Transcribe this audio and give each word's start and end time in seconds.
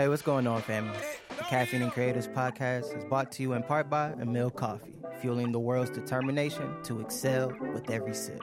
Hey, 0.00 0.08
what's 0.08 0.22
going 0.22 0.46
on, 0.46 0.62
family? 0.62 0.96
The 1.36 1.44
Caffeine 1.44 1.82
and 1.82 1.92
Creators 1.92 2.26
podcast 2.26 2.96
is 2.96 3.04
brought 3.04 3.30
to 3.32 3.42
you 3.42 3.52
in 3.52 3.62
part 3.62 3.90
by 3.90 4.14
Emil 4.18 4.48
Coffee, 4.48 4.94
fueling 5.20 5.52
the 5.52 5.58
world's 5.58 5.90
determination 5.90 6.74
to 6.84 7.00
excel 7.00 7.52
with 7.74 7.90
every 7.90 8.14
sip. 8.14 8.40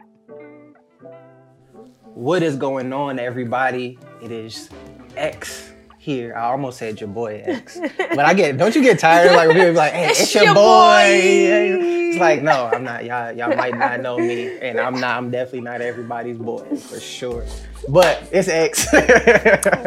What 2.13 2.43
is 2.43 2.57
going 2.57 2.93
on, 2.93 3.17
everybody? 3.17 3.97
It 4.21 4.31
is 4.31 4.69
X 5.15 5.71
here. 5.97 6.35
I 6.35 6.51
almost 6.51 6.77
said 6.77 7.01
your 7.01 7.09
boy 7.09 7.41
X, 7.43 7.79
but 7.97 8.19
I 8.19 8.35
get. 8.35 8.55
Don't 8.57 8.75
you 8.75 8.83
get 8.83 8.99
tired? 8.99 9.35
Like 9.35 9.47
when 9.47 9.57
people 9.57 9.73
like, 9.73 9.93
"Hey, 9.93 10.09
it's, 10.09 10.21
It's 10.21 10.35
your, 10.35 10.43
your 10.43 10.53
boy." 10.53 10.61
boy. 10.61 12.06
Like, 12.19 12.41
no, 12.41 12.65
I'm 12.65 12.83
not. 12.83 13.05
Y'all, 13.05 13.31
y'all 13.31 13.55
might 13.55 13.77
not 13.77 14.01
know 14.01 14.17
me, 14.17 14.57
and 14.59 14.79
I'm 14.79 14.99
not. 14.99 15.17
I'm 15.17 15.31
definitely 15.31 15.61
not 15.61 15.81
everybody's 15.81 16.37
boy 16.37 16.63
for 16.75 16.99
sure. 16.99 17.45
But 17.87 18.27
it's 18.31 18.47
X. 18.47 18.87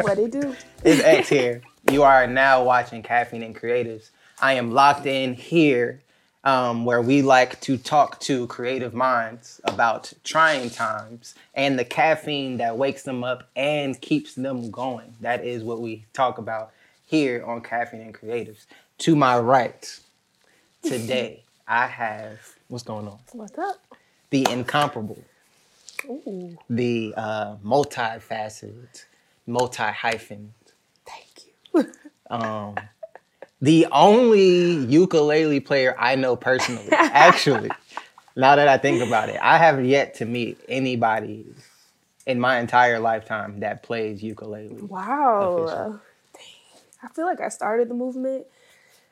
What 0.03 0.17
it 0.17 0.31
do? 0.31 0.55
It's 0.83 1.03
X 1.03 1.29
here. 1.29 1.61
You 1.91 2.03
are 2.03 2.27
now 2.27 2.63
watching 2.63 3.03
Caffeine 3.03 3.43
and 3.43 3.55
Creatives. 3.55 4.09
I 4.41 4.53
am 4.53 4.71
locked 4.71 5.05
in 5.05 5.33
here 5.33 6.01
um, 6.43 6.85
where 6.85 7.01
we 7.01 7.21
like 7.21 7.59
to 7.61 7.77
talk 7.77 8.19
to 8.21 8.47
creative 8.47 8.93
minds 8.93 9.61
about 9.63 10.11
trying 10.23 10.69
times 10.69 11.35
and 11.53 11.77
the 11.77 11.85
caffeine 11.85 12.57
that 12.57 12.77
wakes 12.77 13.03
them 13.03 13.23
up 13.23 13.49
and 13.55 13.99
keeps 14.01 14.33
them 14.35 14.71
going. 14.71 15.13
That 15.21 15.43
is 15.45 15.63
what 15.63 15.81
we 15.81 16.05
talk 16.13 16.37
about 16.37 16.71
here 17.05 17.43
on 17.45 17.61
Caffeine 17.61 18.01
and 18.01 18.13
Creatives. 18.13 18.65
To 18.99 19.15
my 19.15 19.37
right, 19.37 19.99
today, 20.83 21.43
I 21.67 21.87
have 21.87 22.39
what's 22.67 22.83
going 22.83 23.07
on? 23.07 23.19
What's 23.33 23.57
up? 23.57 23.77
The 24.29 24.47
incomparable, 24.49 25.23
Ooh, 26.05 26.57
the 26.69 27.13
uh, 27.17 27.55
multifaceted, 27.57 29.03
multi 29.45 29.83
hyphen, 29.83 30.53
thank 31.05 31.27
you. 31.75 31.91
um, 32.29 32.75
the 33.61 33.87
only 33.91 34.85
ukulele 34.85 35.59
player 35.59 35.95
I 35.99 36.15
know 36.15 36.35
personally. 36.35 36.87
Actually, 36.91 37.69
now 38.35 38.55
that 38.55 38.67
I 38.67 38.77
think 38.77 39.01
about 39.03 39.29
it, 39.29 39.39
I 39.41 39.57
have 39.57 39.83
yet 39.85 40.15
to 40.15 40.25
meet 40.25 40.59
anybody 40.67 41.45
in 42.25 42.39
my 42.39 42.59
entire 42.59 42.99
lifetime 42.99 43.59
that 43.59 43.83
plays 43.83 44.23
ukulele. 44.23 44.81
Wow. 44.81 45.57
Official. 45.57 46.01
Dang. 46.33 46.81
I 47.03 47.07
feel 47.09 47.25
like 47.25 47.41
I 47.41 47.49
started 47.49 47.89
the 47.89 47.93
movement, 47.93 48.45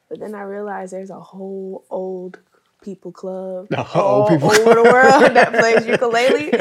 but 0.09 0.19
then 0.19 0.35
I 0.35 0.41
realized 0.41 0.93
there's 0.93 1.09
a 1.09 1.19
whole 1.19 1.85
old 1.89 2.39
people 2.81 3.11
club 3.11 3.67
whole 3.75 4.01
all 4.23 4.29
people 4.29 4.51
over 4.51 4.73
the 4.75 4.83
world 4.83 5.35
that 5.35 5.51
plays 5.53 5.85
ukulele, 5.85 6.51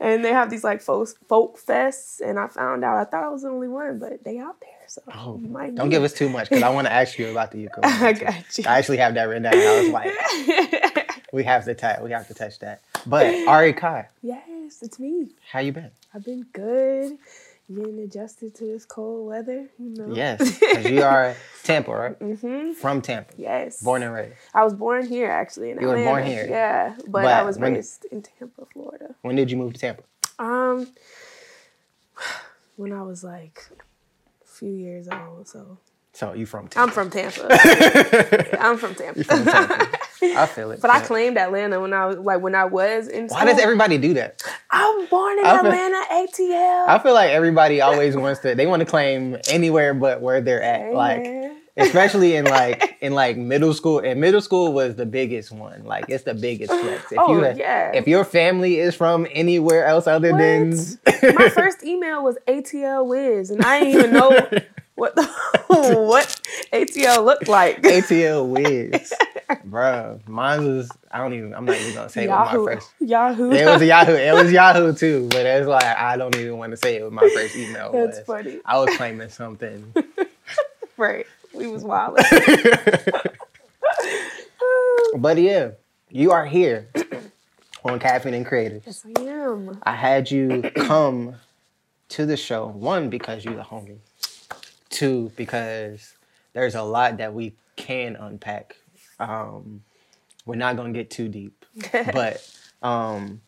and 0.00 0.24
they 0.24 0.32
have 0.32 0.48
these 0.50 0.64
like 0.64 0.80
folk 0.80 1.08
folk 1.28 1.58
fests. 1.58 2.20
And 2.20 2.38
I 2.38 2.48
found 2.48 2.84
out 2.84 2.96
I 2.96 3.04
thought 3.04 3.24
I 3.24 3.28
was 3.28 3.42
the 3.42 3.48
only 3.48 3.68
one, 3.68 3.98
but 3.98 4.24
they 4.24 4.38
out 4.38 4.58
there. 4.60 4.70
So 4.88 5.02
Oh, 5.12 5.36
don't 5.74 5.88
give 5.90 6.04
us 6.04 6.12
too 6.12 6.28
much 6.28 6.48
because 6.48 6.62
I 6.62 6.68
want 6.70 6.86
to 6.86 6.92
ask 6.92 7.18
you 7.18 7.30
about 7.30 7.50
the 7.50 7.58
ukulele. 7.66 7.92
I 7.92 8.12
got 8.12 8.58
you. 8.58 8.64
I 8.66 8.78
actually 8.78 8.98
have 8.98 9.14
that 9.14 9.24
written 9.24 9.42
down. 9.42 9.54
I 9.54 9.80
was 9.80 9.88
like, 9.90 11.22
we 11.32 11.42
have 11.44 11.64
to 11.64 11.74
touch. 11.74 12.00
We 12.00 12.12
have 12.12 12.28
to 12.28 12.34
touch 12.34 12.58
that. 12.60 12.82
But 13.06 13.26
Ari 13.48 13.72
Kai, 13.74 14.06
yes, 14.22 14.82
it's 14.82 14.98
me. 14.98 15.30
how 15.50 15.58
you 15.60 15.72
been? 15.72 15.90
I've 16.14 16.24
been 16.24 16.46
good. 16.52 17.18
Getting 17.74 17.98
adjusted 17.98 18.54
to 18.56 18.64
this 18.64 18.84
cold 18.84 19.26
weather, 19.26 19.68
you 19.78 19.88
know. 19.90 20.14
Yes, 20.14 20.58
because 20.60 20.86
you 20.88 21.02
are 21.02 21.34
Tampa, 21.64 21.90
right? 21.90 22.16
hmm 22.20 22.72
From 22.74 23.02
Tampa, 23.02 23.34
Yes. 23.36 23.82
born 23.82 24.04
and 24.04 24.14
raised. 24.14 24.34
I 24.54 24.62
was 24.62 24.72
born 24.74 25.04
here 25.04 25.28
actually 25.28 25.72
in 25.72 25.80
You 25.80 25.88
were 25.88 25.96
born 25.96 26.24
here? 26.24 26.46
Yeah, 26.48 26.94
but, 26.98 27.22
But 27.22 27.32
I 27.32 27.42
was 27.42 27.58
raised 27.58 28.04
in 28.12 28.22
Tampa, 28.22 28.66
Florida. 28.72 29.16
When 29.22 29.34
did 29.34 29.50
you 29.50 29.56
move 29.56 29.72
to 29.72 29.80
Tampa? 29.80 30.04
Um, 30.38 30.86
when 32.76 32.92
I 32.92 33.02
was 33.02 33.24
like 33.24 33.64
a 34.44 34.46
few 34.46 34.70
years 34.70 35.08
old. 35.08 35.48
So 35.48 35.78
So 36.12 36.34
you 36.34 36.46
from 36.46 36.68
Tampa? 36.68 36.80
I'm 36.82 36.90
from 36.94 37.10
Tampa. 37.10 38.58
I'm 38.60 38.78
from 38.78 38.94
Tampa. 38.94 39.98
I 40.22 40.46
feel 40.46 40.70
it. 40.70 40.80
but 40.80 40.90
I 40.90 41.00
claimed 41.00 41.36
Atlanta 41.38 41.80
when 41.80 41.92
I 41.92 42.06
was 42.06 42.16
like 42.18 42.40
when 42.40 42.54
I 42.54 42.64
was 42.64 43.08
in. 43.08 43.28
School. 43.28 43.38
Why 43.38 43.44
does 43.46 43.58
everybody 43.60 43.98
do 43.98 44.14
that? 44.14 44.42
I 44.70 44.94
was 44.98 45.08
born 45.08 45.38
in 45.38 45.44
I 45.46 45.60
feel- 45.60 45.66
Atlanta, 45.72 46.04
ATL. 46.12 46.88
I 46.88 46.98
feel 47.02 47.14
like 47.14 47.30
everybody 47.30 47.80
always 47.80 48.16
wants 48.16 48.40
to. 48.40 48.54
They 48.54 48.66
want 48.66 48.80
to 48.80 48.86
claim 48.86 49.36
anywhere 49.48 49.94
but 49.94 50.20
where 50.20 50.40
they're 50.40 50.62
at. 50.62 50.92
Like, 50.94 51.52
especially 51.76 52.36
in 52.36 52.46
like 52.46 52.96
in 53.00 53.14
like 53.14 53.36
middle 53.36 53.74
school. 53.74 53.98
And 53.98 54.20
middle 54.20 54.40
school 54.40 54.72
was 54.72 54.96
the 54.96 55.06
biggest 55.06 55.52
one. 55.52 55.84
Like, 55.84 56.06
it's 56.08 56.24
the 56.24 56.34
biggest 56.34 56.72
flex. 56.72 57.12
If 57.12 57.18
Oh, 57.18 57.32
you 57.36 57.44
yeah. 57.56 57.92
if 57.92 58.08
your 58.08 58.24
family 58.24 58.78
is 58.78 58.94
from 58.94 59.26
anywhere 59.30 59.84
else 59.86 60.06
other 60.06 60.30
than 60.36 60.70
My 61.36 61.48
first 61.50 61.84
email 61.84 62.22
was 62.24 62.36
ATL 62.48 63.06
Wiz, 63.06 63.50
and 63.50 63.62
I 63.62 63.80
didn't 63.80 63.98
even 63.98 64.12
know 64.12 64.30
what 64.96 65.14
the, 65.14 65.24
what 65.68 66.40
ATL 66.72 67.24
looked 67.24 67.48
like. 67.48 67.82
ATL 67.82 68.48
Wiz, 68.48 69.12
bro. 69.64 70.20
Mine 70.26 70.64
was. 70.66 70.90
I 71.10 71.18
don't 71.18 71.32
even. 71.34 71.54
I'm 71.54 71.64
not 71.64 71.76
even 71.76 71.94
gonna 71.94 72.08
say 72.08 72.26
Yahoo. 72.26 72.64
my 72.66 72.74
first. 72.74 72.90
Yahoo. 73.00 73.50
It 73.52 73.64
was 73.66 73.82
Yahoo. 73.82 74.12
It 74.14 74.34
was 74.34 74.50
Yahoo 74.60 74.92
too, 74.94 75.28
but 75.30 75.46
it's 75.46 75.66
like 75.68 75.84
I 75.84 76.16
don't 76.16 76.34
even 76.36 76.58
want 76.58 76.72
to 76.72 76.76
say 76.76 77.02
what 77.02 77.12
my 77.12 77.28
first 77.32 77.54
email 77.56 77.92
That's 77.92 78.18
was. 78.18 78.26
funny. 78.26 78.58
I 78.64 78.78
was 78.78 78.94
claiming 78.96 79.28
something. 79.28 79.92
Right. 80.96 81.26
We 81.54 81.68
was 81.68 81.84
wild. 81.84 82.18
But 85.16 85.38
yeah, 85.38 85.70
you 86.10 86.32
are 86.32 86.44
here 86.44 86.88
on 87.84 87.98
Caffeine 87.98 88.34
and 88.34 88.44
Creators. 88.46 88.82
yes, 88.86 89.06
I 89.16 89.20
am. 89.22 89.78
I 89.82 89.94
had 89.94 90.30
you 90.30 90.62
come 90.74 91.36
to 92.10 92.26
the 92.26 92.36
show, 92.36 92.66
one, 92.66 93.08
because 93.08 93.44
you're 93.44 93.54
the 93.56 93.62
homie. 93.62 93.98
Two, 94.96 95.30
because 95.36 96.14
there's 96.54 96.74
a 96.74 96.82
lot 96.82 97.18
that 97.18 97.34
we 97.34 97.54
can 97.76 98.16
unpack. 98.16 98.76
Um, 99.20 99.82
we're 100.46 100.54
not 100.54 100.76
gonna 100.76 100.92
get 100.92 101.10
too 101.10 101.28
deep. 101.28 101.66
but 101.92 102.42
um, 102.80 103.42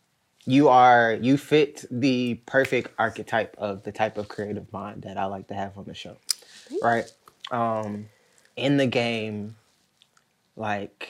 you 0.44 0.68
are 0.68 1.16
you 1.22 1.38
fit 1.38 1.86
the 1.90 2.34
perfect 2.44 2.92
archetype 2.98 3.56
of 3.56 3.82
the 3.82 3.92
type 3.92 4.18
of 4.18 4.28
creative 4.28 4.70
mind 4.74 5.02
that 5.04 5.16
I 5.16 5.24
like 5.24 5.48
to 5.48 5.54
have 5.54 5.78
on 5.78 5.84
the 5.84 5.94
show, 5.94 6.18
right? 6.82 7.10
Um, 7.50 8.10
in 8.54 8.76
the 8.76 8.86
game, 8.86 9.56
like 10.54 11.08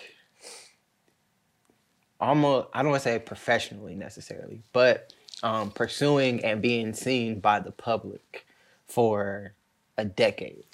almost 2.21 2.69
I 2.72 2.82
don't 2.82 2.93
want 2.93 3.03
to 3.03 3.09
say 3.09 3.19
professionally 3.19 3.97
necessarily, 3.97 4.62
but 4.72 5.12
um, 5.43 5.72
pursuing 5.72 6.44
and 6.44 6.62
being 6.62 6.93
seen 6.93 7.41
by 7.41 7.59
the 7.59 7.72
public 7.72 8.47
for 8.87 9.54
a 9.98 10.04
decade. 10.06 10.64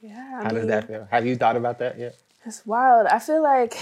Yeah. 0.00 0.38
I 0.40 0.44
How 0.44 0.50
does 0.50 0.66
that 0.68 0.86
feel? 0.88 1.06
Have 1.10 1.26
you 1.26 1.36
thought 1.36 1.56
about 1.56 1.78
that 1.80 1.98
yet? 1.98 2.16
It's 2.44 2.64
wild. 2.66 3.06
I 3.06 3.18
feel 3.18 3.42
like 3.42 3.74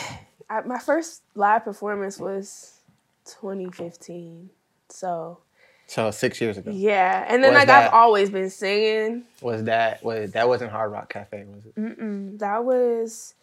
I, 0.50 0.60
my 0.62 0.78
first 0.78 1.22
live 1.34 1.64
performance 1.64 2.18
was 2.18 2.80
2015. 3.26 4.50
So 4.88 5.38
So 5.86 6.10
six 6.10 6.40
years 6.40 6.58
ago. 6.58 6.70
yeah, 6.72 7.24
and 7.28 7.42
then 7.42 7.52
Was 7.52 7.58
like 7.60 7.68
that- 7.68 7.86
I've 7.88 7.94
always 7.94 8.30
been 8.30 8.50
singing. 8.50 9.24
Was 9.40 9.64
that 9.64 10.02
was 10.04 10.32
that 10.32 10.48
wasn't 10.48 10.72
Hard 10.72 10.92
Rock 10.92 11.08
Cafe, 11.12 11.44
was 11.44 11.66
it? 11.66 11.74
Mm-mm, 11.76 12.38
that 12.38 12.64
was. 12.64 13.34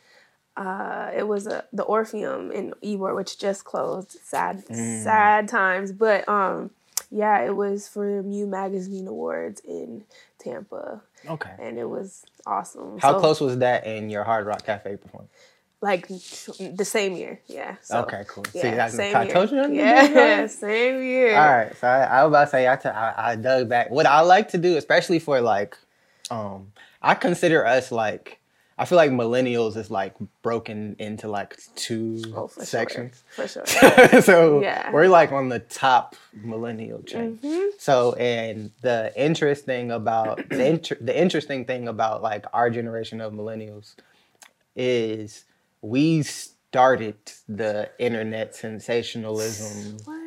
Uh, 0.55 1.11
it 1.15 1.27
was 1.27 1.45
a, 1.45 1.63
the 1.71 1.83
Orpheum 1.83 2.51
in 2.51 2.73
Ybor, 2.83 3.15
which 3.15 3.37
just 3.37 3.63
closed. 3.63 4.17
Sad, 4.23 4.65
Mm. 4.65 5.03
sad 5.03 5.47
times. 5.47 5.91
But 5.91 6.27
um, 6.27 6.71
yeah, 7.11 7.41
it 7.43 7.55
was 7.55 7.87
for 7.87 8.21
Mew 8.23 8.47
Magazine 8.47 9.07
Awards 9.07 9.61
in 9.67 10.03
Tampa, 10.39 11.01
Okay. 11.27 11.51
and 11.59 11.77
it 11.77 11.85
was 11.89 12.25
awesome. 12.45 12.99
How 12.99 13.13
So, 13.13 13.19
close 13.19 13.41
was 13.41 13.57
that 13.59 13.85
in 13.85 14.09
your 14.09 14.23
Hard 14.23 14.45
Rock 14.45 14.65
Cafe 14.65 14.97
performance? 14.97 15.31
Like 15.79 16.07
the 16.07 16.83
same 16.85 17.15
year, 17.15 17.39
yeah. 17.47 17.75
So, 17.83 17.99
okay, 18.01 18.23
cool. 18.27 18.43
See, 18.45 18.59
Yeah, 18.67 18.75
that's 18.77 18.95
same 18.95 19.15
I 19.15 19.25
year. 19.25 19.33
told 19.33 19.51
you. 19.51 19.61
I 19.61 19.67
yeah, 19.67 20.47
same 20.47 21.03
year. 21.03 21.37
All 21.37 21.55
right, 21.57 21.77
so 21.77 21.87
I, 21.87 22.03
I 22.03 22.23
was 22.23 22.31
about 22.31 22.45
to 22.45 22.49
say 22.49 22.67
I, 22.67 22.75
t- 22.77 22.89
I 22.89 23.31
I 23.31 23.35
dug 23.35 23.69
back. 23.69 23.91
What 23.91 24.07
I 24.07 24.21
like 24.21 24.49
to 24.49 24.57
do, 24.57 24.75
especially 24.75 25.19
for 25.19 25.39
like, 25.39 25.77
um, 26.31 26.71
I 27.01 27.13
consider 27.13 27.63
us 27.65 27.91
like, 27.91 28.39
I 28.79 28.85
feel 28.85 28.95
like 28.97 29.09
millennials 29.11 29.75
is 29.75 29.89
like 29.89 30.13
broken 30.43 30.95
into 30.99 31.27
like 31.27 31.57
two 31.75 32.21
Oh, 32.35 32.47
sections. 32.47 33.23
sure, 33.35 33.47
for 33.47 33.65
sure. 33.65 34.21
so 34.21 34.61
Yeah. 34.61 34.91
we're 34.91 35.07
like 35.07 35.31
on 35.31 35.49
the 35.49 35.59
top 35.59 36.15
millennial 36.33 37.01
chain. 37.01 37.39
Mhm. 37.43 37.69
So, 37.79 38.13
and 38.13 38.69
the 38.81 39.11
interesting 39.15 39.89
about 39.91 40.47
the 40.49 40.65
inter- 40.73 40.97
the 41.01 41.19
interesting 41.19 41.65
thing 41.65 41.87
about 41.87 42.21
like 42.21 42.45
our 42.53 42.69
generation 42.69 43.19
of 43.19 43.33
millennials 43.33 43.95
is 44.75 45.45
we 45.81 46.21
started 46.21 47.15
the 47.49 47.89
internet 47.97 48.55
sensationalism, 48.55 49.97
What? 50.05 50.21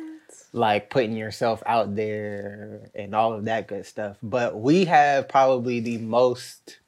like 0.53 0.89
putting 0.89 1.15
yourself 1.15 1.63
out 1.65 1.95
there 1.95 2.89
and 2.95 3.15
all 3.15 3.31
of 3.33 3.45
that 3.45 3.67
good 3.67 3.85
stuff. 3.85 4.17
But 4.21 4.59
we 4.59 4.85
have 4.85 5.29
probably 5.29 5.79
the 5.79 5.99
most 5.99 6.79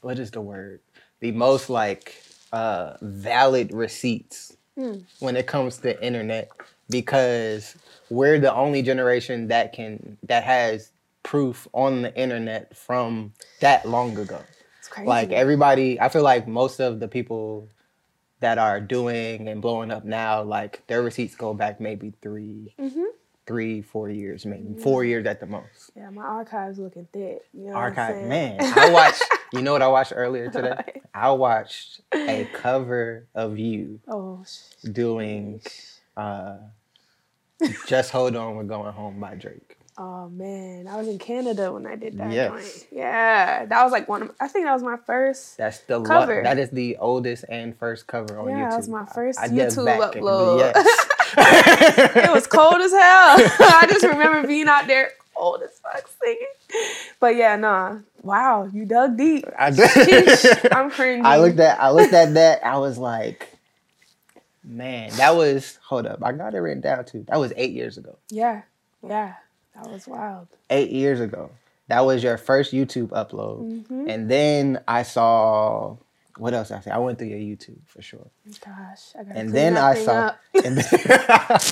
what 0.00 0.18
is 0.18 0.30
the 0.30 0.40
word? 0.40 0.80
The 1.22 1.30
most 1.32 1.70
like 1.70 2.22
uh 2.52 2.98
valid 3.00 3.72
receipts 3.72 4.56
Hmm. 4.76 5.00
when 5.20 5.36
it 5.36 5.46
comes 5.46 5.78
to 5.78 6.04
internet 6.04 6.50
because 6.90 7.76
we're 8.10 8.38
the 8.40 8.52
only 8.54 8.82
generation 8.82 9.48
that 9.48 9.72
can 9.72 10.18
that 10.24 10.42
has 10.44 10.90
proof 11.22 11.68
on 11.72 12.02
the 12.02 12.14
internet 12.18 12.76
from 12.76 13.32
that 13.60 13.86
long 13.88 14.18
ago. 14.18 14.40
It's 14.78 14.88
crazy. 14.88 15.08
Like 15.08 15.30
everybody, 15.30 16.00
I 16.00 16.08
feel 16.08 16.22
like 16.24 16.48
most 16.48 16.80
of 16.80 17.00
the 17.00 17.08
people 17.08 17.68
that 18.40 18.58
are 18.58 18.80
doing 18.80 19.46
and 19.48 19.62
blowing 19.62 19.90
up 19.92 20.04
now, 20.04 20.42
like 20.42 20.84
their 20.88 21.02
receipts 21.02 21.36
go 21.36 21.54
back 21.54 21.80
maybe 21.80 22.12
3 22.20 22.74
Mhm. 22.78 23.04
three, 23.46 23.82
four 23.82 24.08
years, 24.08 24.46
maybe 24.46 24.74
four 24.80 25.04
years 25.04 25.26
at 25.26 25.38
the 25.40 25.46
most. 25.46 25.90
yeah, 25.96 26.10
my 26.10 26.22
archives 26.24 26.78
looking 26.78 27.06
thick. 27.12 27.42
You 27.52 27.66
know 27.66 27.72
what 27.72 27.78
I'm 27.78 27.82
Archive, 27.84 28.22
man. 28.22 28.56
I 28.76 28.90
watched. 28.90 29.22
You 29.52 29.60
know 29.60 29.72
what 29.72 29.82
I 29.82 29.88
watched 29.88 30.12
earlier 30.16 30.50
today? 30.50 31.02
I 31.14 31.30
watched 31.32 32.00
a 32.14 32.48
cover 32.54 33.26
of 33.34 33.58
you 33.58 34.00
oh, 34.08 34.44
doing 34.90 35.60
uh, 36.16 36.56
"Just 37.86 38.10
Hold 38.12 38.34
On, 38.34 38.56
We're 38.56 38.64
Going 38.64 38.92
Home" 38.92 39.20
by 39.20 39.34
Drake. 39.34 39.76
oh 39.98 40.30
man, 40.30 40.88
I 40.88 40.96
was 40.96 41.06
in 41.06 41.18
Canada 41.18 41.70
when 41.70 41.86
I 41.86 41.96
did 41.96 42.16
that. 42.16 42.32
Yes. 42.32 42.50
joint. 42.50 42.86
Yeah, 42.92 43.66
that 43.66 43.82
was 43.82 43.92
like 43.92 44.08
one 44.08 44.22
of. 44.22 44.30
I 44.40 44.48
think 44.48 44.64
that 44.64 44.72
was 44.72 44.82
my 44.82 44.96
first. 45.06 45.58
That's 45.58 45.80
the 45.80 45.98
lo- 45.98 46.04
Cover. 46.06 46.40
that 46.44 46.58
is 46.58 46.70
the 46.70 46.96
oldest 46.98 47.44
and 47.50 47.76
first 47.76 48.06
cover 48.06 48.38
on 48.38 48.48
Yeah, 48.48 48.54
YouTube. 48.54 48.70
that 48.70 48.76
was 48.78 48.88
my 48.88 49.04
first 49.04 49.38
I 49.38 49.48
did 49.48 49.68
YouTube 49.68 50.12
upload. 50.12 50.58
yes. 50.60 51.06
it 51.36 52.32
was 52.32 52.46
cold 52.46 52.80
as 52.80 52.90
hell. 52.92 52.98
I 53.00 53.86
just 53.88 54.04
remember 54.04 54.46
being 54.46 54.68
out 54.68 54.86
there 54.86 55.10
cold 55.36 55.62
as 55.62 55.78
fuck 55.80 56.08
singing. 56.22 56.38
But 57.20 57.36
yeah, 57.36 57.54
nah. 57.54 57.98
Wow, 58.22 58.68
you 58.72 58.84
dug 58.84 59.16
deep. 59.16 59.44
I 59.56 59.70
did. 59.70 59.88
Sheesh, 59.90 60.68
I'm 60.76 60.90
cringing. 60.90 61.24
I 61.24 61.36
looked 61.36 61.60
at 61.60 61.80
I 61.80 61.90
looked 61.90 62.12
at 62.12 62.34
that. 62.34 62.64
I 62.66 62.78
was 62.78 62.98
like, 62.98 63.48
man, 64.64 65.10
that 65.16 65.36
was 65.36 65.78
hold 65.84 66.06
up. 66.06 66.18
I 66.22 66.32
got 66.32 66.54
it 66.54 66.58
written 66.58 66.80
down 66.80 67.04
too. 67.04 67.24
That 67.28 67.38
was 67.38 67.52
eight 67.56 67.72
years 67.72 67.96
ago. 67.96 68.16
Yeah, 68.30 68.62
yeah, 69.06 69.34
that 69.76 69.88
was 69.88 70.08
wild. 70.08 70.48
Eight 70.70 70.90
years 70.90 71.20
ago. 71.20 71.50
That 71.88 72.00
was 72.06 72.22
your 72.24 72.38
first 72.38 72.72
YouTube 72.72 73.08
upload. 73.08 73.86
hmm 73.86 74.08
And 74.08 74.28
then 74.28 74.80
I 74.88 75.02
saw 75.04 75.96
what 76.38 76.54
else 76.54 76.70
I 76.72 76.80
say? 76.80 76.90
I 76.90 76.98
went 76.98 77.18
through 77.18 77.28
your 77.28 77.38
YouTube 77.38 77.78
for 77.86 78.02
sure. 78.02 78.26
Gosh, 78.64 79.12
I 79.18 79.22
gotta 79.24 79.38
And 79.38 79.52
then 79.52 79.76
I 79.76 79.94
saw 79.94 80.34
and 80.64 80.78
then- 80.78 81.68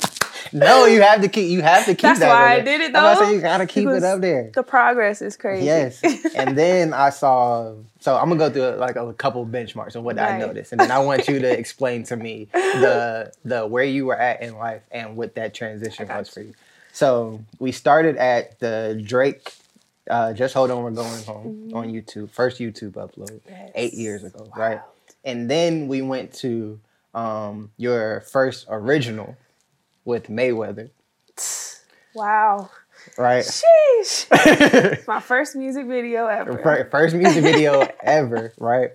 No, 0.52 0.86
you 0.86 1.02
have 1.02 1.22
to 1.22 1.28
keep 1.28 1.50
you 1.50 1.62
have 1.62 1.84
to 1.84 1.92
keep 1.92 2.02
That's 2.02 2.20
that. 2.20 2.28
why 2.28 2.54
I 2.54 2.60
did 2.60 2.80
it, 2.80 2.94
I'm 2.96 3.16
though, 3.16 3.20
say 3.24 3.34
you 3.34 3.40
gotta 3.40 3.66
keep 3.66 3.88
it 3.88 4.02
up 4.02 4.20
there. 4.20 4.50
The 4.54 4.62
progress 4.62 5.22
is 5.22 5.36
crazy. 5.36 5.66
Yes. 5.66 6.00
and 6.34 6.56
then 6.58 6.92
I 6.92 7.10
saw 7.10 7.74
so 8.00 8.16
I'm 8.16 8.28
gonna 8.28 8.38
go 8.38 8.50
through 8.50 8.78
like 8.80 8.96
a 8.96 9.12
couple 9.12 9.44
benchmarks 9.46 9.94
of 9.94 10.02
what 10.02 10.18
I 10.18 10.38
noticed. 10.38 10.72
And 10.72 10.80
then 10.80 10.90
I 10.90 10.98
want 10.98 11.28
you 11.28 11.38
to 11.40 11.50
explain 11.58 12.02
to 12.04 12.16
me 12.16 12.48
the 12.52 13.32
the 13.44 13.66
where 13.66 13.84
you 13.84 14.06
were 14.06 14.16
at 14.16 14.42
in 14.42 14.56
life 14.56 14.82
and 14.90 15.16
what 15.16 15.34
that 15.36 15.54
transition 15.54 16.08
was 16.08 16.28
for 16.28 16.40
you. 16.42 16.54
So 16.92 17.44
we 17.58 17.72
started 17.72 18.16
at 18.16 18.58
the 18.58 19.00
Drake 19.04 19.54
uh, 20.10 20.32
just 20.32 20.54
hold 20.54 20.70
on, 20.72 20.82
we're 20.82 20.90
going 20.90 21.22
home 21.24 21.70
on 21.72 21.92
YouTube. 21.92 22.30
First 22.30 22.58
YouTube 22.58 22.92
upload 22.92 23.40
Yes. 23.48 23.70
eight 23.76 23.94
years 23.94 24.24
ago, 24.24 24.50
right? 24.56 24.80
And 25.24 25.48
then 25.48 25.86
we 25.86 26.02
went 26.02 26.32
to 26.34 26.80
um, 27.14 27.70
your 27.76 28.22
first 28.22 28.66
original 28.68 29.36
with 30.10 30.28
Mayweather, 30.28 30.90
Wow. 32.14 32.68
right? 33.16 33.44
Sheesh. 33.44 35.06
My 35.06 35.20
first 35.20 35.56
music 35.56 35.86
video 35.86 36.26
ever. 36.26 36.86
First 36.90 37.14
music 37.14 37.42
video 37.42 37.86
ever, 38.02 38.52
right? 38.58 38.90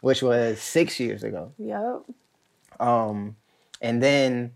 Which 0.00 0.22
was 0.22 0.60
six 0.60 0.98
years 0.98 1.22
ago. 1.22 1.52
Yep. 1.58 2.04
Um, 2.80 3.36
and 3.80 4.02
then 4.02 4.52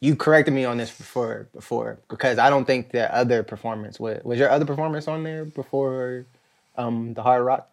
you 0.00 0.16
corrected 0.16 0.52
me 0.52 0.64
on 0.64 0.76
this 0.76 0.90
before, 0.90 1.48
before 1.54 1.98
because 2.08 2.38
I 2.38 2.50
don't 2.50 2.64
think 2.66 2.90
the 2.90 3.12
other 3.14 3.42
performance 3.42 3.98
was 3.98 4.22
was 4.24 4.38
your 4.38 4.50
other 4.50 4.66
performance 4.66 5.08
on 5.08 5.22
there 5.22 5.44
before 5.44 6.26
um, 6.76 7.14
the 7.14 7.22
Hard 7.22 7.44
Rock. 7.44 7.70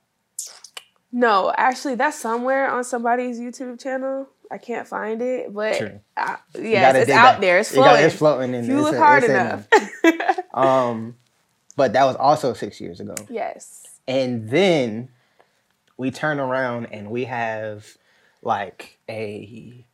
No, 1.12 1.52
actually, 1.58 1.96
that's 1.96 2.18
somewhere 2.18 2.72
on 2.72 2.84
somebody's 2.86 3.38
YouTube 3.40 3.82
channel. 3.82 4.30
I 4.52 4.58
can't 4.58 4.88
find 4.88 5.22
it, 5.22 5.54
but 5.54 5.78
True. 5.78 6.00
I, 6.18 6.38
yes, 6.56 6.96
it's 6.96 7.12
out 7.12 7.34
that- 7.34 7.42
there. 7.42 7.60
It's 7.60 7.72
you 7.72 7.78
gotta- 7.78 7.90
floating. 7.92 8.06
it's 8.06 8.16
floating 8.16 8.54
in 8.54 8.64
if 8.64 8.70
you 8.70 8.78
it's 8.80 8.84
look 8.84 8.96
a- 8.96 9.00
hard 9.00 9.24
it's 9.24 9.32
enough. 9.32 9.68
there. 10.04 10.36
Um, 10.54 11.16
but 11.78 11.94
that 11.94 12.04
was 12.04 12.16
also 12.18 12.54
six 12.54 12.82
years 12.82 13.00
ago. 13.00 13.16
yes. 13.30 13.84
And 14.08 14.50
then 14.50 15.10
we 15.98 16.12
turn 16.12 16.40
around 16.40 16.88
and 16.88 17.10
we 17.10 17.26
have 17.26 17.88
like 18.42 18.98
a 19.10 19.86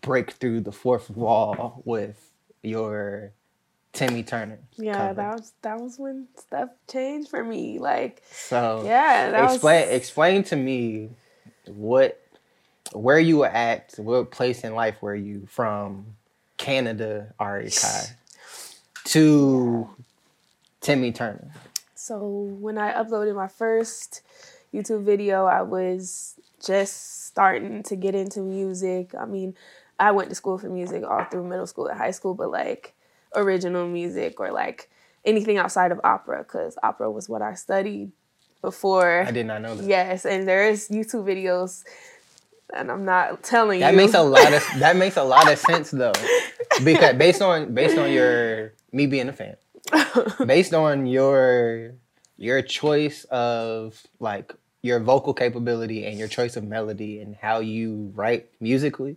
break 0.00 0.30
through 0.32 0.60
the 0.60 0.72
fourth 0.72 1.10
wall 1.10 1.82
with 1.84 2.30
your 2.62 3.32
Timmy 3.92 4.22
Turner. 4.22 4.60
Yeah, 4.76 4.92
cover. 5.08 5.14
that 5.14 5.32
was 5.34 5.52
that 5.62 5.80
was 5.80 5.98
when 5.98 6.28
stuff 6.36 6.68
changed 6.88 7.30
for 7.30 7.42
me. 7.42 7.78
Like, 7.78 8.22
so 8.30 8.82
yeah, 8.84 9.30
that 9.30 9.50
explain 9.52 9.86
was 9.88 9.96
explain 9.96 10.44
to 10.44 10.56
me 10.56 11.10
what 11.66 12.20
where 12.94 13.18
you 13.18 13.38
were 13.38 13.48
at, 13.48 13.94
what 13.96 14.30
place 14.30 14.64
in 14.64 14.74
life 14.74 15.02
were 15.02 15.14
you 15.14 15.46
from 15.50 16.06
Canada, 16.56 17.34
Ari 17.38 17.70
Kai, 17.70 18.04
to 19.06 19.90
Timmy 20.80 21.12
Turner. 21.12 21.50
So 21.94 22.18
when 22.60 22.78
I 22.78 22.92
uploaded 22.92 23.34
my 23.34 23.48
first 23.48 24.22
YouTube 24.72 25.04
video, 25.04 25.46
I 25.46 25.62
was 25.62 26.34
just 26.64 27.26
starting 27.26 27.82
to 27.84 27.96
get 27.96 28.14
into 28.14 28.40
music. 28.40 29.14
I 29.18 29.24
mean, 29.24 29.54
I 29.98 30.10
went 30.10 30.28
to 30.30 30.34
school 30.34 30.58
for 30.58 30.68
music 30.68 31.04
all 31.04 31.24
through 31.24 31.48
middle 31.48 31.66
school 31.66 31.86
and 31.86 31.98
high 31.98 32.10
school, 32.10 32.34
but 32.34 32.50
like 32.50 32.94
original 33.34 33.86
music 33.86 34.40
or 34.40 34.52
like 34.52 34.90
anything 35.24 35.56
outside 35.56 35.92
of 35.92 36.00
opera, 36.04 36.42
because 36.42 36.76
opera 36.82 37.10
was 37.10 37.28
what 37.28 37.42
I 37.42 37.54
studied 37.54 38.12
before. 38.60 39.22
I 39.22 39.30
did 39.30 39.46
not 39.46 39.62
know 39.62 39.74
that. 39.74 39.86
Yes, 39.86 40.24
and 40.24 40.48
there 40.48 40.68
is 40.68 40.88
YouTube 40.88 41.24
videos, 41.24 41.84
and 42.72 42.90
I'm 42.90 43.04
not 43.04 43.42
telling 43.42 43.80
That 43.80 43.90
you. 43.92 43.96
makes 43.98 44.14
a 44.14 44.22
lot 44.22 44.52
of 44.52 44.64
that 44.78 44.96
makes 44.96 45.16
a 45.16 45.24
lot 45.24 45.50
of 45.50 45.58
sense 45.58 45.90
though, 45.90 46.12
because 46.82 47.14
based 47.16 47.42
on 47.42 47.74
based 47.74 47.98
on 47.98 48.10
your 48.12 48.72
me 48.92 49.06
being 49.06 49.28
a 49.28 49.32
fan, 49.32 49.56
based 50.46 50.74
on 50.74 51.06
your 51.06 51.92
your 52.36 52.62
choice 52.62 53.24
of 53.24 54.02
like 54.20 54.54
your 54.82 55.00
vocal 55.00 55.32
capability 55.32 56.04
and 56.04 56.18
your 56.18 56.28
choice 56.28 56.56
of 56.56 56.64
melody 56.64 57.18
and 57.18 57.34
how 57.36 57.58
you 57.58 58.12
write 58.14 58.50
musically, 58.60 59.16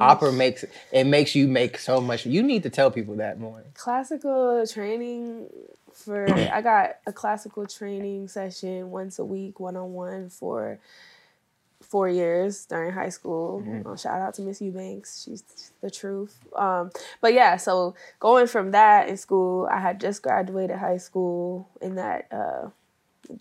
opera 0.00 0.32
makes 0.32 0.64
it 0.92 1.04
makes 1.04 1.34
you 1.34 1.46
make 1.46 1.78
so 1.78 2.00
much. 2.00 2.26
You 2.26 2.42
need 2.42 2.62
to 2.64 2.70
tell 2.70 2.90
people 2.90 3.16
that 3.16 3.38
more. 3.38 3.62
classical 3.74 4.66
training 4.66 5.48
for 5.92 6.28
I 6.28 6.60
got 6.62 6.96
a 7.06 7.12
classical 7.12 7.66
training 7.66 8.26
session 8.26 8.90
once 8.90 9.20
a 9.20 9.24
week, 9.24 9.60
one 9.60 9.76
on 9.76 9.92
one 9.92 10.28
for 10.30 10.80
four 11.94 12.08
years 12.08 12.66
during 12.66 12.90
high 12.90 13.08
school. 13.08 13.62
Uh, 13.86 13.94
shout 13.94 14.20
out 14.20 14.34
to 14.34 14.42
Miss 14.42 14.60
Eubanks, 14.60 15.22
she's 15.22 15.44
the 15.80 15.88
truth. 15.88 16.36
Um, 16.56 16.90
but 17.20 17.34
yeah, 17.34 17.56
so 17.56 17.94
going 18.18 18.48
from 18.48 18.72
that 18.72 19.08
in 19.08 19.16
school, 19.16 19.68
I 19.70 19.78
had 19.78 20.00
just 20.00 20.20
graduated 20.20 20.76
high 20.76 20.96
school 20.96 21.68
in 21.80 21.94
that 21.94 22.26
uh, 22.32 22.70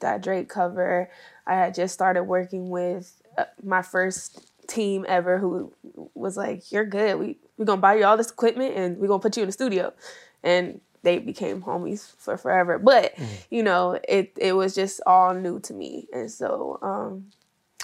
that 0.01 0.21
Drake 0.21 0.49
cover. 0.49 1.09
I 1.47 1.55
had 1.55 1.73
just 1.73 1.95
started 1.95 2.25
working 2.25 2.69
with 2.69 3.23
uh, 3.39 3.45
my 3.63 3.81
first 3.81 4.51
team 4.67 5.03
ever 5.09 5.39
who 5.39 5.73
was 6.13 6.37
like, 6.37 6.71
"You're 6.71 6.85
good. 6.85 7.17
We 7.17 7.37
we're 7.57 7.65
gonna 7.65 7.81
buy 7.81 7.95
you 7.95 8.05
all 8.05 8.17
this 8.17 8.29
equipment 8.29 8.75
and 8.75 8.99
we're 8.99 9.07
gonna 9.07 9.17
put 9.19 9.35
you 9.35 9.41
in 9.41 9.49
the 9.49 9.53
studio." 9.53 9.93
And 10.43 10.79
they 11.01 11.17
became 11.17 11.63
homies 11.63 12.15
for 12.17 12.37
forever. 12.37 12.77
But 12.77 13.15
you 13.49 13.63
know, 13.63 13.99
it 14.07 14.33
it 14.37 14.53
was 14.53 14.75
just 14.75 15.01
all 15.07 15.33
new 15.33 15.59
to 15.61 15.73
me, 15.73 16.07
and 16.13 16.29
so 16.29 16.77
um, 16.83 17.31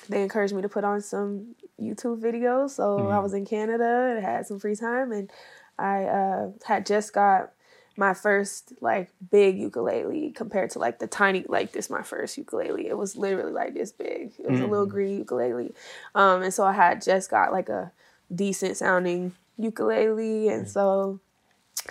they 0.09 0.21
encouraged 0.21 0.53
me 0.53 0.61
to 0.61 0.69
put 0.69 0.83
on 0.83 1.01
some 1.01 1.55
YouTube 1.79 2.19
videos. 2.19 2.71
So 2.71 3.09
I 3.09 3.19
was 3.19 3.33
in 3.33 3.45
Canada 3.45 4.13
and 4.15 4.25
had 4.25 4.45
some 4.47 4.59
free 4.59 4.75
time, 4.75 5.11
and 5.11 5.31
I 5.77 6.03
uh, 6.05 6.51
had 6.65 6.85
just 6.85 7.13
got 7.13 7.51
my 7.99 8.13
first 8.13 8.73
like 8.79 9.11
big 9.29 9.59
ukulele 9.59 10.31
compared 10.31 10.69
to 10.69 10.79
like 10.79 10.99
the 10.99 11.07
tiny 11.07 11.45
like 11.49 11.73
this 11.73 11.89
my 11.89 12.01
first 12.01 12.37
ukulele. 12.37 12.87
It 12.87 12.97
was 12.97 13.17
literally 13.17 13.51
like 13.51 13.73
this 13.73 13.91
big. 13.91 14.31
It 14.39 14.49
was 14.49 14.61
a 14.61 14.67
little 14.67 14.85
green 14.85 15.17
ukulele. 15.17 15.73
Um 16.15 16.41
and 16.41 16.53
so 16.53 16.63
i 16.63 16.71
had 16.71 17.01
just 17.01 17.29
got 17.29 17.51
like 17.51 17.67
a 17.67 17.91
decent 18.33 18.77
sounding 18.77 19.33
ukulele. 19.57 20.47
And 20.47 20.67
so 20.67 21.19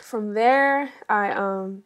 from 0.00 0.32
there 0.32 0.90
i 1.10 1.30
um 1.30 1.82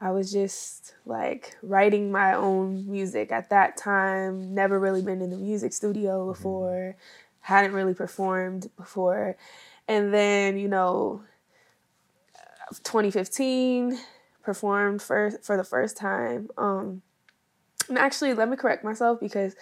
i 0.00 0.10
was 0.10 0.32
just 0.32 0.94
like 1.06 1.56
writing 1.62 2.10
my 2.10 2.34
own 2.34 2.88
music 2.90 3.32
at 3.32 3.50
that 3.50 3.76
time 3.76 4.54
never 4.54 4.78
really 4.78 5.02
been 5.02 5.20
in 5.20 5.30
the 5.30 5.36
music 5.36 5.72
studio 5.72 6.26
before 6.26 6.96
hadn't 7.48 7.72
really 7.72 7.94
performed 7.94 8.70
before. 8.76 9.34
And 9.88 10.12
then 10.12 10.58
you 10.58 10.68
know 10.68 11.22
2015 12.82 13.98
performed 14.42 15.00
for 15.00 15.30
for 15.42 15.56
the 15.56 15.64
first 15.64 15.96
time 15.96 16.48
um 16.58 17.00
and 17.88 17.98
actually 17.98 18.34
let 18.34 18.48
me 18.48 18.56
correct 18.56 18.84
myself 18.84 19.18
because 19.18 19.54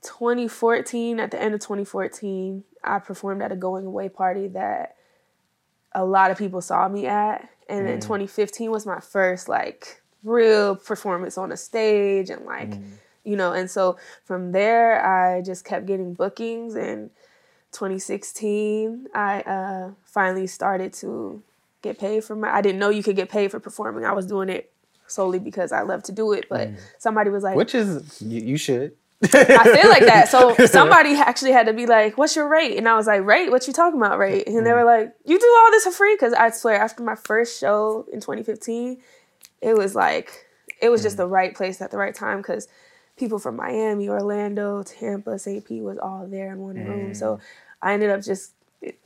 2014 0.00 1.20
at 1.20 1.30
the 1.30 1.40
end 1.40 1.52
of 1.52 1.60
2014 1.60 2.64
i 2.82 2.98
performed 2.98 3.42
at 3.42 3.52
a 3.52 3.56
going 3.56 3.84
away 3.84 4.08
party 4.08 4.48
that 4.48 4.96
a 5.94 6.04
lot 6.04 6.30
of 6.30 6.38
people 6.38 6.60
saw 6.60 6.88
me 6.88 7.06
at 7.06 7.48
and 7.68 7.86
then 7.86 8.00
2015 8.00 8.70
was 8.70 8.84
my 8.86 9.00
first 9.00 9.48
like 9.48 10.02
real 10.24 10.76
performance 10.76 11.36
on 11.38 11.50
a 11.52 11.56
stage 11.56 12.30
and 12.30 12.44
like 12.46 12.70
Mm. 12.70 12.82
you 13.24 13.36
know 13.36 13.52
and 13.52 13.70
so 13.70 13.96
from 14.24 14.52
there 14.52 15.04
i 15.04 15.40
just 15.42 15.64
kept 15.64 15.86
getting 15.86 16.14
bookings 16.14 16.74
and 16.74 17.10
2016 17.86 19.08
i 19.14 19.40
uh, 19.42 19.90
finally 20.04 20.46
started 20.46 20.92
to 20.92 21.42
get 21.82 21.98
paid 21.98 22.22
for 22.24 22.36
my 22.36 22.54
i 22.54 22.60
didn't 22.60 22.78
know 22.78 22.88
you 22.90 23.02
could 23.02 23.16
get 23.16 23.28
paid 23.28 23.50
for 23.50 23.58
performing 23.60 24.04
i 24.04 24.12
was 24.12 24.26
doing 24.26 24.48
it 24.48 24.70
solely 25.06 25.38
because 25.38 25.72
i 25.72 25.82
love 25.82 26.02
to 26.02 26.12
do 26.12 26.32
it 26.32 26.46
but 26.48 26.70
somebody 26.98 27.28
was 27.30 27.42
like 27.42 27.54
Mm. 27.54 27.58
Which 27.58 27.74
is 27.74 28.22
you, 28.22 28.40
you 28.40 28.56
should. 28.56 28.92
I 29.22 29.64
feel 29.64 29.90
like 29.90 30.04
that. 30.04 30.28
So 30.28 30.54
somebody 30.66 31.14
actually 31.14 31.52
had 31.52 31.66
to 31.66 31.72
be 31.72 31.86
like, 31.86 32.18
"What's 32.18 32.34
your 32.34 32.48
rate?" 32.48 32.76
And 32.76 32.88
I 32.88 32.96
was 32.96 33.06
like, 33.06 33.24
"Rate? 33.24 33.50
What 33.50 33.66
you 33.66 33.72
talking 33.72 34.00
about, 34.00 34.18
rate?" 34.18 34.46
And 34.46 34.66
they 34.66 34.72
were 34.72 34.84
like, 34.84 35.14
"You 35.24 35.38
do 35.38 35.58
all 35.60 35.70
this 35.70 35.84
for 35.84 35.92
free?" 35.92 36.14
Because 36.14 36.32
I 36.32 36.50
swear, 36.50 36.80
after 36.80 37.02
my 37.02 37.14
first 37.14 37.60
show 37.60 38.06
in 38.12 38.20
2015, 38.20 39.00
it 39.60 39.74
was 39.74 39.94
like 39.94 40.46
it 40.80 40.88
was 40.88 41.02
just 41.02 41.16
the 41.16 41.26
right 41.26 41.54
place 41.54 41.80
at 41.80 41.90
the 41.90 41.96
right 41.96 42.14
time 42.14 42.38
because 42.38 42.68
people 43.16 43.38
from 43.38 43.56
Miami, 43.56 44.08
Orlando, 44.08 44.82
Tampa, 44.82 45.38
St. 45.38 45.64
Pete 45.64 45.82
was 45.82 45.98
all 45.98 46.26
there 46.26 46.52
in 46.52 46.58
one 46.58 46.84
room. 46.84 47.14
So 47.14 47.38
I 47.80 47.94
ended 47.94 48.10
up 48.10 48.22
just 48.22 48.52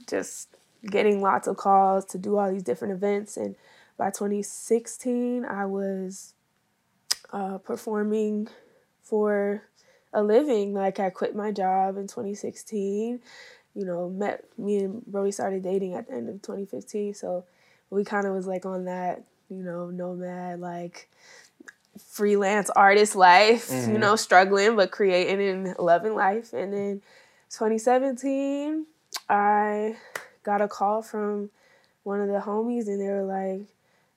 just 0.06 0.48
getting 0.84 1.20
lots 1.20 1.46
of 1.46 1.56
calls 1.56 2.04
to 2.06 2.18
do 2.18 2.38
all 2.38 2.50
these 2.50 2.62
different 2.62 2.94
events. 2.94 3.36
And 3.36 3.56
by 3.98 4.06
2016, 4.06 5.44
I 5.44 5.66
was 5.66 6.34
uh, 7.32 7.58
performing 7.58 8.48
for 9.02 9.62
a 10.16 10.22
living. 10.22 10.72
Like 10.72 10.98
I 10.98 11.10
quit 11.10 11.36
my 11.36 11.52
job 11.52 11.96
in 11.96 12.08
2016. 12.08 13.20
You 13.74 13.84
know, 13.84 14.08
met 14.08 14.44
me 14.58 14.78
and 14.78 15.04
Brody 15.06 15.30
started 15.30 15.62
dating 15.62 15.94
at 15.94 16.08
the 16.08 16.14
end 16.14 16.28
of 16.28 16.40
2015. 16.42 17.14
So 17.14 17.44
we 17.90 18.02
kind 18.04 18.26
of 18.26 18.34
was 18.34 18.46
like 18.46 18.64
on 18.64 18.86
that, 18.86 19.22
you 19.50 19.62
know, 19.62 19.90
nomad 19.90 20.58
like 20.58 21.10
freelance 21.98 22.70
artist 22.70 23.14
life. 23.14 23.68
You 23.70 23.76
mm-hmm. 23.76 23.96
know, 23.98 24.16
struggling 24.16 24.74
but 24.74 24.90
creating 24.90 25.40
and 25.46 25.78
loving 25.78 26.14
life. 26.14 26.54
And 26.54 26.72
then 26.72 27.02
2017, 27.50 28.86
I 29.28 29.96
got 30.42 30.62
a 30.62 30.68
call 30.68 31.02
from 31.02 31.50
one 32.04 32.20
of 32.20 32.28
the 32.28 32.38
homies, 32.38 32.86
and 32.86 33.00
they 33.00 33.08
were 33.08 33.24
like, 33.24 33.66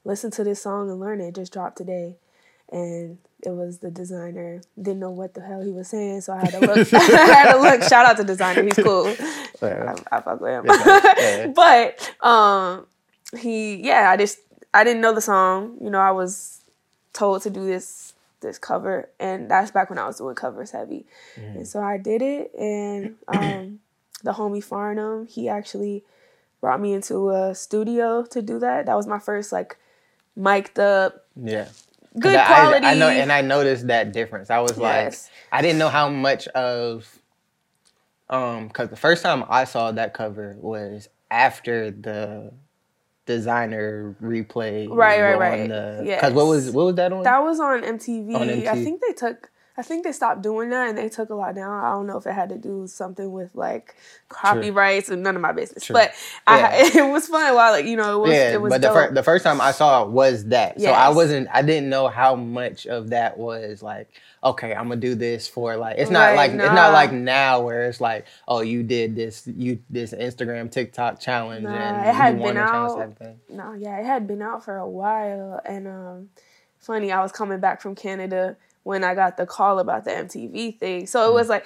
"Listen 0.05 0.31
to 0.31 0.43
this 0.43 0.61
song 0.61 0.89
and 0.89 0.99
learn 0.99 1.19
it. 1.19 1.29
it 1.29 1.35
just 1.35 1.51
dropped 1.51 1.77
today." 1.77 2.15
And 2.71 3.17
it 3.43 3.49
was 3.49 3.79
the 3.79 3.89
Desiigner. 3.89 4.63
Didn't 4.79 4.99
know 4.99 5.09
what 5.11 5.33
the 5.33 5.41
hell 5.41 5.61
he 5.61 5.71
was 5.71 5.87
saying, 5.87 6.21
so 6.21 6.33
I 6.33 6.39
had 6.39 6.51
to 6.51 6.59
look. 6.59 6.93
I 6.93 6.99
had 6.99 7.53
to 7.53 7.59
look. 7.59 7.83
Shout 7.83 8.05
out 8.05 8.17
to 8.17 8.23
Desiigner. 8.23 8.63
He's 8.65 8.83
cool. 8.83 9.07
I, 9.61 9.95
I 10.11 10.21
fuck 10.21 10.39
with 10.41 10.51
him. 10.51 10.65
Yeah. 10.67 11.47
but 11.47 12.13
um, 12.25 12.85
he, 13.37 13.75
yeah, 13.75 14.09
I 14.11 14.17
just 14.17 14.39
I 14.73 14.83
didn't 14.83 15.01
know 15.01 15.13
the 15.13 15.21
song. 15.21 15.77
You 15.81 15.89
know, 15.89 15.99
I 15.99 16.11
was 16.11 16.61
told 17.13 17.41
to 17.43 17.49
do 17.49 17.65
this 17.65 18.13
this 18.41 18.57
cover, 18.57 19.09
and 19.19 19.49
that's 19.49 19.71
back 19.71 19.89
when 19.89 19.99
I 19.99 20.05
was 20.05 20.17
doing 20.17 20.35
covers 20.35 20.71
heavy, 20.71 21.05
and 21.35 21.67
so 21.67 21.81
I 21.81 21.97
did 21.97 22.21
it. 22.21 22.53
And 22.57 23.15
um, 23.27 23.79
the 24.23 24.33
homie 24.33 24.63
Farnham, 24.63 25.25
he 25.27 25.49
actually 25.49 26.03
brought 26.61 26.79
me 26.81 26.93
into 26.93 27.29
a 27.31 27.55
studio 27.55 28.23
to 28.25 28.41
do 28.41 28.59
that. 28.59 28.85
That 28.85 28.95
was 28.95 29.07
my 29.07 29.19
first 29.19 29.51
like 29.51 29.77
mic'd 30.35 30.79
up, 30.79 31.25
Yeah. 31.35 31.67
Good 32.19 32.35
I- 32.35 32.45
quality. 32.45 32.85
I, 32.85 32.93
know, 32.95 33.09
and 33.09 33.31
I 33.31 33.41
noticed 33.41 33.87
that 33.87 34.11
difference. 34.11 34.49
I 34.49 34.59
was 34.59 34.77
like, 34.77 35.05
Yes. 35.05 35.29
I 35.51 35.61
didn't 35.61 35.79
know 35.79 35.89
how 35.89 36.09
much 36.09 36.47
of, 36.49 37.07
um, 38.29 38.67
because 38.67 38.89
the 38.89 38.95
first 38.95 39.23
time 39.23 39.43
I 39.49 39.63
saw 39.63 39.91
that 39.91 40.13
cover 40.13 40.55
was 40.59 41.09
after 41.31 41.91
the 41.91 42.53
Desiigner 43.29 44.15
replay. 44.21 44.87
Right, 44.89 45.21
right, 45.21 45.37
right. 45.37 45.69
The, 45.69 46.01
Yes. 46.03 46.21
Because 46.21 46.33
what 46.33 46.47
was 46.47 46.71
what 46.71 46.85
was 46.87 46.95
that 46.95 47.13
on? 47.13 47.23
That 47.23 47.43
was 47.43 47.59
on 47.59 47.83
MTV. 47.83 48.35
On 48.35 48.49
I 48.49 48.83
think 48.83 49.01
they 49.07 49.13
took. 49.13 49.51
I 49.79 49.81
think 49.81 50.03
they 50.03 50.11
stopped 50.11 50.41
doing 50.41 50.71
that 50.71 50.89
and 50.89 50.97
they 50.97 51.07
took 51.07 51.29
a 51.29 51.35
lot 51.35 51.55
down. 51.55 51.71
I 51.85 51.91
don't 51.91 52.05
know 52.05 52.17
if 52.17 52.27
it 52.27 52.33
had 52.33 52.49
to 52.49 52.57
do 52.57 52.85
something 52.85 53.31
with 53.31 53.55
like 53.55 53.95
copyrights 54.27 55.09
and 55.09 55.23
none 55.23 55.37
of 55.37 55.41
my 55.41 55.53
business. 55.53 55.85
True. 55.85 55.93
But 55.93 56.11
I, 56.45 56.91
it 56.95 57.09
was 57.09 57.27
fun 57.27 57.55
while 57.55 57.71
like 57.71 57.85
you 57.85 57.95
know 57.95 58.17
it 58.17 58.27
was 58.27 58.31
yeah, 58.35 58.51
it 58.53 58.61
was 58.61 58.71
but 58.71 58.81
the, 58.81 58.87
dope. 58.89 58.95
fir- 58.95 59.13
the 59.13 59.23
first 59.23 59.45
time 59.45 59.61
I 59.61 59.71
saw 59.71 60.03
it 60.03 60.09
was 60.09 60.45
that. 60.47 60.81
So 60.81 60.91
I 60.91 61.09
wasn't, 61.09 61.47
I 61.53 61.61
didn't 61.61 61.89
know 61.89 62.09
how 62.09 62.35
much 62.35 62.87
of 62.87 63.11
that 63.11 63.37
was 63.37 63.81
like, 63.81 64.09
okay, 64.43 64.73
I'm 64.73 64.89
gonna 64.89 64.97
do 64.97 65.15
this 65.15 65.47
for 65.47 65.77
like. 65.77 65.97
It's 65.97 66.11
not 66.11 66.19
Right, 66.31 66.35
like 66.35 66.51
it's 66.51 66.73
not 66.73 66.91
like 66.91 67.13
now 67.13 67.61
where 67.61 67.87
it's 67.87 68.01
like, 68.01 68.25
oh, 68.49 68.59
you 68.59 68.83
did 68.83 69.15
this, 69.15 69.47
you 69.47 69.79
this 69.89 70.11
Instagram 70.13 70.69
TikTok 70.69 71.21
challenge 71.21 71.63
Nah, 71.63 71.71
and 71.71 72.09
it 72.09 72.13
had 72.13 72.37
been 72.37 72.55
the 72.55 72.61
challenge 72.61 73.15
out. 73.21 73.35
no, 73.49 73.73
yeah, 73.73 73.97
it 73.99 74.05
had 74.05 74.27
been 74.27 74.41
out 74.41 74.65
for 74.65 74.75
a 74.75 74.87
while 74.89 75.61
and 75.65 75.87
um 75.87 76.29
funny, 76.79 77.11
I 77.11 77.21
was 77.21 77.31
coming 77.31 77.59
back 77.59 77.81
from 77.81 77.95
Canada 77.95 78.57
when 78.83 79.03
I 79.03 79.13
got 79.13 79.37
the 79.37 79.45
call 79.45 79.79
about 79.79 80.05
the 80.05 80.11
MTV 80.11 80.79
thing. 80.79 81.05
So 81.07 81.29
it 81.29 81.33
was 81.33 81.49
like 81.49 81.65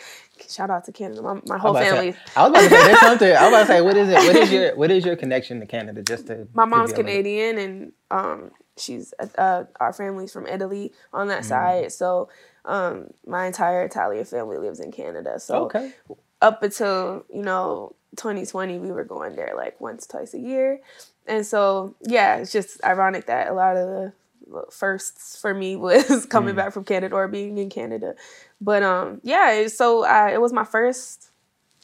shout 0.49 0.69
out 0.69 0.85
to 0.85 0.91
Canada. 0.91 1.21
My, 1.21 1.39
my 1.45 1.57
whole 1.57 1.73
Mm. 1.75 1.77
I 1.77 1.81
was 1.81 1.87
about 1.87 1.89
to 1.89 1.95
family. 1.95 2.11
say- 2.11 2.19
I 2.35 2.41
was 2.43 2.49
about 2.49 2.61
to 2.61 2.69
say 2.69 2.87
there's 2.87 2.99
something. 3.09 3.31
I 3.35 3.41
was 3.41 3.47
about 3.49 3.59
to 3.61 3.67
say, 3.67 3.81
what 3.81 3.97
is 3.97 4.09
it? 4.09 4.15
What 4.15 4.35
is 4.35 4.51
your 4.51 4.75
what 4.75 4.91
is 4.91 5.05
your 5.05 5.15
connection 5.15 5.59
to 5.59 5.65
Canada? 5.65 6.01
Just 6.03 6.27
to 6.27 6.47
my 6.53 6.65
mom's 6.65 6.89
little- 6.91 7.03
Canadian 7.05 7.57
and 7.57 7.91
um 8.11 8.51
she's 8.77 9.13
uh 9.37 9.65
our 9.79 9.93
family's 9.93 10.31
from 10.33 10.47
Italy 10.47 10.91
on 11.13 11.27
Mm. 11.27 11.29
that 11.29 11.45
side. 11.45 11.91
So 11.91 12.29
um 12.65 13.07
my 13.27 13.45
entire 13.45 13.83
Italian 13.83 14.25
family 14.25 14.57
lives 14.57 14.79
in 14.79 14.91
Canada. 14.91 15.39
So 15.39 15.65
Okay. 15.65 15.93
up 16.41 16.63
until, 16.63 17.25
you 17.33 17.43
know, 17.43 17.95
2020 18.17 18.79
we 18.79 18.91
were 18.91 19.03
going 19.03 19.35
there 19.35 19.53
like 19.55 19.79
once 19.81 20.05
twice 20.07 20.33
a 20.33 20.39
year. 20.39 20.79
And 21.27 21.45
so 21.45 21.95
yeah, 22.01 22.37
it's 22.37 22.51
just 22.51 22.83
ironic 22.83 23.27
that 23.27 23.47
a 23.49 23.53
lot 23.53 23.77
of 23.77 23.87
the 23.87 24.13
firsts 24.71 25.39
for 25.39 25.53
me 25.53 25.75
was 25.75 26.25
coming 26.29 26.55
back 26.55 26.73
from 26.73 26.83
Canada 26.83 27.15
or 27.15 27.27
being 27.27 27.57
in 27.57 27.69
Canada. 27.69 28.15
But 28.61 28.83
um 28.83 29.21
yeah, 29.23 29.67
so 29.67 30.03
I, 30.03 30.33
it 30.33 30.41
was 30.41 30.53
my 30.53 30.63
first 30.63 31.29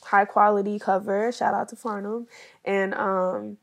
high 0.04 0.26
quality 0.26 0.80
cover. 0.80 1.32
Shout 1.32 1.54
out 1.54 1.70
to 1.70 1.76
Farnham. 1.76 2.28
And 2.66 2.94
um 2.94 3.58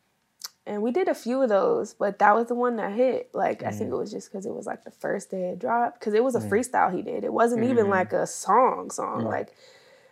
and 0.68 0.82
we 0.82 0.90
did 0.90 1.06
a 1.06 1.14
few 1.14 1.40
of 1.42 1.48
those, 1.48 1.94
but 1.94 2.18
that 2.18 2.34
was 2.34 2.48
the 2.48 2.56
one 2.56 2.76
that 2.76 2.92
hit. 2.92 3.30
Like 3.32 3.62
I 3.62 3.70
think 3.70 3.90
it 3.92 3.96
was 3.96 4.10
just 4.10 4.30
because 4.30 4.46
it 4.46 4.52
was 4.52 4.66
like 4.66 4.84
the 4.84 4.90
first 4.90 5.30
day 5.30 5.50
it 5.50 5.60
dropped. 5.60 6.00
Because 6.00 6.14
it 6.14 6.24
was 6.24 6.34
a 6.34 6.40
freestyle 6.40 6.94
he 6.94 7.02
did. 7.02 7.22
It 7.22 7.32
wasn't 7.32 7.64
even 7.64 7.88
like 7.88 8.12
a 8.12 8.26
song 8.26 8.90
song. 8.90 9.24
Like 9.24 9.54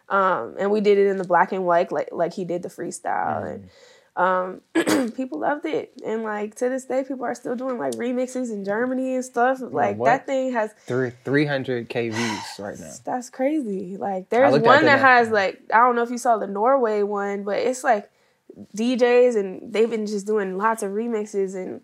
um 0.08 0.54
and 0.58 0.70
we 0.70 0.80
did 0.80 0.98
it 0.98 1.06
in 1.06 1.16
the 1.16 1.24
black 1.24 1.50
and 1.52 1.64
white 1.64 1.90
like 1.90 2.10
like 2.12 2.34
he 2.34 2.44
did 2.44 2.62
the 2.62 2.68
freestyle 2.68 3.50
and 3.50 3.68
um 4.16 4.60
people 5.16 5.40
loved 5.40 5.64
it 5.66 5.92
and 6.06 6.22
like 6.22 6.54
to 6.54 6.68
this 6.68 6.84
day 6.84 7.02
people 7.02 7.24
are 7.24 7.34
still 7.34 7.56
doing 7.56 7.78
like 7.78 7.94
remixes 7.94 8.52
in 8.52 8.64
Germany 8.64 9.16
and 9.16 9.24
stuff. 9.24 9.58
Like 9.60 9.98
that 10.04 10.26
thing 10.26 10.52
has 10.52 10.72
Three 10.86 11.10
three 11.24 11.46
hundred 11.46 11.88
k 11.88 12.10
views 12.10 12.38
right 12.58 12.78
now. 12.78 12.92
that's 13.04 13.28
crazy. 13.30 13.96
Like 13.96 14.28
there's 14.30 14.52
one 14.60 14.84
that 14.84 15.00
has 15.00 15.30
like 15.30 15.60
I 15.72 15.78
don't 15.78 15.96
know 15.96 16.02
if 16.02 16.10
you 16.10 16.18
saw 16.18 16.36
the 16.38 16.46
Norway 16.46 17.02
one, 17.02 17.42
but 17.42 17.58
it's 17.58 17.82
like 17.82 18.08
DJs 18.76 19.36
and 19.36 19.72
they've 19.72 19.90
been 19.90 20.06
just 20.06 20.26
doing 20.26 20.56
lots 20.56 20.82
of 20.84 20.92
remixes 20.92 21.54
and 21.56 21.80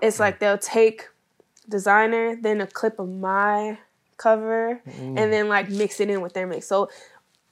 it's 0.00 0.18
like 0.18 0.38
they'll 0.38 0.56
take 0.58 1.08
Desiigner, 1.70 2.40
then 2.42 2.60
a 2.60 2.66
clip 2.66 2.98
of 2.98 3.08
my 3.08 3.78
cover, 4.16 4.80
Mm. 4.86 5.18
and 5.18 5.32
then 5.32 5.48
like 5.48 5.68
mix 5.70 5.98
it 6.00 6.08
in 6.10 6.20
with 6.20 6.32
their 6.34 6.46
mix. 6.46 6.66
So 6.66 6.88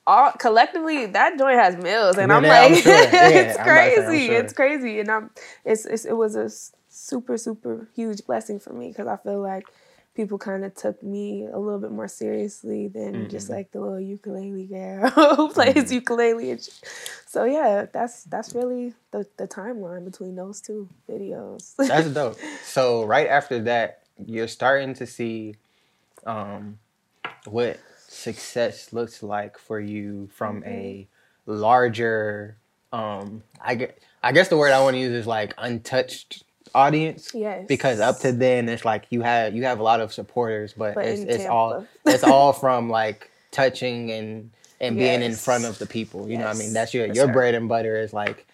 all 0.07 0.33
collectively 0.33 1.07
that 1.07 1.39
joint 1.39 1.59
has 1.59 1.77
mills 1.77 2.19
and 2.19 2.33
I'm 2.33 2.43
that 2.43 2.65
I'm 2.65 2.73
like 2.73 2.83
sure. 2.83 2.93
Yeah, 3.13 3.29
it's 3.29 3.59
I'm 3.59 3.65
crazy. 3.65 4.27
sure. 4.27 4.37
It's 4.41 4.53
crazy. 4.53 5.01
And 5.01 5.11
I'm 5.11 5.31
it's, 5.65 5.87
it's 5.87 6.05
it 6.05 6.15
was 6.17 6.37
a 6.37 6.51
super, 6.89 7.37
super 7.39 7.89
huge 7.95 8.25
blessing 8.27 8.59
for 8.61 8.73
me 8.73 8.89
because 8.89 9.07
I 9.07 9.17
feel 9.17 9.41
like 9.41 9.65
people 10.15 10.37
kind 10.39 10.63
of 10.65 10.75
took 10.75 11.03
me 11.03 11.47
a 11.47 11.59
little 11.59 11.79
bit 11.81 11.91
more 11.91 12.09
seriously 12.09 12.89
than 12.89 13.29
just 13.31 13.47
Mm-hmm. 13.47 13.55
like 13.57 13.73
the 13.73 13.81
little 13.81 14.01
ukulele 14.01 14.67
girl 14.67 15.09
who 15.09 15.49
plays 15.53 15.91
ukulele. 15.93 16.51
And 16.51 16.63
sh- 16.63 16.69
so 17.27 17.45
yeah, 17.45 17.87
that's 17.93 18.25
that's 18.25 18.55
really 18.55 18.95
the 19.13 19.27
the 19.39 19.47
timeline 19.49 20.05
between 20.05 20.35
those 20.37 20.61
two 20.61 20.89
videos. 21.09 21.75
That's 21.77 22.09
dope. 22.09 22.39
So 22.65 23.05
right 23.05 23.29
after 23.29 23.61
that, 23.63 24.03
you're 24.27 24.49
starting 24.49 24.95
to 24.95 25.07
see 25.07 25.57
um, 26.27 26.79
what 27.47 27.79
success 28.13 28.93
looks 28.93 29.23
like 29.23 29.59
for 29.59 29.81
you 29.81 30.29
from 30.35 30.63
a 30.65 31.09
larger. 31.47 32.57
Um, 32.93 33.43
I 33.61 33.75
get. 33.75 33.99
I 34.23 34.33
guess 34.33 34.49
the 34.49 34.57
word 34.57 34.73
I 34.73 34.81
want 34.81 34.95
to 34.95 35.01
use 35.01 35.13
is 35.13 35.27
like 35.27 35.55
untouched 35.59 36.45
audience. 36.75 37.33
yes, 37.35 37.65
Because 37.67 38.01
up 38.01 38.21
to 38.21 38.33
then, 38.33 38.69
it's 38.69 38.85
like 38.85 39.07
you 39.11 39.23
have 39.23 39.55
you 39.55 39.65
have 39.65 39.81
a 39.81 39.83
lot 39.83 40.01
of 40.01 40.13
supporters, 40.13 40.73
but, 40.77 40.95
But 40.95 41.07
it's, 41.07 41.23
it's 41.23 41.47
all 41.47 41.87
it's 42.07 42.25
all 42.25 42.53
from 42.65 42.89
like 42.89 43.31
touching 43.51 44.11
and 44.11 44.51
and 44.81 44.97
being 44.97 45.23
in 45.23 45.35
front 45.35 45.65
of 45.65 45.79
the 45.79 45.87
people. 45.87 46.29
You 46.29 46.39
know 46.39 46.47
what 46.47 46.57
I 46.57 46.59
mean? 46.59 46.73
That's 46.73 46.95
your 46.95 47.07
your 47.07 47.33
bread 47.33 47.55
and 47.55 47.69
butter 47.69 47.97
is 47.97 48.13
like 48.13 48.47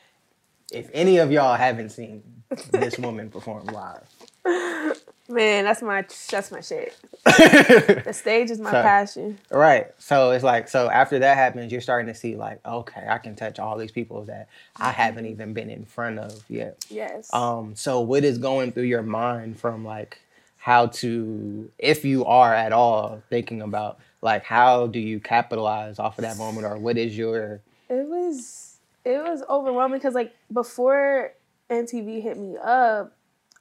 if 0.73 0.91
any 0.93 1.19
of 1.19 1.33
y'all 1.33 1.57
haven't 1.57 1.91
seen 1.91 2.23
this 2.71 2.99
woman 2.99 3.31
perform 3.31 3.67
live. 3.67 4.07
man, 5.29 5.65
that's 5.65 5.83
my 5.83 6.05
that's 6.31 6.51
my 6.51 6.61
shit. 6.61 6.97
The 7.25 8.13
stage 8.13 8.51
is 8.51 8.59
my 8.61 8.71
So- 8.71 8.83
passion. 8.83 9.39
right. 9.51 9.89
So 9.99 10.31
it's 10.33 10.45
like 10.45 10.69
so 10.69 10.91
after 10.91 11.19
that 11.19 11.37
happens, 11.37 11.71
you're 11.73 11.81
starting 11.81 12.07
to 12.13 12.19
see 12.19 12.37
like, 12.37 12.61
okay, 12.67 13.07
I 13.09 13.19
can 13.19 13.35
touch 13.37 13.59
all 13.59 13.77
these 13.77 13.93
people 13.93 14.25
that 14.25 14.49
I 14.77 14.91
haven't 14.91 15.27
even 15.27 15.53
been 15.53 15.71
in 15.71 15.85
front 15.85 16.19
of 16.19 16.43
yet. 16.49 16.85
Yes. 16.89 17.33
Um, 17.33 17.75
so 17.77 18.01
what 18.01 18.25
is 18.25 18.39
going 18.39 18.73
through 18.73 18.85
your 18.85 19.03
mind 19.03 19.59
from 19.61 19.85
like 19.85 20.21
how 20.57 20.87
to, 20.87 21.71
if 21.79 22.05
you 22.05 22.25
are 22.25 22.53
at 22.55 22.73
all 22.73 23.23
thinking 23.31 23.63
about 23.63 23.99
like 24.23 24.43
how 24.45 24.87
do 24.89 24.99
you 24.99 25.21
capitalize 25.21 25.99
off 25.99 26.19
of 26.19 26.23
that 26.23 26.37
moment, 26.37 26.67
or 26.67 26.77
what 26.79 26.97
is 26.99 27.17
your 27.17 27.61
It 27.89 28.07
was 28.07 28.79
it 29.05 29.19
was 29.23 29.43
overwhelming 29.49 29.99
because 29.99 30.15
like 30.15 30.35
before 30.53 31.33
MTV 31.71 32.23
hit 32.23 32.37
me 32.39 32.57
up, 32.63 33.13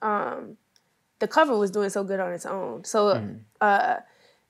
um, 0.02 0.58
the 1.20 1.28
cover 1.28 1.58
was 1.58 1.72
doing 1.72 1.90
so 1.90 2.04
good 2.04 2.20
on 2.20 2.34
its 2.34 2.46
own. 2.46 2.84
So 2.84 3.22
uh, 3.62 3.98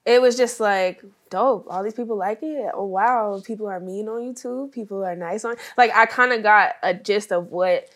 it 0.04 0.20
was 0.20 0.36
just 0.36 0.60
like 0.60 1.02
dope. 1.30 1.66
All 1.68 1.82
these 1.82 1.94
people 1.94 2.16
like 2.16 2.42
it. 2.42 2.70
Oh 2.74 2.86
wow, 2.86 3.40
people 3.44 3.66
are 3.68 3.80
mean 3.80 4.08
on 4.08 4.20
YouTube. 4.20 4.72
People 4.72 5.04
are 5.04 5.16
nice 5.16 5.44
on. 5.44 5.56
Like 5.76 5.90
I 5.94 6.06
kind 6.06 6.32
of 6.32 6.42
got 6.42 6.76
a 6.82 6.94
gist 6.94 7.32
of 7.32 7.50
what 7.50 7.88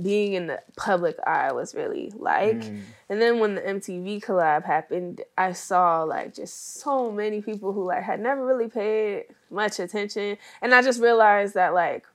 being 0.00 0.34
in 0.34 0.46
the 0.46 0.62
public 0.76 1.16
eye 1.26 1.52
was 1.52 1.74
really 1.74 2.12
like. 2.16 2.62
And 3.08 3.20
then 3.20 3.40
when 3.40 3.56
the 3.56 3.62
MTV 3.62 4.22
collab 4.22 4.64
happened, 4.64 5.22
I 5.36 5.52
saw 5.52 6.04
like 6.04 6.34
just 6.34 6.76
so 6.80 7.10
many 7.10 7.42
people 7.42 7.72
who 7.72 7.84
like 7.84 8.04
had 8.04 8.20
never 8.20 8.46
really 8.46 8.68
paid 8.68 9.24
much 9.50 9.80
attention, 9.80 10.36
and 10.62 10.74
I 10.74 10.82
just 10.82 11.00
realized 11.00 11.54
that 11.54 11.74
like, 11.74 12.06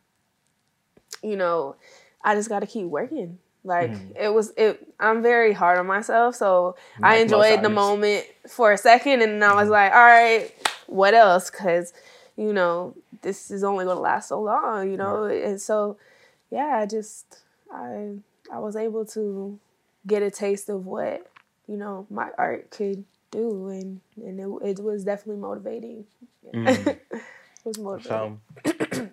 you 1.22 1.36
know, 1.36 1.75
I 2.24 2.36
just 2.36 2.48
got 2.48 2.60
to 2.60 2.67
keep 2.67 2.86
working. 2.86 3.39
Like 3.63 3.91
mm-hmm. 3.91 4.17
it 4.20 4.34
was 4.34 4.51
it. 4.58 4.86
I'm 5.00 5.22
very 5.22 5.53
hard 5.53 5.79
on 5.79 5.88
myself, 5.88 6.36
so 6.36 6.75
I 7.01 7.17
Like 7.17 7.20
most 7.20 7.22
enjoyed 7.22 7.63
the 7.63 7.70
moment 7.70 8.25
for 8.48 8.74
a 8.74 8.77
second, 8.77 9.22
and 9.22 9.41
then 9.41 9.50
I 9.50 9.55
was 9.55 9.63
mm-hmm. 9.63 9.72
like, 9.72 9.93
all 9.93 10.00
right, 10.00 10.51
what 10.88 11.13
else? 11.13 11.50
Because 11.50 11.93
you 12.36 12.51
know 12.51 12.93
this 13.22 13.51
is 13.51 13.63
only 13.63 13.86
gonna 13.86 14.00
last 14.00 14.29
so 14.29 14.41
long, 14.41 14.91
you 14.91 14.98
know, 14.98 15.24
and 15.25 15.62
so 15.62 15.98
yeah, 16.51 16.77
I 16.77 16.86
just 16.86 17.39
I 17.74 18.15
I 18.51 18.60
was 18.60 18.75
able 18.75 19.05
to 19.08 19.58
get 20.05 20.22
a 20.24 20.29
taste 20.29 20.67
of 20.67 20.86
what 20.86 21.25
you 21.67 21.77
know 21.77 22.05
my 22.10 22.29
art 22.38 22.70
could 22.70 23.05
do, 23.32 23.70
and 23.70 24.01
and 24.17 24.39
it, 24.39 24.77
it 24.77 24.84
was 24.84 25.05
definitely 25.05 25.41
motivating. 25.41 26.05
Mm-hmm. 26.53 26.89
it 27.12 27.22
was 27.63 27.79
motivating. 27.79 28.41
So 28.65 29.10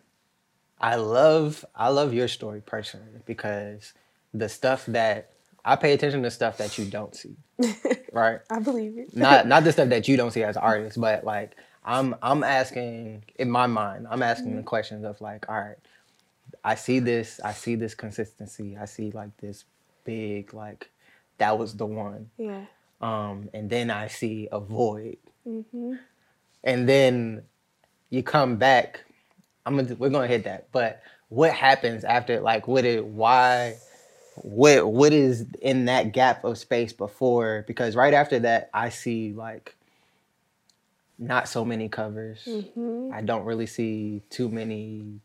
I 0.81 0.97
love 0.97 1.65
I 1.75 1.89
love 1.89 2.13
your 2.13 2.29
story 2.29 2.63
personally 2.65 3.21
because 3.27 3.93
the 4.33 4.49
stuff 4.49 4.87
that 4.87 5.31
I 5.65 5.77
pay 5.77 5.93
attention 5.93 6.23
to 6.23 6.31
stuff 6.31 6.59
that 6.59 6.79
you 6.79 6.85
don't 6.87 7.15
see. 7.15 7.37
Right? 8.13 8.41
I 8.51 8.59
believe 8.59 8.99
it. 8.99 9.15
Not 9.17 9.47
not 9.53 9.63
the 9.63 9.71
stuff 9.73 9.89
that 9.91 10.09
you 10.09 10.17
don't 10.17 10.33
see 10.33 10.43
as 10.43 10.57
an 10.57 10.63
artist, 10.63 11.01
but 11.01 11.23
like 11.25 11.55
I'm 11.85 12.17
I'm 12.23 12.43
asking 12.43 13.25
in 13.37 13.49
my 13.51 13.67
mind, 13.67 14.07
I'm 14.11 14.23
asking 14.23 14.57
the 14.57 14.63
questions 14.63 15.05
of 15.05 15.21
like, 15.21 15.49
all 15.49 15.55
right, 15.61 15.77
I 16.65 16.75
see 16.75 16.99
this, 16.99 17.41
I 17.45 17.53
see 17.53 17.77
this 17.77 17.95
consistency, 17.95 18.77
I 18.77 18.87
see 18.87 19.13
like 19.13 19.37
this 19.37 19.65
big 20.05 20.53
like 20.55 20.91
that 21.39 21.57
was 21.59 21.77
the 21.77 21.87
one. 21.87 22.31
yeah. 22.37 22.65
Um 23.01 23.49
and 23.55 23.71
then 23.71 23.91
I 23.91 24.09
see 24.09 24.49
a 24.51 24.59
void. 24.61 25.19
hmm 25.45 25.95
and 26.65 26.89
then 26.89 27.43
you 28.11 28.23
come 28.23 28.57
back. 28.57 29.05
I'm 29.65 29.77
gonna 29.77 29.95
we're 29.95 30.11
gonna 30.11 30.27
hit 30.27 30.45
that, 30.45 30.69
but 30.73 31.01
what 31.29 31.53
happens 31.53 32.03
after? 32.03 32.41
Like, 32.41 32.67
what 32.67 32.85
it? 32.85 33.05
Why? 33.07 33.77
What 34.43 34.87
what 34.93 35.13
is 35.13 35.47
in 35.61 35.85
that 35.87 36.13
gap 36.13 36.45
of 36.45 36.59
space 36.59 36.93
before? 36.93 37.65
Because 37.67 37.95
right 37.97 38.15
after 38.15 38.39
that, 38.41 38.71
I 38.73 38.89
see 38.89 39.33
like 39.33 39.75
not 41.19 41.49
so 41.49 41.65
many 41.65 41.89
covers. 41.89 42.47
hmm 42.75 43.11
I 43.13 43.23
don't 43.23 43.45
really 43.45 43.67
see 43.67 44.23
too 44.31 44.49
many 44.49 45.21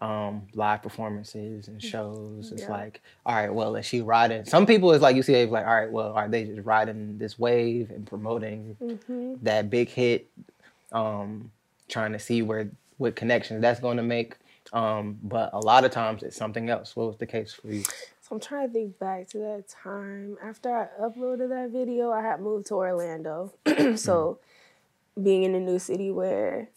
um 0.00 0.42
live 0.54 0.82
performances 0.82 1.68
and 1.68 1.82
shows. 1.82 2.50
It's 2.52 2.62
Yeah. 2.62 2.70
like, 2.72 3.00
all 3.24 3.34
right, 3.34 3.52
well, 3.54 3.76
is 3.76 3.86
she 3.86 4.00
riding? 4.02 4.44
Some 4.44 4.66
people 4.66 4.92
it's 4.92 5.02
like 5.02 5.16
you 5.16 5.22
see, 5.22 5.34
it's 5.34 5.52
like, 5.52 5.66
all 5.66 5.74
right, 5.74 5.90
well, 5.90 6.12
are 6.12 6.28
they 6.28 6.44
just 6.44 6.66
riding 6.66 7.16
this 7.18 7.38
wave 7.38 7.90
and 7.90 8.06
promoting 8.06 8.76
hmm 8.80 9.34
that 9.42 9.68
big 9.70 9.88
hit, 9.88 10.28
um, 10.92 11.50
trying 11.88 12.12
to 12.12 12.18
see 12.18 12.42
where 12.42 12.70
what 12.98 13.16
connections 13.16 13.60
that's 13.62 13.80
going 13.80 13.96
to 13.96 14.02
make. 14.02 14.36
Um, 14.72 15.18
but 15.22 15.50
a 15.52 15.60
lot 15.60 15.84
of 15.84 15.90
times 15.92 16.22
it's 16.22 16.36
something 16.36 16.68
else. 16.70 16.94
What 16.96 17.06
was 17.08 17.16
the 17.18 17.26
case 17.26 17.52
for 17.52 17.68
you? 17.68 17.82
I'm 18.34 18.40
trying 18.40 18.66
to 18.66 18.72
think 18.72 18.98
back 18.98 19.28
to 19.28 19.38
that 19.38 19.68
time. 19.68 20.36
After 20.42 20.74
I 20.76 20.88
uploaded 21.00 21.50
that 21.50 21.70
video, 21.70 22.10
I 22.10 22.20
had 22.20 22.40
moved 22.40 22.66
to 22.66 22.74
Orlando. 22.74 23.52
so 23.94 24.40
mm. 25.16 25.22
being 25.22 25.44
in 25.44 25.54
a 25.54 25.60
new 25.60 25.78
city 25.78 26.10
where 26.10 26.68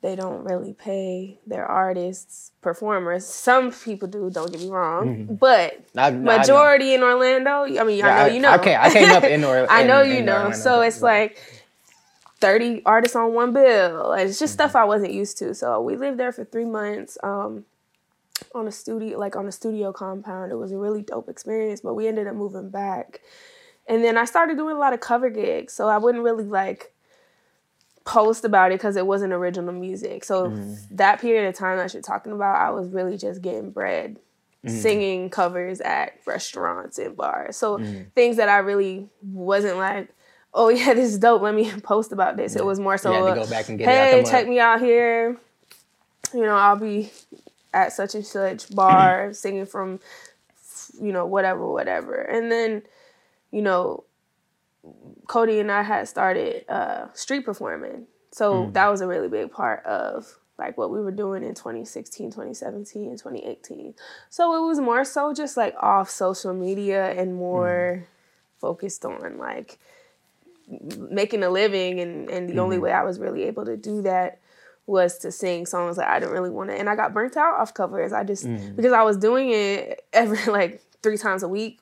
they 0.00 0.16
don't 0.16 0.42
really 0.42 0.72
pay 0.72 1.38
their 1.46 1.66
artists, 1.66 2.52
performers. 2.62 3.26
Some 3.26 3.72
people 3.72 4.08
do, 4.08 4.30
don't 4.30 4.50
get 4.50 4.62
me 4.62 4.70
wrong. 4.70 5.06
Mm-hmm. 5.06 5.34
But 5.34 5.84
I, 5.94 6.10
majority 6.12 6.94
in 6.94 7.02
Orlando, 7.02 7.64
I 7.64 7.84
mean, 7.84 8.02
I 8.02 8.28
know 8.28 8.34
you 8.34 8.40
know. 8.40 8.52
I, 8.52 8.58
came, 8.58 8.78
I 8.80 8.90
came 8.90 9.10
up 9.10 9.24
in 9.24 9.44
Orlando. 9.44 9.70
I 9.70 9.82
know 9.82 10.00
you 10.00 10.22
know. 10.22 10.52
So 10.52 10.80
it's 10.80 11.02
like 11.02 11.38
30 12.40 12.84
artists 12.86 13.14
on 13.14 13.34
one 13.34 13.52
bill. 13.52 14.14
It's 14.14 14.38
just 14.38 14.52
mm-hmm. 14.52 14.62
stuff 14.70 14.76
I 14.76 14.84
wasn't 14.84 15.12
used 15.12 15.36
to. 15.38 15.54
So 15.54 15.82
we 15.82 15.96
lived 15.96 16.18
there 16.18 16.32
for 16.32 16.46
three 16.46 16.64
months 16.64 17.18
um, 17.22 17.66
on 18.54 18.66
a 18.66 18.72
studio, 18.72 19.18
like 19.18 19.36
on 19.36 19.46
a 19.46 19.52
studio 19.52 19.92
compound. 19.92 20.52
It 20.52 20.56
was 20.56 20.72
a 20.72 20.78
really 20.78 21.02
dope 21.02 21.28
experience, 21.28 21.80
but 21.80 21.94
we 21.94 22.08
ended 22.08 22.26
up 22.26 22.34
moving 22.34 22.70
back. 22.70 23.20
And 23.86 24.02
then 24.02 24.16
I 24.16 24.24
started 24.24 24.56
doing 24.56 24.76
a 24.76 24.78
lot 24.78 24.92
of 24.92 25.00
cover 25.00 25.30
gigs. 25.30 25.72
So 25.72 25.88
I 25.88 25.98
wouldn't 25.98 26.24
really 26.24 26.44
like 26.44 26.92
post 28.04 28.44
about 28.44 28.70
it 28.70 28.78
because 28.78 28.96
it 28.96 29.06
wasn't 29.06 29.32
original 29.32 29.72
music. 29.72 30.24
So 30.24 30.48
mm-hmm. 30.48 30.74
that 30.96 31.20
period 31.20 31.48
of 31.48 31.54
time 31.54 31.78
that 31.78 31.92
you're 31.92 32.02
talking 32.02 32.32
about, 32.32 32.56
I 32.56 32.70
was 32.70 32.88
really 32.88 33.16
just 33.16 33.42
getting 33.42 33.70
bread. 33.70 34.18
Mm-hmm. 34.64 34.76
Singing 34.78 35.30
covers 35.30 35.82
at 35.82 36.18
restaurants 36.26 36.98
and 36.98 37.14
bars. 37.14 37.56
So 37.56 37.76
mm-hmm. 37.76 38.04
things 38.14 38.38
that 38.38 38.48
I 38.48 38.58
really 38.58 39.08
wasn't 39.22 39.76
like, 39.76 40.08
oh 40.54 40.68
yeah, 40.70 40.94
this 40.94 41.12
is 41.12 41.18
dope. 41.18 41.42
Let 41.42 41.54
me 41.54 41.70
post 41.82 42.12
about 42.12 42.36
this. 42.36 42.56
It 42.56 42.64
was 42.64 42.80
more 42.80 42.96
so, 42.96 43.12
you 43.12 43.24
had 43.24 43.34
to 43.34 43.40
go 43.40 43.50
back 43.50 43.68
and 43.68 43.78
get 43.78 43.88
hey, 43.88 44.24
check 44.26 44.48
me 44.48 44.60
out 44.60 44.80
here. 44.80 45.36
You 46.32 46.40
know, 46.40 46.56
I'll 46.56 46.76
be 46.76 47.12
at 47.74 47.92
such 47.92 48.14
and 48.14 48.24
such 48.24 48.74
bar 48.74 49.32
singing 49.34 49.66
from, 49.66 50.00
you 50.98 51.12
know, 51.12 51.26
whatever, 51.26 51.68
whatever. 51.68 52.14
And 52.14 52.50
then, 52.50 52.82
you 53.50 53.60
know, 53.60 54.04
Cody 55.26 55.60
and 55.60 55.70
I 55.70 55.82
had 55.82 56.08
started 56.08 56.64
uh, 56.68 57.12
street 57.12 57.44
performing. 57.44 58.06
So 58.30 58.64
hmm. 58.64 58.72
that 58.72 58.88
was 58.88 59.00
a 59.00 59.06
really 59.06 59.28
big 59.28 59.50
part 59.50 59.84
of 59.84 60.38
like 60.56 60.78
what 60.78 60.90
we 60.90 61.00
were 61.00 61.10
doing 61.10 61.42
in 61.42 61.54
2016, 61.54 62.30
2017, 62.30 63.08
and 63.08 63.18
2018. 63.18 63.94
So 64.30 64.54
it 64.54 64.66
was 64.66 64.78
more 64.78 65.04
so 65.04 65.34
just 65.34 65.56
like 65.56 65.74
off 65.80 66.08
social 66.08 66.54
media 66.54 67.10
and 67.10 67.34
more 67.34 68.04
hmm. 68.04 68.04
focused 68.60 69.04
on 69.04 69.38
like 69.38 69.78
making 71.10 71.42
a 71.42 71.50
living 71.50 72.00
and, 72.00 72.30
and 72.30 72.48
the 72.48 72.58
only 72.58 72.76
hmm. 72.76 72.84
way 72.84 72.92
I 72.92 73.02
was 73.02 73.18
really 73.18 73.44
able 73.44 73.64
to 73.64 73.76
do 73.76 74.02
that 74.02 74.38
was 74.86 75.18
to 75.18 75.32
sing 75.32 75.66
songs 75.66 75.96
that 75.96 76.08
I 76.08 76.20
didn't 76.20 76.32
really 76.32 76.50
want 76.50 76.70
to 76.70 76.76
and 76.76 76.88
I 76.90 76.96
got 76.96 77.14
burnt 77.14 77.36
out 77.36 77.58
off 77.58 77.72
covers. 77.74 78.12
I 78.12 78.24
just 78.24 78.46
mm. 78.46 78.76
because 78.76 78.92
I 78.92 79.02
was 79.02 79.16
doing 79.16 79.50
it 79.50 80.04
every 80.12 80.44
like 80.52 80.82
three 81.02 81.16
times 81.16 81.42
a 81.42 81.48
week. 81.48 81.80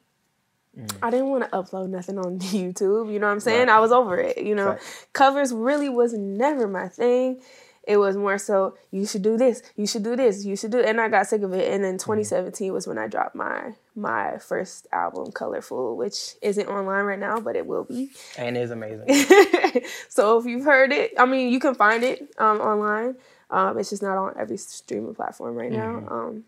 Mm. 0.78 0.90
I 1.02 1.10
didn't 1.10 1.28
want 1.28 1.44
to 1.44 1.50
upload 1.50 1.90
nothing 1.90 2.18
on 2.18 2.38
YouTube, 2.38 3.12
you 3.12 3.18
know 3.18 3.26
what 3.26 3.32
I'm 3.32 3.40
saying? 3.40 3.68
Right. 3.68 3.76
I 3.76 3.80
was 3.80 3.92
over 3.92 4.18
it, 4.18 4.38
you 4.38 4.54
know. 4.54 4.70
Right. 4.70 5.06
Covers 5.12 5.52
really 5.52 5.88
was 5.88 6.12
never 6.14 6.66
my 6.66 6.88
thing. 6.88 7.40
It 7.84 7.96
was 7.96 8.16
more 8.16 8.38
so 8.38 8.76
you 8.90 9.06
should 9.06 9.22
do 9.22 9.36
this, 9.36 9.62
you 9.76 9.86
should 9.86 10.04
do 10.04 10.14
this, 10.14 10.44
you 10.44 10.56
should 10.56 10.70
do 10.70 10.80
and 10.80 11.00
I 11.00 11.08
got 11.08 11.26
sick 11.26 11.42
of 11.42 11.52
it 11.52 11.72
and 11.72 11.82
then 11.82 11.98
2017 11.98 12.72
was 12.72 12.86
when 12.86 12.98
I 12.98 13.08
dropped 13.08 13.34
my 13.34 13.72
my 13.96 14.38
first 14.38 14.86
album 14.92 15.32
Colorful, 15.32 15.96
which 15.96 16.34
isn't 16.42 16.68
online 16.68 17.04
right 17.04 17.18
now, 17.18 17.40
but 17.40 17.56
it 17.56 17.66
will 17.66 17.84
be. 17.84 18.10
And 18.38 18.56
is 18.56 18.70
amazing. 18.70 19.08
so 20.08 20.38
if 20.38 20.46
you've 20.46 20.64
heard 20.64 20.92
it, 20.92 21.12
I 21.18 21.26
mean, 21.26 21.52
you 21.52 21.60
can 21.60 21.74
find 21.74 22.02
it 22.02 22.22
um, 22.38 22.60
online. 22.60 23.16
Um, 23.50 23.78
it's 23.78 23.90
just 23.90 24.02
not 24.02 24.16
on 24.16 24.34
every 24.38 24.56
streaming 24.56 25.14
platform 25.14 25.56
right 25.56 25.70
now. 25.70 26.04
Um, 26.08 26.44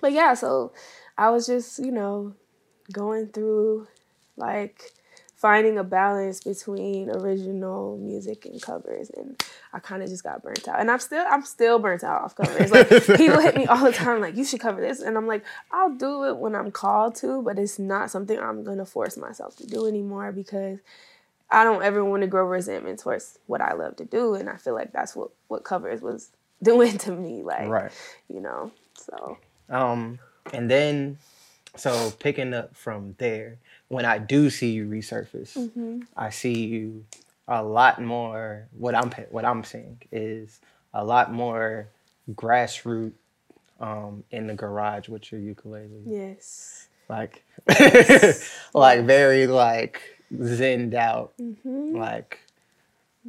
but 0.00 0.12
yeah, 0.12 0.34
so 0.34 0.72
I 1.16 1.30
was 1.30 1.46
just, 1.46 1.78
you 1.78 1.92
know, 1.92 2.34
going 2.92 3.28
through 3.28 3.86
like 4.36 4.92
finding 5.38 5.78
a 5.78 5.84
balance 5.84 6.42
between 6.42 7.08
original 7.08 7.96
music 7.96 8.44
and 8.44 8.60
covers 8.60 9.08
and 9.10 9.40
I 9.72 9.78
kind 9.78 10.02
of 10.02 10.08
just 10.08 10.24
got 10.24 10.42
burnt 10.42 10.66
out. 10.66 10.80
And 10.80 10.90
I'm 10.90 10.98
still 10.98 11.24
I'm 11.30 11.44
still 11.44 11.78
burnt 11.78 12.02
out 12.02 12.22
off 12.22 12.34
covers. 12.34 12.72
Like 12.72 12.88
people 13.16 13.40
hit 13.40 13.56
me 13.56 13.64
all 13.66 13.84
the 13.84 13.92
time 13.92 14.20
like 14.20 14.36
you 14.36 14.44
should 14.44 14.60
cover 14.60 14.80
this 14.80 15.00
and 15.00 15.16
I'm 15.16 15.28
like 15.28 15.44
I'll 15.70 15.94
do 15.94 16.24
it 16.24 16.38
when 16.38 16.56
I'm 16.56 16.72
called 16.72 17.14
to, 17.16 17.40
but 17.42 17.58
it's 17.58 17.78
not 17.78 18.10
something 18.10 18.38
I'm 18.38 18.64
going 18.64 18.78
to 18.78 18.84
force 18.84 19.16
myself 19.16 19.56
to 19.58 19.66
do 19.66 19.86
anymore 19.86 20.32
because 20.32 20.80
I 21.50 21.62
don't 21.62 21.82
ever 21.82 22.04
want 22.04 22.22
to 22.22 22.26
grow 22.26 22.44
resentment 22.44 22.98
towards 22.98 23.38
what 23.46 23.60
I 23.60 23.74
love 23.74 23.96
to 23.96 24.04
do 24.04 24.34
and 24.34 24.50
I 24.50 24.56
feel 24.56 24.74
like 24.74 24.92
that's 24.92 25.14
what 25.14 25.30
what 25.46 25.62
covers 25.62 26.02
was 26.02 26.30
doing 26.62 26.98
to 26.98 27.12
me 27.12 27.44
like 27.44 27.68
right. 27.68 27.92
you 28.28 28.40
know. 28.40 28.72
So 28.94 29.38
Um, 29.70 30.18
and 30.52 30.70
then, 30.70 31.18
so 31.76 32.12
picking 32.18 32.54
up 32.54 32.74
from 32.74 33.14
there, 33.18 33.58
when 33.88 34.04
I 34.04 34.18
do 34.18 34.50
see 34.50 34.70
you 34.70 34.86
resurface, 34.86 35.54
Mm-hmm. 35.56 36.00
I 36.16 36.30
see 36.30 36.66
you 36.66 37.04
a 37.46 37.62
lot 37.62 38.00
more. 38.02 38.68
What 38.76 38.94
I'm 38.94 39.10
what 39.30 39.44
I'm 39.44 39.64
seeing 39.64 40.00
is 40.12 40.60
a 40.92 41.04
lot 41.04 41.32
more 41.32 41.88
grassroots 42.32 43.12
um, 43.80 44.24
in 44.30 44.46
the 44.48 44.54
garage 44.54 45.08
with 45.08 45.30
your 45.32 45.40
ukulele. 45.40 46.02
yes. 46.04 46.88
like 47.08 47.42
like 48.74 49.04
very 49.04 49.46
like 49.46 50.02
zenned 50.34 50.94
out. 50.94 51.32
Mm-hmm. 51.40 51.96
Like 51.96 52.40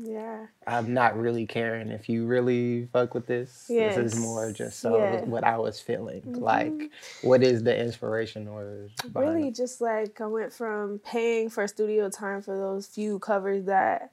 Yeah. 0.02 0.46
I'm 0.66 0.94
not 0.94 1.18
really 1.18 1.46
caring 1.46 1.90
if 1.90 2.08
you 2.08 2.26
really 2.26 2.88
fuck 2.94 3.14
with 3.14 3.26
this. 3.26 3.66
This 3.68 3.98
is 3.98 4.16
more 4.16 4.52
just 4.52 4.80
so 4.80 4.98
Yeah. 4.98 5.26
what 5.26 5.44
I 5.44 5.58
was 5.58 5.80
feeling. 5.80 6.22
Like 6.26 6.92
what 7.22 7.44
is 7.44 7.64
the 7.64 7.78
inspiration 7.78 8.48
or 8.48 8.90
Really, 9.14 9.52
just 9.52 9.82
like 9.82 10.22
I 10.22 10.28
went 10.28 10.54
from 10.54 11.00
paying 11.00 11.50
for 11.50 11.68
studio 11.68 12.10
time 12.10 12.42
for 12.42 12.58
those 12.58 12.88
few 12.88 13.20
covers 13.20 13.66
that 13.66 14.12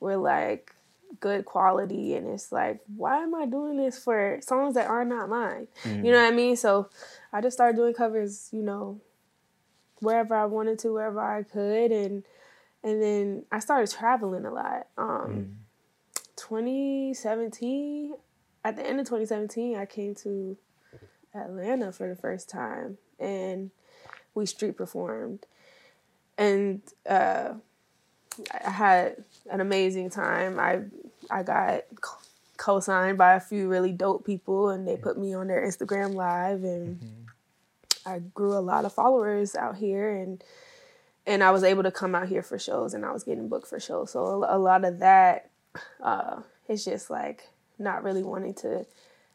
were 0.00 0.16
like 0.16 0.72
good 1.20 1.44
quality, 1.44 2.14
and 2.16 2.26
it's 2.26 2.50
like, 2.50 2.80
why 2.96 3.18
am 3.22 3.34
I 3.34 3.46
doing 3.46 3.76
this 3.76 3.98
for 3.98 4.40
songs 4.42 4.74
that 4.74 4.88
are 4.88 5.04
not 5.04 5.28
mine? 5.28 5.68
Mm. 5.84 6.04
You 6.04 6.12
know 6.12 6.20
what 6.22 6.32
I 6.32 6.36
mean? 6.36 6.56
So 6.56 6.88
I 7.32 7.40
just 7.40 7.56
started 7.56 7.76
doing 7.76 7.94
covers, 7.94 8.48
you 8.52 8.62
know, 8.62 9.00
wherever 10.00 10.34
I 10.34 10.44
wanted 10.46 10.78
to, 10.80 10.92
wherever 10.92 11.20
I 11.20 11.44
could, 11.44 11.92
and 11.92 12.24
and 12.84 13.02
then 13.02 13.44
I 13.50 13.58
started 13.60 13.90
traveling 13.90 14.44
a 14.44 14.52
lot. 14.52 14.86
Um, 14.98 15.56
2017, 16.36 18.14
at 18.62 18.76
the 18.76 18.86
end 18.86 19.00
of 19.00 19.06
2017, 19.06 19.76
I 19.76 19.86
came 19.86 20.14
to 20.16 20.56
Atlanta 21.34 21.92
for 21.92 22.08
the 22.08 22.14
first 22.14 22.50
time, 22.50 22.98
and 23.18 23.70
we 24.34 24.44
street 24.44 24.76
performed, 24.76 25.46
and 26.36 26.82
uh, 27.08 27.54
I 28.64 28.70
had 28.70 29.24
an 29.50 29.60
amazing 29.60 30.10
time. 30.10 30.60
I 30.60 30.82
I 31.30 31.42
got 31.42 31.84
co- 32.00 32.18
co-signed 32.58 33.16
by 33.16 33.34
a 33.34 33.40
few 33.40 33.68
really 33.68 33.92
dope 33.92 34.26
people, 34.26 34.68
and 34.68 34.86
they 34.86 34.96
put 34.96 35.18
me 35.18 35.34
on 35.34 35.46
their 35.46 35.66
Instagram 35.66 36.14
live, 36.14 36.64
and 36.64 37.26
I 38.04 38.18
grew 38.18 38.52
a 38.52 38.60
lot 38.60 38.84
of 38.84 38.92
followers 38.92 39.54
out 39.56 39.76
here, 39.76 40.10
and 40.14 40.44
and 41.26 41.42
I 41.42 41.50
was 41.50 41.64
able 41.64 41.82
to 41.84 41.90
come 41.90 42.14
out 42.14 42.28
here 42.28 42.42
for 42.42 42.58
shows, 42.58 42.94
and 42.94 43.04
I 43.04 43.12
was 43.12 43.24
getting 43.24 43.48
booked 43.48 43.66
for 43.68 43.80
shows. 43.80 44.10
So 44.12 44.42
a, 44.44 44.56
a 44.56 44.58
lot 44.58 44.84
of 44.84 44.98
that 45.00 45.50
uh, 46.02 46.40
is 46.68 46.84
just 46.84 47.10
like 47.10 47.48
not 47.78 48.02
really 48.04 48.22
wanting 48.22 48.54
to. 48.54 48.86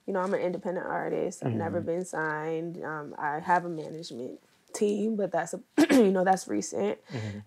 You 0.06 0.14
know, 0.14 0.22
I'm 0.22 0.34
an 0.34 0.40
independent 0.42 0.88
artist. 0.88 1.44
I've 1.46 1.54
never 1.54 1.82
been 1.82 2.04
signed. 2.04 2.84
Um, 2.84 3.14
I 3.20 3.40
have 3.40 3.66
a 3.66 3.70
management 3.70 4.40
team, 4.74 5.16
but 5.16 5.32
that's 5.32 5.54
a 5.54 5.60
you 5.96 6.12
know 6.12 6.24
that's 6.24 6.48
recent. 6.48 6.98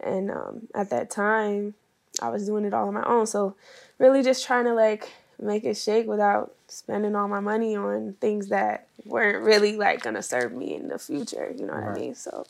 And 0.01 0.31
um, 0.31 0.69
at 0.75 0.91
that 0.91 1.11
time, 1.11 1.75
I 2.21 2.29
was 2.29 2.47
doing 2.47 2.65
it 2.65 2.73
all 2.73 2.87
on 2.87 2.95
my 2.95 3.03
own. 3.05 3.27
So 3.27 3.57
really, 3.99 4.23
just 4.23 4.47
trying 4.47 4.67
to 4.67 4.75
like 4.75 5.11
make 5.41 5.65
it 5.65 5.77
shake 5.77 6.07
without 6.07 6.55
spending 6.69 7.17
all 7.17 7.27
my 7.27 7.41
money 7.41 7.75
on 7.75 8.15
things 8.21 8.49
that 8.49 8.87
weren't 9.05 9.45
really 9.45 9.77
like 9.77 10.03
gonna 10.03 10.23
serve 10.23 10.53
me 10.53 10.77
in 10.77 10.87
the 10.87 10.99
future. 11.01 11.53
You 11.59 11.67
know 11.67 11.73
what 11.75 11.83
Right. 11.83 11.97
I 11.97 12.01
mean? 12.01 12.15
So 12.15 12.45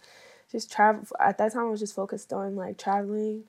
just 0.52 0.70
travel. 0.70 1.04
At 1.18 1.38
that 1.38 1.52
time, 1.52 1.62
I 1.62 1.70
was 1.70 1.80
just 1.80 1.94
focused 1.94 2.32
on 2.32 2.54
like 2.54 2.78
traveling, 2.78 3.44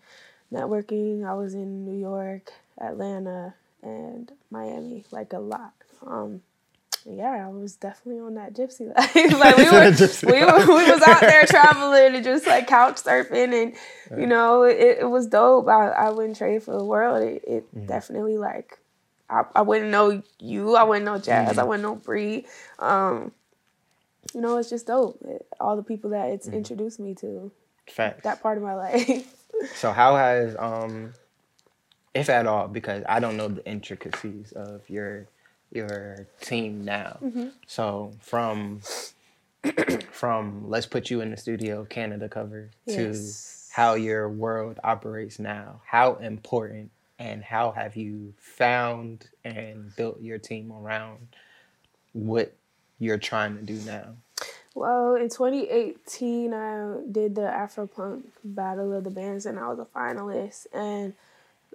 networking. 0.52 1.26
I 1.28 1.34
was 1.34 1.54
in 1.54 1.86
New 1.86 2.00
York, 2.00 2.52
Atlanta, 2.80 3.54
and 3.82 4.32
Miami, 4.50 5.04
like 5.12 5.34
a 5.34 5.40
lot. 5.40 5.74
Um, 6.06 6.42
yeah, 7.06 7.46
I 7.46 7.50
was 7.50 7.76
definitely 7.76 8.22
on 8.22 8.36
that 8.36 8.54
gypsy 8.54 8.88
life. 8.96 9.16
like 9.16 9.58
we 9.58 9.64
were, 9.72 9.92
we 10.34 10.46
were, 10.46 10.76
we 10.76 10.92
was 10.92 11.02
out 11.06 11.22
there 11.22 11.46
traveling 11.46 12.16
and 12.16 12.24
just 12.24 12.48
like 12.48 12.68
couch 12.68 12.96
surfing, 12.96 13.54
and 14.10 14.20
you 14.20 14.26
know, 14.28 14.64
it, 14.64 15.00
it 15.02 15.10
was 15.10 15.28
dope. 15.28 15.68
I, 15.68 15.90
I 15.90 16.10
wouldn't 16.12 16.38
trade 16.38 16.64
for 16.64 16.78
the 16.78 16.84
world. 16.84 17.24
It, 17.24 17.44
it 17.46 17.88
definitely 17.88 18.38
like, 18.38 18.80
I, 19.30 19.44
I 19.56 19.62
wouldn't 19.62 19.92
know 19.92 20.22
you. 20.40 20.76
I 20.76 20.84
wouldn't 20.84 21.06
know 21.06 21.18
Jazz. 21.18 21.58
I 21.58 21.64
wouldn't 21.64 21.84
know 21.84 21.96
Bree. 21.96 22.46
Um, 22.80 23.32
you 24.34 24.42
know, 24.42 24.58
it's 24.58 24.70
just 24.70 24.88
dope. 24.88 25.20
It- 25.26 25.48
all 25.60 25.76
the 25.76 25.84
people 25.84 26.10
that 26.12 26.30
it's 26.30 26.48
introduced 26.48 27.00
me 27.00 27.14
to 27.16 27.52
Facts. 27.90 28.24
that 28.24 28.42
part 28.42 28.58
of 28.58 28.64
my 28.64 28.74
life. 28.88 29.34
So 29.76 29.92
how 29.92 30.16
has 30.16 30.56
um 30.60 31.14
if 32.14 32.30
at 32.30 32.46
all, 32.46 32.68
because 32.68 33.04
I 33.10 33.20
don't 33.20 33.38
know 33.38 33.48
the 33.48 33.66
intricacies 33.66 34.52
of 34.54 34.88
your 34.90 35.28
your 35.72 36.28
team 36.42 36.84
now. 36.86 37.18
Mm-hmm. 37.24 37.48
So 37.66 38.14
from 38.22 38.82
from 40.12 40.70
let's 40.70 40.86
put 40.86 41.10
you 41.10 41.22
in 41.22 41.32
the 41.32 41.38
studio 41.38 41.86
Canada 41.86 42.28
cover 42.30 42.70
Yes. 42.86 43.66
to 43.70 43.82
how 43.82 43.94
your 43.96 44.30
world 44.30 44.80
operates 44.84 45.40
now. 45.40 45.82
How 45.86 46.16
important 46.16 46.92
and 47.20 47.44
how 47.44 47.72
have 47.72 47.96
you 47.96 48.34
found 48.40 49.28
and 49.46 49.96
built 49.96 50.22
your 50.22 50.38
team 50.38 50.72
around 50.72 51.28
what 52.12 52.54
you're 53.00 53.18
trying 53.18 53.56
to 53.56 53.64
do 53.64 53.76
now? 53.86 54.16
Well, 54.76 55.16
in 55.16 55.30
2018, 55.30 56.54
I 56.54 56.98
did 57.12 57.36
the 57.36 57.42
Afropunk 57.42 58.24
Battle 58.44 58.94
of 58.94 59.04
the 59.04 59.12
Bands, 59.12 59.46
and 59.46 59.60
I 59.60 59.68
was 59.68 59.80
a 59.80 59.86
finalist. 59.86 60.66
And 60.74 61.14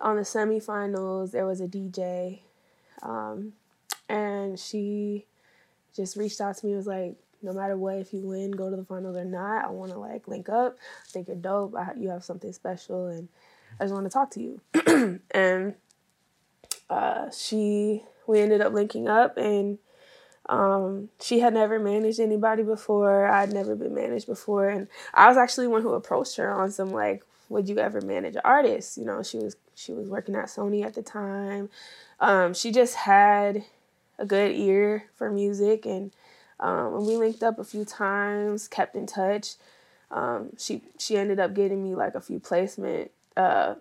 on 0.00 0.16
the 0.16 0.22
semifinals, 0.22 1.30
there 1.30 1.46
was 1.46 1.61
a 1.61 1.68
DJ, 1.68 2.40
um, 3.02 3.52
and 4.08 4.58
she 4.58 5.26
just 5.94 6.16
reached 6.16 6.40
out 6.40 6.56
to 6.56 6.66
me. 6.66 6.72
and 6.72 6.78
Was 6.78 6.88
like, 6.88 7.14
no 7.40 7.52
matter 7.52 7.76
what, 7.76 7.98
if 7.98 8.12
you 8.12 8.20
win, 8.20 8.50
go 8.50 8.68
to 8.68 8.76
the 8.76 8.84
finals 8.84 9.16
or 9.16 9.24
not, 9.24 9.64
I 9.64 9.70
want 9.70 9.92
to 9.92 9.98
like 9.98 10.26
link 10.26 10.48
up. 10.48 10.76
I 11.06 11.11
think 11.12 11.28
you're 11.28 11.37
dope. 11.37 11.76
I, 11.76 11.92
you 11.96 12.08
have 12.08 12.24
something 12.24 12.52
special, 12.52 13.06
and 13.06 13.28
I 13.78 13.84
just 13.84 13.94
want 13.94 14.06
to 14.06 14.11
talk 14.11 14.32
to 14.32 14.40
you. 14.40 14.61
and 15.30 15.74
uh, 16.90 17.30
she, 17.30 18.02
we 18.26 18.40
ended 18.40 18.61
up 18.61 18.72
linking 18.72 19.06
up, 19.06 19.37
and 19.37 19.78
um, 20.48 21.11
she 21.20 21.40
had 21.40 21.54
never 21.54 21.78
managed 21.78 22.20
anybody 22.20 22.62
before. 22.62 23.26
I'd 23.26 23.52
never 23.52 23.74
been 23.74 23.94
managed 23.94 24.26
before, 24.26 24.68
and 24.68 24.88
I 25.14 25.28
was 25.28 25.37
actually 25.37 25.66
one 25.68 25.82
who 25.82 25.92
approached 25.92 26.37
her 26.37 26.50
on 26.52 26.70
some 26.70 26.90
like, 26.90 27.22
"Would 27.48 27.68
you 27.68 27.78
ever 27.78 28.00
manage 28.00 28.37
artists?" 28.44 28.96
You 28.96 29.04
know, 29.04 29.22
she 29.22 29.38
was 29.38 29.56
she 29.74 29.92
was 29.92 30.08
working 30.08 30.34
at 30.34 30.46
Sony 30.46 30.84
at 30.84 30.94
the 30.94 31.02
time. 31.02 31.68
Um, 32.20 32.54
she 32.54 32.72
just 32.72 32.94
had 32.96 33.64
a 34.18 34.26
good 34.26 34.52
ear 34.52 35.04
for 35.16 35.30
music, 35.30 35.87
and 35.87 36.12
um, 36.61 37.06
we 37.06 37.16
linked 37.16 37.42
up 37.42 37.58
a 37.58 37.64
few 37.64 37.84
times, 37.84 38.68
kept 38.68 38.96
in 38.96 39.06
touch. 39.06 39.54
Um, 40.11 40.50
she 40.58 40.82
she 40.98 41.16
ended 41.18 41.38
up 41.40 41.54
getting 41.54 41.82
me 41.84 41.94
like 41.94 42.14
a 42.14 42.20
few 42.20 42.40
placement 42.40 43.11
uh, 43.37 43.74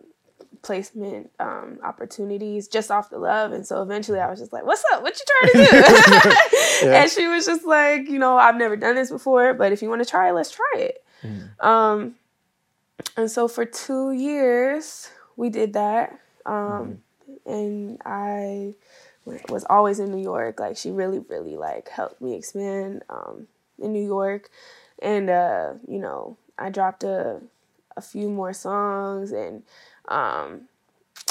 placement 0.68 1.32
um, 1.40 1.80
opportunities 1.84 2.68
just 2.68 2.92
off 2.92 3.10
the 3.10 3.18
love. 3.18 3.52
And 3.54 3.66
so 3.66 3.82
eventually 3.82 4.20
I 4.20 4.30
was 4.30 4.40
just 4.40 4.54
like, 4.54 4.66
what's 4.66 4.84
up? 4.94 5.02
What 5.02 5.18
you 5.20 5.26
trying 5.32 5.66
to 5.66 5.72
do? 5.72 6.88
And 6.98 7.10
she 7.10 7.28
was 7.28 7.46
just 7.46 7.66
like, 7.66 8.08
you 8.08 8.20
know, 8.20 8.38
I've 8.38 8.58
never 8.58 8.76
done 8.78 8.96
this 8.96 9.10
before, 9.10 9.54
but 9.56 9.72
if 9.72 9.82
you 9.82 9.90
want 9.90 10.04
to 10.04 10.10
try 10.10 10.30
it, 10.30 10.34
let's 10.34 10.52
try 10.52 10.74
it. 10.76 11.04
Um, 11.60 12.16
and 13.16 13.32
so 13.32 13.48
for 13.48 13.66
two 13.66 14.12
years, 14.12 15.10
we 15.36 15.50
did 15.50 15.74
that. 15.74 16.20
Um, 16.46 17.02
And 17.46 18.00
I 18.06 18.76
was 19.50 19.66
always 19.70 20.00
in 20.00 20.12
New 20.12 20.22
York. 20.22 20.60
Like 20.60 20.78
she 20.78 20.92
really, 20.92 21.20
really 21.20 21.58
like 21.58 21.90
helped 21.90 22.22
me 22.22 22.36
expand 22.36 23.04
um, 23.10 23.48
in 23.80 23.92
New 23.94 24.06
York. 24.06 24.50
And, 25.02 25.30
uh, 25.30 25.74
you 25.88 26.00
know, 26.00 26.38
I 26.58 26.70
dropped 26.70 27.04
a, 27.04 27.42
a 27.96 28.02
few 28.02 28.30
more 28.30 28.54
songs 28.54 29.32
and 29.32 29.64
um, 30.08 30.62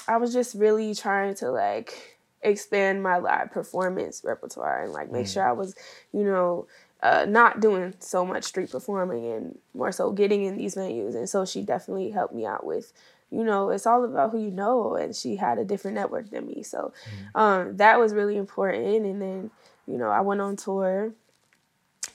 I 0.09 0.17
was 0.19 0.33
just 0.33 0.55
really 0.55 0.95
trying 0.95 1.35
to 1.37 1.51
like 1.51 2.19
expand 2.43 3.03
my 3.03 3.19
live 3.19 3.51
performance 3.51 4.23
repertoire 4.25 4.85
and 4.85 4.93
like 4.93 5.11
make 5.11 5.27
sure 5.27 5.47
I 5.47 5.53
was, 5.53 5.75
you 6.13 6.25
know, 6.25 6.67
uh, 7.03 7.27
not 7.29 7.61
doing 7.61 7.95
so 7.99 8.25
much 8.25 8.45
street 8.45 8.71
performing 8.71 9.27
and 9.27 9.59
more 9.75 9.93
so 9.93 10.11
getting 10.13 10.45
in 10.45 10.57
these 10.57 10.75
venues. 10.75 11.15
And 11.15 11.29
so 11.29 11.45
she 11.45 11.63
definitely 11.63 12.11
helped 12.11 12.35
me 12.35 12.47
out 12.47 12.65
with, 12.65 12.93
you 13.31 13.45
know, 13.45 13.71
it's 13.71 13.87
all 13.87 14.05
about 14.05 14.31
who 14.31 14.39
you 14.39 14.51
know. 14.51 14.95
And 14.95 15.15
she 15.15 15.37
had 15.37 15.59
a 15.59 15.65
different 15.65 15.97
network 15.97 16.31
than 16.31 16.47
me. 16.47 16.63
So 16.63 16.93
um, 17.35 17.77
that 17.77 17.99
was 17.99 18.15
really 18.15 18.37
important. 18.37 19.05
And 19.05 19.21
then, 19.21 19.51
you 19.87 19.99
know, 19.99 20.09
I 20.09 20.21
went 20.21 20.41
on 20.41 20.57
tour 20.57 21.13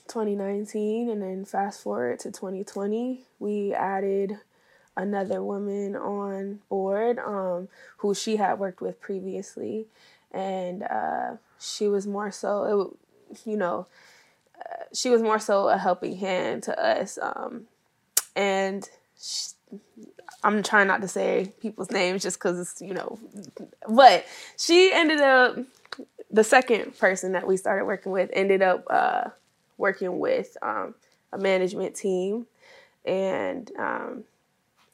2019 0.08 1.10
and 1.10 1.22
then 1.22 1.44
fast 1.44 1.82
forward 1.82 2.18
to 2.20 2.30
2020, 2.30 3.24
we 3.38 3.72
added 3.72 4.38
another 4.96 5.42
woman 5.42 5.96
on 5.96 6.60
board 6.68 7.18
um, 7.18 7.68
who 7.98 8.14
she 8.14 8.36
had 8.36 8.58
worked 8.58 8.80
with 8.80 9.00
previously. 9.00 9.86
And 10.32 10.82
uh, 10.82 11.36
she 11.58 11.88
was 11.88 12.06
more 12.06 12.30
so, 12.30 12.96
it, 13.30 13.40
you 13.46 13.56
know, 13.56 13.86
uh, 14.58 14.84
she 14.92 15.10
was 15.10 15.22
more 15.22 15.38
so 15.38 15.68
a 15.68 15.76
helping 15.76 16.16
hand 16.16 16.62
to 16.64 16.84
us. 16.84 17.18
Um, 17.20 17.66
and 18.34 18.88
sh 19.20 19.48
I'm 20.44 20.62
trying 20.62 20.88
not 20.88 21.02
to 21.02 21.08
say 21.08 21.52
people's 21.60 21.90
names 21.90 22.22
just 22.22 22.38
because 22.38 22.58
it's, 22.58 22.82
you 22.82 22.94
know, 22.94 23.18
but 23.88 24.26
she 24.58 24.92
ended 24.92 25.20
up, 25.20 25.56
the 26.30 26.42
second 26.42 26.98
person 26.98 27.32
that 27.32 27.46
we 27.46 27.56
started 27.56 27.84
working 27.84 28.10
with 28.10 28.30
ended 28.32 28.62
up 28.62 28.84
uh, 28.90 29.28
working 29.78 30.18
with 30.18 30.56
um, 30.62 30.94
a 31.32 31.38
management 31.38 31.94
team. 31.94 32.46
And 33.04 33.70
um, 33.78 34.24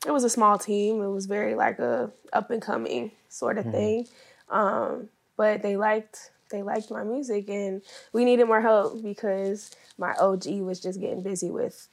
it 0.06 0.10
was 0.10 0.24
a 0.24 0.30
small 0.30 0.58
team. 0.58 1.02
It 1.02 1.08
was 1.08 1.26
very 1.26 1.54
like 1.54 1.78
a 1.78 2.10
up 2.32 2.50
and 2.50 2.62
coming 2.62 3.12
sort 3.28 3.58
of 3.58 3.64
thing. 3.72 4.06
Um, 4.50 5.08
but 5.36 5.62
they 5.62 5.76
liked 5.76 6.30
they 6.50 6.62
liked 6.62 6.90
my 6.90 7.04
music 7.04 7.48
and 7.50 7.82
we 8.12 8.24
needed 8.24 8.46
more 8.46 8.60
help 8.60 9.02
because 9.02 9.70
my 9.98 10.14
OG 10.14 10.46
was 10.60 10.80
just 10.80 11.00
getting 11.00 11.22
busy 11.22 11.50
with 11.50 11.88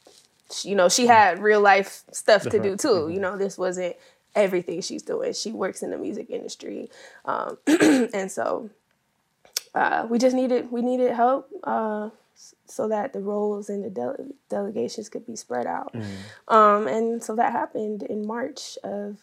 you 0.63 0.76
know, 0.76 0.89
she 0.89 1.08
had 1.08 1.39
real 1.39 1.60
life 1.62 2.04
stuff 2.12 2.44
to 2.44 2.60
do 2.60 2.78
too. 2.78 3.10
You 3.10 3.20
know, 3.20 3.38
this 3.38 3.58
wasn't 3.58 3.96
everything 4.36 4.82
she's 4.82 5.02
doing. 5.02 5.34
She 5.34 5.52
works 5.52 5.82
in 5.82 5.89
the 5.89 5.98
music 5.98 6.30
industry, 6.30 6.89
um, 7.26 7.58
and 7.68 8.32
so 8.32 8.70
uh, 9.74 10.06
we 10.10 10.20
just 10.20 10.36
needed 10.36 10.72
we 10.72 10.82
needed 10.82 11.12
help 11.13 11.50
uh, 11.63 12.10
so 12.65 12.88
that 12.89 13.13
the 13.13 13.19
roles 13.19 13.69
and 13.69 13.84
the 13.84 13.89
dele- 13.89 14.34
delegations 14.50 15.10
could 15.10 15.26
be 15.26 15.36
spread 15.36 15.65
out. 15.65 15.95
Um, 16.48 16.88
and 16.88 17.24
so 17.24 17.36
that 17.36 17.52
happened 17.52 18.04
in 18.04 18.26
March 18.28 18.78
of 18.84 19.17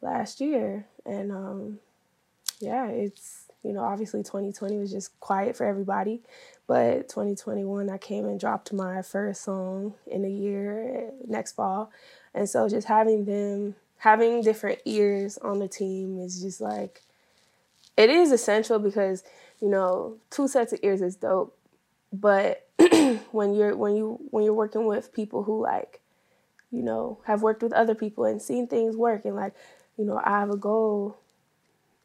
last 0.00 0.40
year, 0.40 0.86
and 1.06 1.30
um, 1.32 1.78
yeah, 2.60 2.88
it's 2.88 3.46
you 3.62 3.72
know 3.72 3.84
obviously 3.84 4.22
2020 4.22 4.78
was 4.78 4.90
just 4.90 5.18
quiet 5.20 5.56
for 5.56 5.64
everybody, 5.64 6.20
but 6.66 7.08
2021 7.08 7.88
I 7.88 7.98
came 7.98 8.26
and 8.26 8.38
dropped 8.40 8.72
my 8.72 9.02
first 9.02 9.42
song 9.42 9.94
in 10.06 10.24
a 10.24 10.28
year 10.28 11.08
uh, 11.08 11.10
next 11.26 11.52
fall, 11.52 11.90
and 12.34 12.48
so 12.48 12.68
just 12.68 12.88
having 12.88 13.24
them 13.24 13.76
having 13.98 14.42
different 14.42 14.80
ears 14.84 15.38
on 15.38 15.60
the 15.60 15.68
team 15.68 16.18
is 16.18 16.42
just 16.42 16.60
like 16.60 17.00
it 17.96 18.10
is 18.10 18.32
essential 18.32 18.78
because 18.78 19.22
you 19.60 19.68
know 19.68 20.16
two 20.30 20.48
sets 20.48 20.72
of 20.72 20.80
ears 20.82 21.00
is 21.00 21.16
dope 21.16 21.56
but 22.20 22.66
when 23.32 23.54
you're 23.54 23.76
when 23.76 23.96
you 23.96 24.18
when 24.30 24.44
you're 24.44 24.54
working 24.54 24.86
with 24.86 25.12
people 25.12 25.42
who 25.42 25.60
like 25.62 26.00
you 26.70 26.82
know 26.82 27.18
have 27.26 27.42
worked 27.42 27.62
with 27.62 27.72
other 27.72 27.94
people 27.94 28.24
and 28.24 28.40
seen 28.40 28.66
things 28.66 28.96
work 28.96 29.24
and 29.24 29.34
like 29.36 29.52
you 29.96 30.04
know 30.04 30.20
i 30.24 30.30
have 30.40 30.50
a 30.50 30.56
goal 30.56 31.16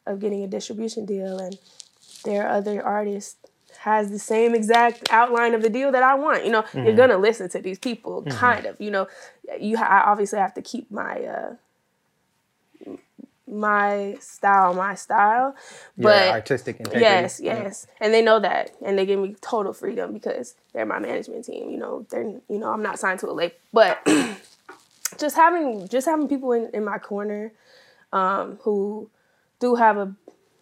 of 0.06 0.18
getting 0.20 0.42
a 0.42 0.48
distribution 0.48 1.04
deal 1.06 1.38
and 1.38 1.58
there 2.24 2.46
are 2.46 2.50
other 2.56 2.82
artists 2.82 3.36
has 3.78 4.10
the 4.10 4.18
same 4.18 4.54
exact 4.54 5.08
outline 5.12 5.54
of 5.54 5.62
the 5.62 5.70
deal 5.70 5.92
that 5.92 6.02
i 6.02 6.14
want 6.14 6.44
you 6.44 6.50
know 6.50 6.64
you're 6.74 6.96
gonna 6.96 7.16
listen 7.18 7.48
to 7.48 7.60
these 7.60 7.78
people 7.78 8.22
kind 8.24 8.66
of 8.66 8.80
you 8.80 8.90
know. 8.90 9.06
You 9.58 9.76
ha- 9.78 9.86
i 10.04 10.10
obviously 10.10 10.38
have 10.38 10.54
to 10.54 10.62
keep 10.62 10.90
my 10.90 11.22
uh 11.24 11.54
my 13.50 14.16
style 14.20 14.74
my 14.74 14.94
style 14.94 15.54
Your 15.96 16.10
but 16.10 16.28
artistic 16.28 16.78
integrity. 16.78 17.00
Yes, 17.00 17.40
yes. 17.42 17.86
And 18.00 18.14
they 18.14 18.22
know 18.22 18.38
that. 18.40 18.72
And 18.84 18.98
they 18.98 19.06
give 19.06 19.18
me 19.18 19.36
total 19.40 19.72
freedom 19.72 20.12
because 20.12 20.54
they're 20.72 20.86
my 20.86 20.98
management 20.98 21.44
team. 21.44 21.70
You 21.70 21.78
know, 21.78 22.06
they're 22.10 22.22
you 22.22 22.58
know, 22.58 22.72
I'm 22.72 22.82
not 22.82 22.98
signed 22.98 23.20
to 23.20 23.30
a 23.30 23.32
label. 23.32 23.54
But 23.72 24.06
just 25.18 25.36
having 25.36 25.88
just 25.88 26.06
having 26.06 26.28
people 26.28 26.52
in, 26.52 26.70
in 26.72 26.84
my 26.84 26.98
corner 26.98 27.52
um, 28.12 28.58
who 28.62 29.10
do 29.60 29.74
have 29.74 29.96
a 29.96 30.14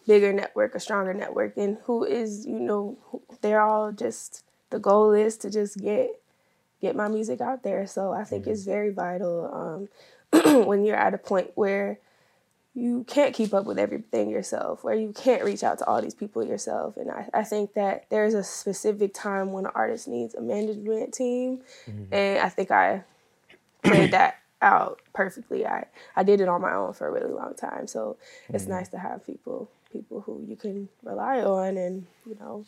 bigger 0.07 0.33
network, 0.33 0.75
a 0.75 0.81
stronger 0.81 1.15
network, 1.15 1.57
and 1.57 1.79
who 1.85 2.05
is, 2.05 2.47
you 2.47 2.59
know, 2.59 2.97
they're 3.43 3.61
all 3.61 3.93
just 3.93 4.45
the 4.71 4.79
goal 4.79 5.13
is 5.13 5.37
to 5.39 5.51
just 5.51 5.79
get 5.79 6.11
get 6.81 6.97
my 6.97 7.09
music 7.09 7.41
out 7.41 7.63
there. 7.63 7.87
So 7.87 8.13
I 8.13 8.25
think 8.25 8.47
it's 8.47 8.65
very 8.65 8.91
vital 8.91 9.89
um, 10.33 10.65
when 10.67 10.85
you're 10.85 10.97
at 10.97 11.15
a 11.15 11.19
point 11.19 11.53
where 11.55 11.99
you 12.79 13.05
can't 13.09 13.35
keep 13.35 13.53
up 13.53 13.65
with 13.67 13.79
everything 13.79 14.31
yourself, 14.31 14.85
where 14.85 14.95
you 14.95 15.13
can't 15.13 15.43
reach 15.45 15.65
out 15.65 15.79
to 15.79 15.87
all 15.87 16.01
these 16.01 16.15
people 16.15 16.45
yourself. 16.45 16.97
And 16.97 17.11
I, 17.11 17.29
I 17.35 17.43
think 17.43 17.75
that 17.75 18.07
there's 18.09 18.35
a 18.35 18.45
specific 18.45 19.13
time 19.13 19.53
when 19.53 19.67
an 19.67 19.73
artist 19.75 20.07
needs 20.07 20.35
a 20.35 20.41
management 20.41 21.13
team. 21.13 21.63
Mm-hmm. 21.91 22.15
And 22.15 22.39
I 22.39 22.49
think 22.49 22.71
I 22.71 23.03
played 23.83 24.13
that 24.13 24.39
out 24.63 25.01
perfectly. 25.13 25.67
I, 25.67 25.87
I 26.15 26.23
did 26.23 26.41
it 26.41 26.49
on 26.49 26.63
my 26.63 26.73
own 26.73 26.93
for 26.93 27.09
a 27.09 27.11
really 27.11 27.33
long 27.33 27.55
time. 27.55 27.89
So 27.89 28.17
it's 28.49 28.65
mm-hmm. 28.65 28.73
nice 28.73 28.89
to 28.91 28.99
have 28.99 29.27
people 29.27 29.71
people 29.93 30.21
who 30.21 30.45
you 30.47 30.55
can 30.55 30.89
rely 31.03 31.41
on 31.41 31.79
and, 31.79 32.07
you 32.27 32.37
know, 32.39 32.65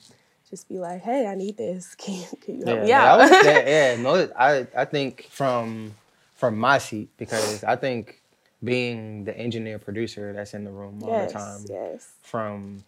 just 0.49 0.69
be 0.69 0.79
like, 0.79 1.03
hey, 1.03 1.27
I 1.27 1.35
need 1.35 1.57
this. 1.57 1.95
Can 1.99 2.15
you, 2.15 2.27
can 2.41 2.59
you 2.59 2.65
help 2.65 2.79
Yeah, 2.79 2.83
me 2.83 2.89
yeah, 2.89 3.13
I 3.13 3.17
was- 3.17 3.31
yeah, 3.31 3.69
yeah, 3.95 4.03
no, 4.03 4.33
I 4.37 4.67
I 4.77 4.85
think 4.87 5.29
from 5.31 5.95
from 6.35 6.59
my 6.59 6.79
seat 6.79 7.11
because 7.19 7.63
I 7.63 7.77
think 7.77 8.20
being 8.63 9.25
the 9.25 9.37
engineer 9.37 9.79
producer 9.79 10.33
that's 10.33 10.55
in 10.55 10.65
the 10.65 10.71
room 10.71 11.03
all 11.03 11.11
yes, 11.11 11.33
the 11.33 11.39
time 11.39 11.65
yes. 11.69 12.13
from 12.23 12.85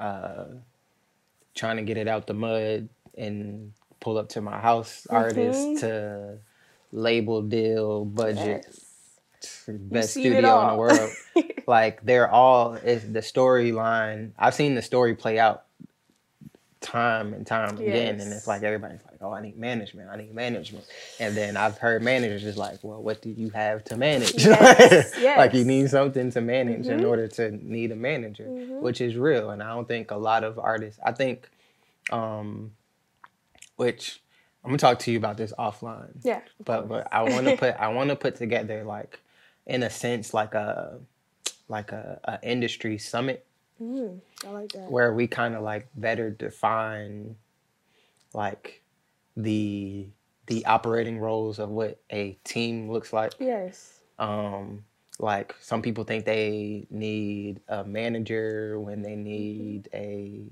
uh, 0.00 0.44
trying 1.54 1.76
to 1.76 1.82
get 1.82 1.96
it 1.96 2.08
out 2.08 2.26
the 2.26 2.34
mud 2.34 2.88
and 3.16 3.72
pull 4.00 4.18
up 4.18 4.28
to 4.30 4.40
my 4.40 4.58
house 4.60 5.06
Mm-hmm. 5.10 5.16
artists 5.16 5.80
to 5.80 6.38
label 6.92 7.42
deal 7.42 8.04
budget 8.04 8.66
Yes. 8.66 8.80
best 9.68 10.10
studio 10.12 10.60
in 10.62 10.68
the 10.68 10.76
world 10.76 11.10
like 11.66 12.04
they're 12.04 12.30
all 12.30 12.72
the 12.72 13.20
storyline 13.20 14.30
i've 14.38 14.54
seen 14.54 14.74
the 14.74 14.82
story 14.82 15.14
play 15.14 15.38
out 15.38 15.63
time 16.84 17.32
and 17.32 17.46
time 17.46 17.78
again 17.78 18.20
and 18.20 18.30
it's 18.32 18.46
like 18.46 18.62
everybody's 18.62 19.00
like 19.10 19.16
oh 19.22 19.32
i 19.32 19.40
need 19.40 19.56
management 19.58 20.10
i 20.10 20.16
need 20.16 20.34
management 20.34 20.84
and 21.18 21.34
then 21.34 21.56
i've 21.56 21.78
heard 21.78 22.02
managers 22.02 22.42
just 22.42 22.58
like 22.58 22.78
well 22.82 23.02
what 23.02 23.22
do 23.22 23.30
you 23.30 23.48
have 23.50 23.82
to 23.82 23.96
manage 23.96 24.34
Yes, 24.44 25.16
like 25.38 25.54
you 25.54 25.64
need 25.64 25.88
something 25.88 26.30
to 26.32 26.40
manage 26.42 26.86
in 26.88 27.00
Mhm. 27.00 27.08
order 27.08 27.26
to 27.28 27.50
need 27.52 27.90
a 27.90 27.96
manager 27.96 28.44
Mhm. 28.44 28.82
which 28.82 29.00
is 29.00 29.16
real 29.16 29.48
and 29.50 29.62
i 29.62 29.68
don't 29.74 29.88
think 29.88 30.10
a 30.10 30.16
lot 30.16 30.44
of 30.44 30.58
artists 30.58 31.00
i 31.04 31.10
think 31.12 31.48
um 32.12 32.72
which 33.76 34.20
i'm 34.62 34.70
gonna 34.70 34.78
talk 34.78 34.98
to 35.00 35.10
you 35.10 35.18
about 35.18 35.36
this 35.36 35.52
offline 35.58 36.12
Yeah. 36.22 36.40
but 36.64 36.88
but 36.88 37.08
I 37.12 37.22
want 37.22 37.46
to 37.46 37.56
put 37.62 37.74
I 37.76 37.88
want 37.88 38.10
to 38.10 38.16
put 38.16 38.36
together 38.36 38.84
like 38.84 39.20
in 39.66 39.82
a 39.82 39.90
sense 39.90 40.34
like 40.34 40.54
a 40.54 40.98
like 41.68 41.92
a, 41.92 42.20
a 42.24 42.38
industry 42.42 42.98
summit 42.98 43.46
Mm, 43.82 44.20
I 44.46 44.50
like 44.50 44.72
that. 44.72 44.90
where 44.90 45.12
we 45.12 45.26
kind 45.26 45.54
of 45.54 45.62
like 45.62 45.88
better 45.96 46.30
define 46.30 47.36
like 48.32 48.82
the 49.36 50.06
the 50.46 50.64
operating 50.66 51.18
roles 51.18 51.58
of 51.58 51.70
what 51.70 52.00
a 52.10 52.32
team 52.44 52.90
looks 52.90 53.12
like 53.12 53.32
Yes. 53.38 54.00
um 54.18 54.84
like 55.18 55.54
some 55.60 55.82
people 55.82 56.04
think 56.04 56.24
they 56.24 56.86
need 56.90 57.60
a 57.68 57.84
manager 57.84 58.78
when 58.80 59.02
they 59.02 59.16
need 59.16 59.88
a 59.94 60.42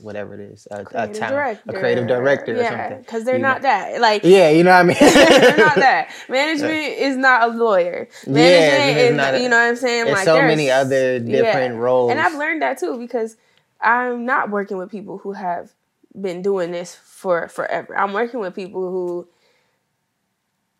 whatever 0.00 0.34
it 0.34 0.40
is 0.40 0.68
a, 0.70 0.80
a 0.80 0.84
Creative 0.84 1.16
talent 1.16 1.32
director. 1.34 1.70
a 1.70 1.80
creative 1.80 2.06
director 2.06 2.52
or 2.54 2.56
yeah, 2.62 2.70
something 2.88 3.00
Because 3.02 3.24
they're 3.24 3.36
You 3.36 3.42
not 3.42 3.58
know- 3.62 3.68
that. 3.68 4.00
Like, 4.00 4.22
yeah 4.24 4.48
you 4.50 4.62
know 4.62 4.70
what 4.70 4.76
i 4.80 4.82
mean 4.84 4.96
they're 5.00 5.56
not 5.56 5.74
that. 5.76 6.10
Management 6.28 6.72
is 6.98 7.16
not 7.16 7.48
a 7.50 7.52
lawyer. 7.52 8.08
Management 8.26 8.98
it's 8.98 9.10
is, 9.10 9.16
not 9.16 9.34
a- 9.34 9.40
you 9.42 9.48
know 9.48 9.56
what 9.56 9.62
I'm 9.68 9.76
saying? 9.76 10.04
There's 10.06 10.16
like, 10.18 10.24
so 10.24 10.36
many 10.42 10.70
other 10.70 11.18
different 11.18 11.76
roles. 11.76 12.10
And 12.12 12.20
I've 12.20 12.34
learned 12.36 12.62
that 12.62 12.78
too 12.78 12.96
because 12.98 13.36
I'm 13.80 14.24
not 14.24 14.50
working 14.50 14.76
with 14.76 14.90
people 14.90 15.18
who 15.18 15.32
have 15.32 15.72
been 16.20 16.42
doing 16.42 16.70
this 16.72 16.94
for 16.94 17.48
forever. 17.48 17.96
I'm 17.98 18.12
working 18.12 18.40
with 18.40 18.54
people 18.54 18.90
who 18.90 19.28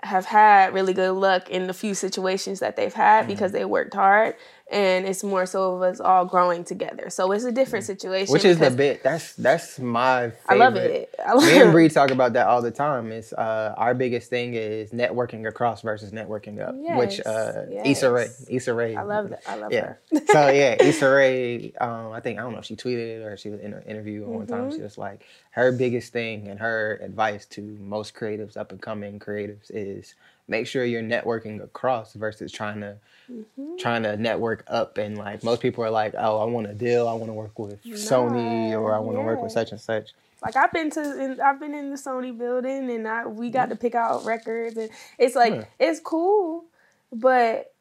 have 0.02 0.26
had 0.26 0.72
really 0.74 0.92
good 0.92 1.10
luck 1.12 1.50
in 1.50 1.66
the 1.66 1.74
few 1.74 1.92
situations 1.94 2.60
that 2.60 2.76
they've 2.76 2.94
had 2.94 3.22
Mm-hmm. 3.22 3.30
because 3.32 3.50
they 3.52 3.64
worked 3.64 3.94
hard 3.94 4.36
and 4.70 5.06
it's 5.06 5.24
more 5.24 5.46
so 5.46 5.76
of 5.76 5.82
us 5.82 5.98
all 6.00 6.26
growing 6.26 6.62
together. 6.62 7.08
So 7.08 7.32
it's 7.32 7.44
a 7.44 7.52
different 7.52 7.86
situation. 7.86 8.26
Mm-hmm. 8.26 8.32
Which 8.32 8.44
is 8.44 8.58
the 8.58 8.70
bit 8.70 9.02
that's 9.02 9.32
that's 9.34 9.78
my 9.78 10.30
favorite. 10.30 10.36
I 10.48 10.54
love 10.54 10.76
it. 10.76 11.14
I 11.26 11.32
love 11.32 11.44
Me 11.44 11.60
and 11.60 11.72
Bree 11.72 11.88
talk 11.88 12.10
about 12.10 12.34
that 12.34 12.46
all 12.46 12.60
the 12.60 12.70
time. 12.70 13.10
It's 13.10 13.32
uh, 13.32 13.74
our 13.76 13.94
biggest 13.94 14.28
thing 14.28 14.54
is 14.54 14.90
networking 14.90 15.48
across 15.48 15.82
versus 15.82 16.10
networking 16.12 16.60
up. 16.60 16.74
which 16.98 17.18
Yes, 17.18 17.26
uh, 17.26 17.66
Issa 17.84 18.10
Rae. 18.10 18.28
Issa 18.48 18.74
Rae. 18.74 18.94
I 18.94 19.02
love 19.02 19.30
that. 19.30 19.42
I 19.46 19.56
love 19.56 19.72
Yeah. 19.72 19.80
her. 19.86 20.00
so 20.26 20.48
yeah, 20.50 20.76
Issa 20.82 21.08
Rae. 21.08 21.72
Um, 21.80 22.12
I 22.12 22.20
think 22.20 22.38
I 22.38 22.42
don't 22.42 22.52
know 22.52 22.58
if 22.58 22.66
she 22.66 22.76
tweeted 22.76 23.24
or 23.24 23.36
she 23.36 23.48
was 23.50 23.60
in 23.60 23.72
an 23.72 23.82
interview 23.84 24.24
one 24.24 24.46
time. 24.46 24.68
Mm-hmm. 24.68 24.76
She 24.76 24.82
was 24.82 24.98
like, 24.98 25.24
her 25.52 25.72
biggest 25.72 26.12
thing 26.12 26.48
and 26.48 26.60
her 26.60 26.98
advice 27.02 27.46
to 27.46 27.62
most 27.80 28.14
creatives, 28.14 28.56
up 28.56 28.70
and 28.70 28.80
coming 28.80 29.18
creatives, 29.18 29.70
is 29.70 30.14
make 30.48 30.66
sure 30.66 30.84
you're 30.84 31.02
networking 31.02 31.62
across 31.62 32.14
versus 32.14 32.50
trying 32.50 32.80
to 32.80 32.96
Mm-hmm. 33.30 33.76
trying 33.76 34.04
to 34.04 34.16
network 34.16 34.64
up 34.68 34.96
and 34.96 35.18
like 35.18 35.44
most 35.44 35.60
people 35.60 35.84
are 35.84 35.90
like, 35.90 36.14
oh, 36.16 36.38
I 36.38 36.44
want 36.46 36.66
a 36.66 36.72
deal, 36.72 37.06
I 37.06 37.12
want 37.12 37.26
to 37.28 37.34
work 37.34 37.58
with 37.58 37.84
Sony 37.84 38.72
or 38.72 38.94
I 38.94 38.98
want 39.00 39.18
to 39.18 39.22
work 39.22 39.42
with 39.42 39.52
such 39.52 39.70
and 39.70 39.78
such. 39.78 40.12
Like 40.42 40.56
I've 40.56 40.72
been 40.72 40.90
to, 40.92 41.22
in, 41.22 41.38
I've 41.38 41.60
been 41.60 41.74
in 41.74 41.90
the 41.90 41.96
Sony 41.96 42.36
building, 42.36 42.90
and 42.90 43.06
I 43.06 43.26
we 43.26 43.50
got 43.50 43.68
to 43.68 43.76
pick 43.76 43.94
out 43.94 44.24
records, 44.24 44.78
and 44.78 44.88
it's 45.18 45.34
like 45.36 45.52
Yeah. 45.52 45.64
it's 45.78 46.00
cool, 46.00 46.64
but 47.12 47.74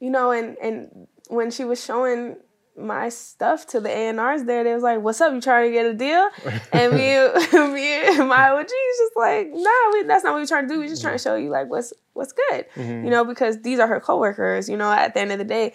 you 0.00 0.08
know, 0.08 0.30
and 0.30 0.56
and 0.62 1.08
when 1.28 1.50
she 1.50 1.64
was 1.64 1.84
showing 1.84 2.36
my 2.78 3.08
stuff 3.08 3.66
to 3.68 3.80
the 3.80 3.88
A&Rs 3.88 4.44
there, 4.44 4.64
they 4.64 4.74
was 4.74 4.82
like, 4.82 5.00
"What's 5.00 5.20
up? 5.20 5.32
You 5.32 5.40
trying 5.40 5.68
to 5.68 5.72
get 5.72 5.86
a 5.86 5.94
deal?" 5.94 6.28
And 6.72 6.92
me, 6.92 6.98
me 7.72 8.18
and 8.18 8.28
my 8.28 8.50
OG 8.50 8.64
is 8.64 8.98
just 8.98 9.16
like, 9.16 9.48
"Nah, 9.52 9.70
we, 9.92 10.02
that's 10.04 10.24
not 10.24 10.32
what 10.34 10.40
we're 10.40 10.46
trying 10.46 10.68
to 10.68 10.74
do. 10.74 10.80
We're 10.80 10.88
just 10.88 11.02
trying 11.02 11.14
to 11.16 11.22
show 11.22 11.36
you 11.36 11.50
like 11.50 11.68
what's 11.70 11.92
what's 12.12 12.32
good, 12.32 12.66
you 12.76 13.10
know, 13.10 13.24
because 13.24 13.60
these 13.62 13.78
are 13.78 13.86
her 13.86 14.00
coworkers. 14.00 14.68
You 14.68 14.76
know, 14.76 14.90
at 14.92 15.14
the 15.14 15.20
end 15.20 15.32
of 15.32 15.38
the 15.38 15.44
day, 15.44 15.74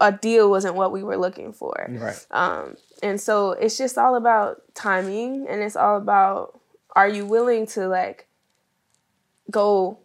a 0.00 0.12
deal 0.12 0.50
wasn't 0.50 0.74
what 0.74 0.92
we 0.92 1.02
were 1.02 1.16
looking 1.16 1.52
for." 1.52 1.86
Right. 1.88 2.26
Um, 2.30 2.76
and 3.02 3.20
so 3.20 3.52
it's 3.52 3.76
just 3.76 3.98
all 3.98 4.14
about 4.16 4.62
timing 4.74 5.46
and 5.48 5.62
it's 5.62 5.76
all 5.76 5.96
about 5.98 6.58
are 6.94 7.08
you 7.08 7.26
willing 7.26 7.66
to 7.66 7.88
like 7.88 8.26
go 9.50 9.98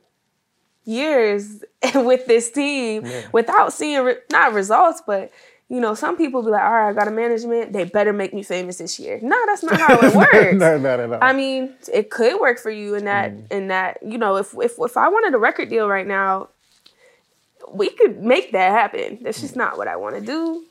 years 0.83 1.63
with 1.95 2.25
this 2.25 2.51
team 2.51 3.05
Yeah. 3.05 3.27
without 3.31 3.71
seeing 3.73 4.03
re- 4.03 4.17
not 4.31 4.53
results 4.53 5.01
but 5.05 5.31
you 5.71 5.79
know, 5.79 5.93
some 5.95 6.17
people 6.17 6.43
be 6.43 6.49
like, 6.51 6.61
all 6.63 6.69
right, 6.73 6.89
I 6.89 6.93
got 6.93 7.07
a 7.07 7.11
management, 7.11 7.71
they 7.71 7.85
better 7.85 8.11
make 8.11 8.33
me 8.33 8.43
famous 8.43 8.77
this 8.79 8.99
year. 8.99 9.19
No, 9.21 9.37
that's 9.45 9.63
not 9.63 9.79
how 9.79 10.01
it 10.01 10.13
works. 10.33 10.59
no, 10.59 10.77
not 10.77 10.99
at 10.99 11.13
all. 11.13 11.19
I 11.21 11.31
mean, 11.31 11.73
it 11.93 12.09
could 12.09 12.41
work 12.41 12.59
for 12.59 12.69
you 12.69 12.95
in 12.95 13.05
that 13.05 13.31
Mm. 13.31 13.51
in 13.51 13.67
that, 13.69 13.99
you 14.05 14.17
know, 14.17 14.35
if 14.35 14.53
if 14.59 14.73
if 14.79 14.97
I 14.97 15.07
wanted 15.07 15.33
a 15.33 15.37
record 15.37 15.69
deal 15.69 15.87
right 15.87 16.05
now, 16.05 16.49
we 17.71 17.89
could 17.89 18.21
make 18.21 18.51
that 18.51 18.71
happen. 18.71 19.19
That's 19.21 19.37
Mm. 19.37 19.41
just 19.41 19.55
not 19.55 19.77
what 19.77 19.87
I 19.87 19.95
want 19.95 20.15
to 20.15 20.21
do. 20.21 20.65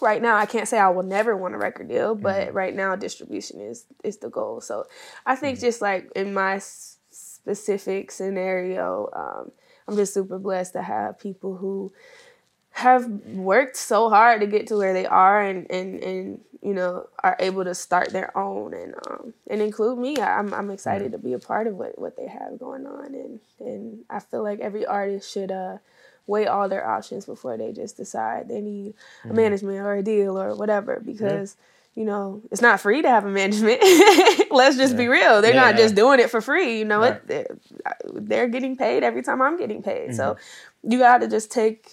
Right 0.00 0.20
now, 0.20 0.36
I 0.36 0.46
can't 0.46 0.66
say 0.66 0.78
I 0.78 0.88
will 0.88 1.04
never 1.04 1.36
want 1.36 1.54
a 1.54 1.58
record 1.58 1.88
deal, 1.88 2.14
Mm-hmm. 2.14 2.22
but 2.22 2.52
right 2.52 2.74
now, 2.74 2.96
distribution 2.96 3.60
is 3.60 3.86
is 4.02 4.16
the 4.18 4.28
goal. 4.28 4.60
So, 4.60 4.86
I 5.24 5.36
Mm. 5.36 5.40
think 5.40 5.60
just 5.60 5.80
like 5.80 6.10
in 6.16 6.34
my 6.34 6.58
specific 7.10 8.10
scenario, 8.10 9.08
um, 9.14 9.52
I'm 9.86 9.94
just 9.96 10.14
super 10.14 10.38
blessed 10.38 10.72
to 10.72 10.82
have 10.82 11.20
people 11.20 11.56
who 11.56 11.92
have 12.76 13.06
worked 13.24 13.76
so 13.76 14.10
hard 14.10 14.40
to 14.42 14.46
get 14.46 14.66
to 14.68 14.76
where 14.76 14.92
they 14.92 15.06
are 15.06 15.40
and 15.40 15.70
and 15.70 16.02
and 16.02 16.40
you 16.62 16.74
know 16.74 17.08
are 17.24 17.36
able 17.40 17.64
to 17.64 17.74
start 17.74 18.10
their 18.10 18.36
own. 18.36 18.74
And 18.74 18.94
um 19.08 19.34
and 19.48 19.62
include 19.62 19.98
me. 19.98 20.20
I'm 20.20 20.52
I'm 20.52 20.70
excited 20.70 21.12
to 21.12 21.18
be 21.18 21.32
a 21.32 21.38
part 21.38 21.66
of 21.66 21.74
what 21.76 21.98
what 21.98 22.16
they 22.16 22.26
have 22.28 22.58
going 22.58 22.86
on. 22.86 23.06
And 23.14 23.40
and 23.60 24.04
I 24.10 24.20
feel 24.20 24.42
like 24.42 24.60
every 24.60 24.84
artist 24.84 25.32
should 25.32 25.50
uh 25.50 25.78
weigh 26.26 26.46
all 26.46 26.68
their 26.68 26.86
options 26.86 27.24
before 27.24 27.56
they 27.56 27.72
just 27.72 27.96
decide 27.96 28.48
they 28.48 28.60
need 28.60 28.92
a 29.24 29.32
management 29.32 29.78
or 29.78 29.94
a 29.94 30.02
deal 30.02 30.38
or 30.38 30.54
whatever. 30.54 31.00
Because 31.04 31.56
you 31.94 32.04
know 32.04 32.42
it's 32.50 32.60
not 32.60 32.78
free 32.80 33.00
to 33.00 33.08
have 33.08 33.24
a 33.24 33.30
management. 33.30 33.80
Let's 34.50 34.76
just 34.76 34.98
be 34.98 35.08
real. 35.08 35.40
They're 35.40 35.54
not 35.54 35.74
Yeah. 35.76 35.80
just 35.84 35.94
doing 35.94 36.20
it 36.20 36.28
for 36.30 36.42
free. 36.42 36.78
You 36.78 36.84
know 36.84 37.00
Right. 37.00 37.14
it 37.14 37.26
they're, 37.26 37.46
they're 38.14 38.48
getting 38.48 38.76
paid 38.76 39.02
every 39.02 39.22
time 39.22 39.40
I'm 39.40 39.56
getting 39.56 39.82
paid. 39.82 40.14
So 40.14 40.36
you 40.82 40.98
got 40.98 41.18
to 41.22 41.28
just 41.28 41.50
take 41.50 41.90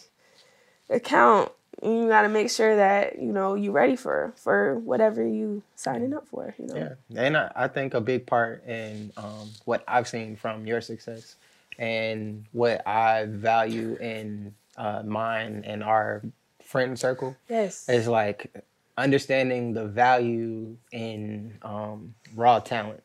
account 0.93 1.51
you 1.81 2.07
got 2.07 2.21
to 2.21 2.29
make 2.29 2.49
sure 2.49 2.75
that 2.75 3.19
you 3.19 3.31
know 3.31 3.55
you're 3.55 3.73
ready 3.73 3.95
for 3.95 4.33
for 4.37 4.79
whatever 4.79 5.25
you 5.25 5.61
signing 5.75 6.13
up 6.13 6.27
for 6.27 6.55
you 6.57 6.67
know 6.67 6.75
Yeah, 6.75 7.23
and 7.25 7.35
I, 7.35 7.51
I 7.55 7.67
think 7.67 7.93
a 7.93 8.01
big 8.01 8.25
part 8.25 8.65
in 8.65 9.11
um, 9.17 9.49
what 9.65 9.83
I've 9.87 10.07
seen 10.07 10.35
from 10.35 10.65
your 10.65 10.81
success 10.81 11.35
and 11.77 12.45
what 12.51 12.87
I 12.87 13.25
value 13.25 13.97
in 13.99 14.53
uh, 14.77 15.03
mine 15.03 15.63
and 15.65 15.83
our 15.83 16.21
friend 16.63 16.97
circle 16.97 17.35
yes 17.49 17.89
is 17.89 18.07
like 18.07 18.63
understanding 18.97 19.73
the 19.73 19.85
value 19.85 20.77
in 20.91 21.57
um, 21.63 22.13
raw 22.35 22.59
talent. 22.59 23.03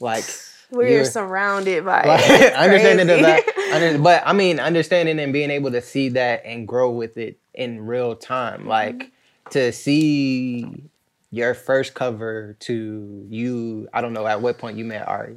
Like 0.00 0.24
we're 0.70 0.88
you're- 0.88 1.04
surrounded 1.04 1.84
by 1.84 2.02
like, 2.06 2.52
understanding 2.54 3.10
under, 3.72 3.98
but 3.98 4.22
I 4.24 4.32
mean 4.32 4.60
understanding 4.60 5.18
and 5.18 5.32
being 5.32 5.50
able 5.50 5.70
to 5.72 5.82
see 5.82 6.10
that 6.10 6.42
and 6.44 6.66
grow 6.66 6.90
with 6.90 7.16
it 7.16 7.38
in 7.54 7.86
real 7.86 8.16
time. 8.16 8.66
Like 8.66 8.96
mm-hmm. 8.96 9.50
to 9.50 9.72
see 9.72 10.84
your 11.30 11.54
first 11.54 11.94
cover 11.94 12.56
to 12.60 13.26
you, 13.28 13.88
I 13.92 14.00
don't 14.00 14.12
know 14.12 14.26
at 14.26 14.42
what 14.42 14.58
point 14.58 14.76
you 14.76 14.84
met 14.84 15.06
Ari. 15.06 15.36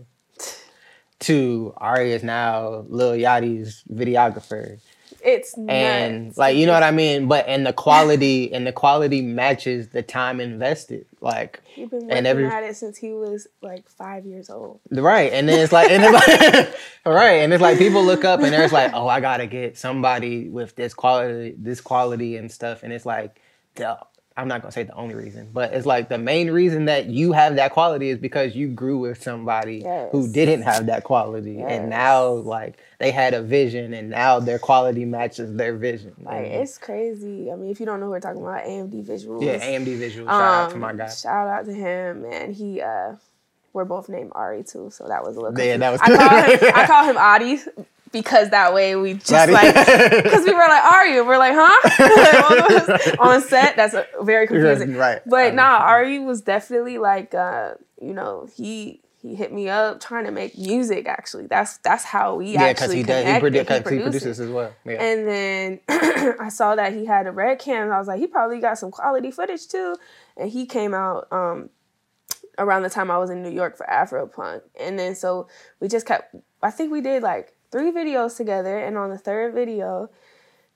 To 1.22 1.74
Ari 1.78 2.12
is 2.12 2.24
now 2.24 2.86
Lil 2.90 3.14
Yachty's 3.14 3.84
videographer. 3.90 4.80
It's 5.24 5.58
And 5.58 6.26
nuts. 6.28 6.38
like 6.38 6.56
you 6.58 6.66
know 6.66 6.74
what 6.74 6.84
I 6.84 6.92
mean? 6.92 7.28
But 7.28 7.46
and 7.48 7.66
the 7.66 7.74
quality 7.74 8.54
and 8.54 8.68
the 8.68 8.72
quality 8.74 9.22
matches 9.22 9.90
the 9.90 10.02
time 10.04 10.40
invested. 10.42 11.06
Like 11.22 11.62
You've 11.76 11.90
been 11.92 12.02
and 12.02 12.10
working 12.12 12.26
every- 12.26 12.46
at 12.48 12.64
it 12.64 12.76
since 12.76 12.98
he 12.98 13.14
was 13.14 13.48
like 13.62 13.88
five 13.90 14.26
years 14.26 14.50
old. 14.50 14.80
Right, 14.92 15.32
and 15.34 15.48
then 15.48 15.60
it's 15.60 15.72
like, 15.74 15.90
and 15.90 16.04
it's 16.04 16.14
like, 16.14 16.76
right, 17.06 17.38
and 17.38 17.54
it's 17.54 17.62
like 17.62 17.78
people 17.78 18.04
look 18.04 18.26
up 18.26 18.42
and 18.42 18.52
there's 18.54 18.72
like, 18.74 18.92
oh, 18.94 19.08
I 19.08 19.20
gotta 19.22 19.48
get 19.48 19.78
somebody 19.78 20.50
with 20.50 20.76
this 20.76 20.94
quality, 20.94 21.56
this 21.58 21.82
quality 21.82 22.36
and 22.38 22.52
stuff, 22.52 22.84
and 22.84 22.92
it's 22.94 23.06
like, 23.06 23.40
the, 23.76 23.98
I'm 24.36 24.48
not 24.48 24.62
gonna 24.62 24.72
say 24.72 24.84
the 24.84 24.96
only 24.96 25.14
reason, 25.16 25.50
but 25.54 25.74
it's 25.74 25.86
like 25.86 26.10
the 26.10 26.18
main 26.18 26.50
reason 26.50 26.86
that 26.86 27.06
you 27.06 27.34
have 27.34 27.56
that 27.58 27.72
quality 27.72 28.10
is 28.10 28.18
because 28.18 28.56
you 28.56 28.68
grew 28.68 28.98
with 28.98 29.22
somebody 29.22 29.84
who 30.12 30.28
didn't 30.32 30.64
have 30.64 30.88
that 30.88 31.04
quality, 31.04 31.54
Yes. 31.54 31.68
and 31.72 31.90
now 31.90 32.28
like 32.30 32.78
they 33.00 33.12
had 33.12 33.34
a 33.36 33.42
vision, 33.44 33.94
and 33.94 34.10
now 34.10 34.40
their 34.40 34.58
quality 34.60 35.06
matches 35.06 35.56
their 35.56 35.76
vision. 35.76 36.14
Like 36.24 36.46
And, 36.46 36.56
it's 36.56 36.78
crazy. 36.80 37.52
I 37.52 37.56
mean, 37.56 37.70
if 37.70 37.80
you 37.80 37.86
don't 37.86 38.00
know, 38.00 38.08
who 38.08 38.12
we're 38.12 38.20
talking 38.22 38.42
about 38.42 38.64
AMD 38.66 39.06
visuals. 39.06 39.44
yeah, 39.44 39.60
AMD 39.60 39.98
Visuals. 40.00 40.26
Shout 40.26 40.42
out 40.42 40.70
to 40.70 40.76
Um, 40.76 40.82
my 40.82 40.94
guy. 40.94 41.10
Shout 41.10 41.48
out 41.48 41.66
to 41.66 41.74
him, 41.74 42.26
and 42.26 42.56
He 42.56 42.82
uh 42.82 43.14
we're 43.74 43.86
both 43.86 44.08
named 44.10 44.32
Ari 44.36 44.64
too, 44.64 44.90
so 44.92 45.08
that 45.08 45.24
was 45.24 45.36
a 45.36 45.42
little. 45.42 45.60
Yeah, 45.60 45.78
that 45.78 45.92
was 45.92 46.02
I 46.02 46.16
call 46.16 46.42
him 46.44 46.60
I 46.76 46.88
call 46.88 47.06
him 47.06 47.18
Adi 47.18 47.60
because 48.14 48.52
that 48.52 48.74
way 48.74 48.96
we 48.96 49.16
just 49.16 49.52
like 49.52 49.74
because 50.24 50.46
we 50.46 50.54
were 50.54 50.60
like 50.60 50.84
"Are 50.84 51.06
you?" 51.08 51.26
we're 51.26 51.38
like 51.38 51.54
huh 51.56 53.16
on 53.20 53.42
set. 53.42 53.76
That's 53.76 53.94
a, 53.94 54.06
very 54.22 54.48
confusing. 54.48 54.96
Right. 54.96 55.22
But 55.26 55.54
nah, 55.54 55.80
Ari 55.80 56.20
was 56.20 56.40
definitely 56.42 56.98
like 57.00 57.34
uh 57.34 57.74
you 58.02 58.14
know 58.14 58.48
he. 58.56 59.02
He 59.26 59.36
hit 59.36 59.54
me 59.54 59.70
up 59.70 60.02
trying 60.02 60.26
to 60.26 60.32
make 60.32 60.58
music. 60.58 61.08
Actually, 61.08 61.48
that's 61.48 61.78
that's 61.78 62.04
how 62.04 62.36
we 62.36 62.48
Yeah, 62.52 62.68
because 62.74 62.84
actually 62.84 62.98
he 62.98 63.04
does. 63.04 63.26
He, 63.26 63.40
connected. 63.40 63.54
produ- 63.54 63.68
'cause 63.68 63.78
he 63.78 63.84
produces. 63.84 64.12
produces 64.22 64.40
as 64.42 64.50
well. 64.50 64.74
Yeah. 64.84 65.02
And 65.02 65.26
then 65.26 65.80
I 66.42 66.50
saw 66.50 66.76
that 66.76 66.92
he 66.92 67.06
had 67.06 67.26
a 67.26 67.32
red 67.32 67.58
cam. 67.58 67.90
I 67.90 68.00
was 68.00 68.10
like, 68.10 68.20
he 68.20 68.28
probably 68.28 68.60
got 68.60 68.78
some 68.80 68.92
quality 68.92 69.32
footage 69.32 69.70
too. 69.70 69.96
And 70.36 70.52
he 70.52 70.66
came 70.66 70.94
out 70.94 71.30
um, 71.32 71.70
around 72.58 72.84
the 72.84 72.90
time 72.90 73.10
I 73.10 73.18
was 73.18 73.30
in 73.30 73.42
New 73.44 73.50
York 73.50 73.78
for 73.78 73.86
Afropunk. 73.86 74.64
And 74.78 75.00
then 75.00 75.16
so 75.16 75.48
we 75.80 75.88
just 75.88 76.06
kept, 76.06 76.36
I 76.62 76.70
think 76.72 76.92
we 76.92 77.00
did 77.00 77.24
like 77.24 77.53
three 77.74 77.92
videos 77.92 78.38
together. 78.38 78.78
And 78.78 78.98
on 78.98 79.10
the 79.10 79.18
third 79.18 79.54
video, 79.54 80.10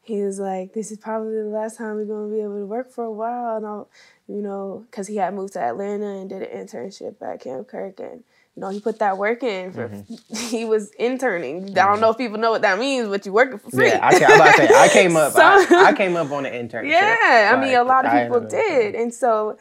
he 0.01 0.23
was 0.23 0.39
like, 0.39 0.73
this 0.73 0.91
is 0.91 0.97
probably 0.97 1.35
the 1.35 1.49
last 1.49 1.77
time 1.77 1.95
we're 1.95 2.05
going 2.05 2.29
to 2.29 2.35
be 2.35 2.41
able 2.41 2.59
to 2.59 2.65
work 2.65 2.91
for 2.91 3.05
a 3.05 3.11
while. 3.11 3.57
And 3.57 3.65
I'll, 3.65 3.89
you 4.27 4.41
know, 4.41 4.85
because 4.89 5.07
he 5.07 5.17
had 5.17 5.33
moved 5.33 5.53
to 5.53 5.61
Atlanta 5.61 6.07
and 6.07 6.29
did 6.29 6.41
an 6.41 6.65
internship 6.65 7.21
at 7.21 7.41
Camp 7.41 7.67
Kirk. 7.67 7.99
And, 7.99 8.23
you 8.55 8.61
know, 8.61 8.69
he 8.69 8.79
put 8.79 8.97
that 8.99 9.17
work 9.19 9.43
in 9.43 9.71
for, 9.71 9.89
mm-hmm. 9.89 10.35
he 10.49 10.65
was 10.65 10.91
interning. 10.93 11.65
I 11.65 11.67
don't 11.67 11.75
mm-hmm. 11.75 12.01
know 12.01 12.09
if 12.09 12.17
people 12.17 12.39
know 12.39 12.49
what 12.49 12.63
that 12.63 12.79
means, 12.79 13.09
but 13.09 13.25
you 13.25 13.31
working 13.31 13.59
for 13.59 13.69
free. 13.69 13.89
Yeah, 13.89 13.99
I, 14.01 14.11
to 14.11 14.17
say 14.57 14.69
I 14.73 14.89
came 14.89 15.15
up. 15.15 15.33
So- 15.37 15.41
I, 15.41 15.89
I 15.89 15.93
came 15.93 16.15
up 16.15 16.31
on 16.31 16.47
an 16.47 16.53
internship. 16.53 16.89
Yeah, 16.89 17.53
I 17.53 17.63
mean, 17.63 17.75
a 17.75 17.83
lot 17.83 18.05
of 18.05 18.11
people 18.11 18.41
did, 18.41 18.95
and 18.95 19.13
so 19.13 19.57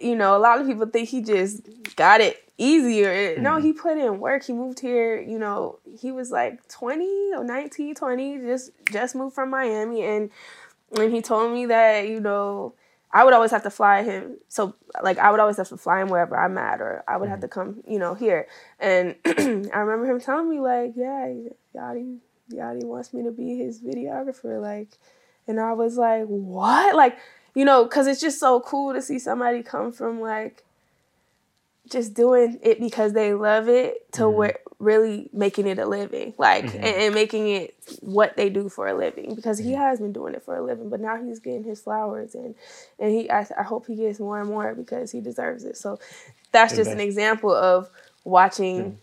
you 0.00 0.16
know, 0.16 0.36
a 0.36 0.38
lot 0.38 0.60
of 0.60 0.66
people 0.66 0.86
think 0.86 1.08
he 1.08 1.20
just 1.20 1.60
got 1.94 2.20
it 2.20 2.49
easier. 2.60 3.38
No, 3.40 3.52
Mm-hmm. 3.52 3.62
he 3.66 3.72
put 3.72 3.98
in 3.98 4.20
work. 4.20 4.44
He 4.44 4.52
moved 4.52 4.80
here. 4.80 5.20
You 5.20 5.38
know, 5.38 5.78
he 5.98 6.12
was 6.12 6.30
like 6.30 6.66
twenty 6.68 7.30
or 7.34 7.42
19, 7.44 7.94
20, 7.94 8.38
just 8.38 8.70
just 8.92 9.14
moved 9.14 9.34
from 9.34 9.50
Miami, 9.50 10.02
and 10.02 10.30
when 10.90 11.10
he 11.10 11.22
told 11.22 11.52
me 11.52 11.66
that 11.66 12.08
you 12.08 12.20
know. 12.20 12.74
I 13.12 13.24
would 13.24 13.34
always 13.34 13.50
have 13.50 13.64
to 13.64 13.70
fly 13.70 14.04
him. 14.04 14.36
So, 14.48 14.76
like, 15.02 15.18
I 15.18 15.32
would 15.32 15.40
always 15.40 15.56
have 15.56 15.68
to 15.70 15.76
fly 15.76 16.00
him 16.00 16.10
wherever 16.10 16.38
I'm 16.38 16.56
at, 16.56 16.80
or 16.80 17.02
I 17.08 17.16
would 17.16 17.28
have 17.28 17.40
to 17.40 17.48
come, 17.48 17.82
you 17.84 17.98
know, 17.98 18.14
here. 18.14 18.46
And 18.78 19.16
I 19.26 19.78
remember 19.80 20.06
him 20.06 20.20
telling 20.20 20.48
me, 20.48 20.60
like, 20.60 20.92
yeah, 20.94 21.26
Yadi 21.74 22.18
Yachty 22.52 22.84
wants 22.84 23.12
me 23.12 23.24
to 23.24 23.32
be 23.32 23.58
his 23.58 23.80
videographer. 23.80 24.62
Like, 24.62 24.90
and 25.48 25.58
I 25.58 25.72
was 25.72 25.96
like, 25.98 26.26
what? 26.26 26.94
Like, 26.94 27.18
you 27.56 27.64
know, 27.64 27.82
because 27.82 28.06
it's 28.06 28.20
just 28.20 28.38
so 28.38 28.60
cool 28.60 28.92
to 28.94 29.02
see 29.02 29.18
somebody 29.18 29.64
come 29.64 29.90
from 29.90 30.20
like 30.20 30.62
just 31.90 32.14
doing 32.14 32.58
it 32.62 32.80
because 32.80 33.12
they 33.12 33.34
love 33.34 33.68
it 33.68 34.10
to 34.12 34.28
where 34.28 34.58
really 34.78 35.28
making 35.32 35.66
it 35.66 35.78
a 35.78 35.86
living, 35.86 36.34
like, 36.38 36.64
and, 36.74 36.84
and 36.84 37.14
making 37.14 37.48
it 37.48 37.74
what 38.00 38.36
they 38.36 38.48
do 38.48 38.68
for 38.68 38.88
a 38.88 38.94
living. 38.94 39.34
Because 39.34 39.58
he 39.58 39.72
has 39.72 40.00
been 40.00 40.12
doing 40.12 40.34
it 40.34 40.42
for 40.42 40.56
a 40.56 40.62
living, 40.62 40.88
but 40.88 41.00
now 41.00 41.22
he's 41.22 41.38
getting 41.38 41.64
his 41.64 41.80
flowers, 41.82 42.34
and 42.34 42.54
and 42.98 43.12
he, 43.12 43.30
I, 43.30 43.46
I 43.58 43.62
hope 43.62 43.86
he 43.86 43.96
gets 43.96 44.18
more 44.18 44.40
and 44.40 44.48
more 44.48 44.74
because 44.74 45.12
he 45.12 45.20
deserves 45.20 45.64
it. 45.64 45.76
So 45.76 45.98
that's 46.52 46.74
just 46.74 46.90
an 46.90 47.00
example 47.00 47.52
of 47.54 47.90
watching 48.24 48.98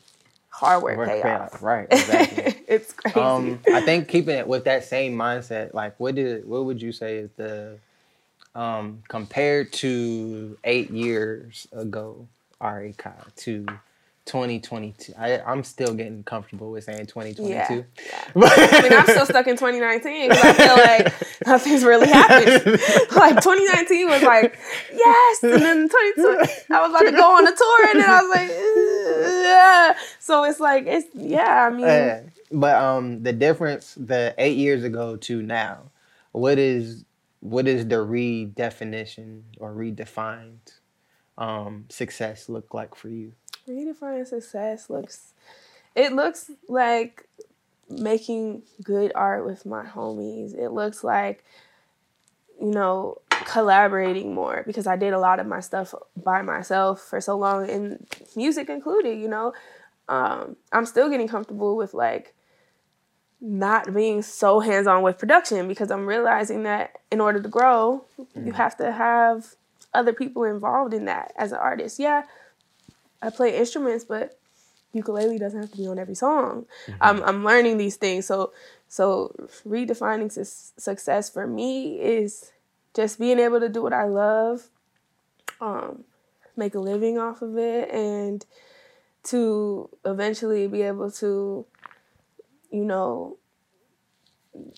hard 0.49 0.81
work, 0.81 0.97
Work 0.97 1.09
pay 1.09 1.21
off. 1.21 1.55
off, 1.55 1.63
right, 1.63 1.87
exactly. 1.91 2.55
it's 2.67 2.93
crazy. 2.93 3.19
Um, 3.19 3.59
I 3.73 3.81
think 3.81 4.07
keeping 4.07 4.35
it 4.37 4.47
with 4.47 4.65
that 4.65 4.83
same 4.83 5.13
mindset, 5.13 5.73
like 5.73 5.99
what 5.99 6.15
did 6.15 6.47
what 6.47 6.65
would 6.65 6.81
you 6.81 6.91
say 6.91 7.17
is 7.17 7.29
the 7.37 7.77
um 8.55 9.03
compared 9.07 9.71
to 9.73 10.57
eight 10.63 10.89
years 10.89 11.67
ago, 11.71 12.27
Ari 12.61 12.93
Chi 12.97 13.13
to 13.37 13.65
2022. 14.27 15.13
I 15.17 15.39
I'm 15.39 15.63
still 15.63 15.93
getting 15.93 16.23
comfortable 16.23 16.71
with 16.71 16.83
saying 16.83 17.07
2022. 17.07 17.49
Yeah. 17.49 17.85
I 18.35 18.81
mean, 18.83 18.93
I'm 18.93 19.05
still 19.05 19.25
stuck 19.25 19.47
in 19.47 19.55
2019 19.55 20.29
because 20.29 20.43
I 20.43 20.53
feel 20.53 20.75
like 20.75 21.13
nothing's 21.47 21.83
really 21.83 22.07
happened. 22.07 22.65
like 23.15 23.41
2019 23.41 24.09
was 24.09 24.21
like, 24.23 24.59
yes, 24.93 25.43
and 25.43 25.61
then 25.61 25.89
2020, 25.89 26.51
I 26.69 26.81
was 26.81 26.89
about 26.89 27.05
to 27.05 27.11
go 27.11 27.37
on 27.37 27.47
a 27.47 27.55
tour, 27.55 27.89
and 27.89 28.01
then 28.01 28.09
I 28.09 28.21
was 28.21 28.35
like, 28.35 28.49
yeah. 29.43 29.93
So 30.19 30.43
it's 30.43 30.59
like, 30.59 30.85
it's 30.87 31.07
yeah. 31.13 31.67
I 31.67 31.69
mean, 31.69 31.81
Yeah. 31.81 32.21
But 32.51 32.75
um, 32.75 33.23
the 33.23 33.33
difference, 33.33 33.93
the 33.95 34.33
eight 34.37 34.57
years 34.57 34.83
ago 34.83 35.17
to 35.17 35.41
now, 35.41 35.91
what 36.31 36.57
is 36.57 37.03
what 37.39 37.67
is 37.67 37.87
the 37.87 37.95
redefinition 37.95 39.41
or 39.59 39.73
redefined 39.73 40.76
um, 41.37 41.85
success 41.89 42.49
look 42.49 42.73
like 42.73 42.95
for 42.95 43.09
you? 43.09 43.33
redefining 43.67 44.25
success 44.25 44.89
looks, 44.89 45.33
it 45.95 46.13
looks 46.13 46.49
like 46.67 47.27
making 47.89 48.63
good 48.83 49.11
art 49.15 49.45
with 49.45 49.65
my 49.65 49.83
homies. 49.83 50.57
It 50.57 50.69
looks 50.69 51.03
like, 51.03 51.43
you 52.59 52.71
know, 52.71 53.21
collaborating 53.29 54.33
more 54.33 54.63
because 54.65 54.87
I 54.87 54.95
did 54.95 55.13
a 55.13 55.19
lot 55.19 55.39
of 55.39 55.47
my 55.47 55.59
stuff 55.59 55.93
by 56.15 56.41
myself 56.41 57.01
for 57.01 57.21
so 57.21 57.37
long, 57.37 57.69
and 57.69 58.07
music 58.35 58.69
included. 58.69 59.17
You 59.17 59.27
know, 59.27 59.53
um, 60.09 60.55
I'm 60.71 60.85
still 60.85 61.09
getting 61.09 61.27
comfortable 61.27 61.75
with 61.75 61.93
like 61.93 62.33
not 63.39 63.93
being 63.93 64.23
so 64.23 64.59
hands 64.59 64.87
on 64.87 65.03
with 65.03 65.19
production 65.19 65.67
because 65.67 65.91
I'm 65.91 66.07
realizing 66.07 66.63
that 66.63 66.97
in 67.11 67.21
order 67.21 67.39
to 67.39 67.47
grow, 67.47 68.05
mm-hmm. 68.19 68.47
you 68.47 68.53
have 68.53 68.75
to 68.77 68.91
have 68.91 69.55
other 69.93 70.13
people 70.13 70.43
involved 70.43 70.93
in 70.93 71.05
that 71.05 71.33
as 71.37 71.51
an 71.51 71.59
artist. 71.59 71.99
Yeah, 71.99 72.23
I 73.21 73.29
play 73.29 73.57
instruments, 73.57 74.03
but 74.03 74.39
ukulele 74.93 75.37
doesn't 75.39 75.59
have 75.59 75.71
to 75.71 75.77
be 75.77 75.87
on 75.87 75.99
every 75.99 76.15
song. 76.15 76.65
Mm-hmm. 76.87 76.97
I'm, 77.01 77.23
I'm 77.23 77.43
learning 77.43 77.77
these 77.77 77.95
things. 77.95 78.25
So 78.25 78.53
so 78.87 79.35
redefining 79.67 80.31
su- 80.31 80.73
success 80.77 81.29
for 81.29 81.45
me 81.45 81.99
is 81.99 82.51
just 82.93 83.19
being 83.19 83.39
able 83.39 83.59
to 83.59 83.69
do 83.69 83.81
what 83.83 83.93
I 83.93 84.05
love, 84.05 84.69
um, 85.61 86.03
make 86.55 86.73
a 86.73 86.79
living 86.79 87.17
off 87.17 87.41
of 87.41 87.57
it, 87.57 87.89
and 87.91 88.45
to 89.25 89.89
eventually 90.05 90.67
be 90.67 90.83
able 90.83 91.11
to, 91.11 91.65
you 92.71 92.85
know, 92.85 93.37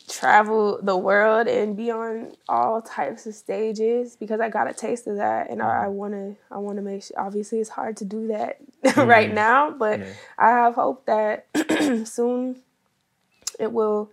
travel 0.08 0.80
the 0.82 0.98
world 0.98 1.48
and 1.48 1.76
be 1.76 1.92
on 1.92 2.34
all 2.48 2.82
types 2.82 3.26
of 3.26 3.36
stages 3.36 4.16
because 4.16 4.40
I 4.40 4.50
got 4.50 4.70
a 4.70 4.74
taste 4.74 5.08
of 5.08 5.18
that 5.18 5.50
and 5.50 5.62
I, 5.62 5.86
I 5.86 5.88
wanna 5.88 6.36
I 6.52 6.58
wanna 6.58 6.82
make 6.82 7.04
sure 7.04 7.20
obviously 7.20 7.60
it's 7.60 7.70
hard 7.70 7.98
to 7.98 8.06
do 8.06 8.28
that 8.28 8.58
mm-hmm. 8.84 9.02
right 9.02 9.34
now, 9.34 9.72
but 9.72 10.00
yeah. 10.00 10.14
I 10.38 10.50
have 10.50 10.76
hope 10.76 11.06
that 11.06 11.48
soon 12.08 12.62
it 13.60 13.72
will 13.72 14.12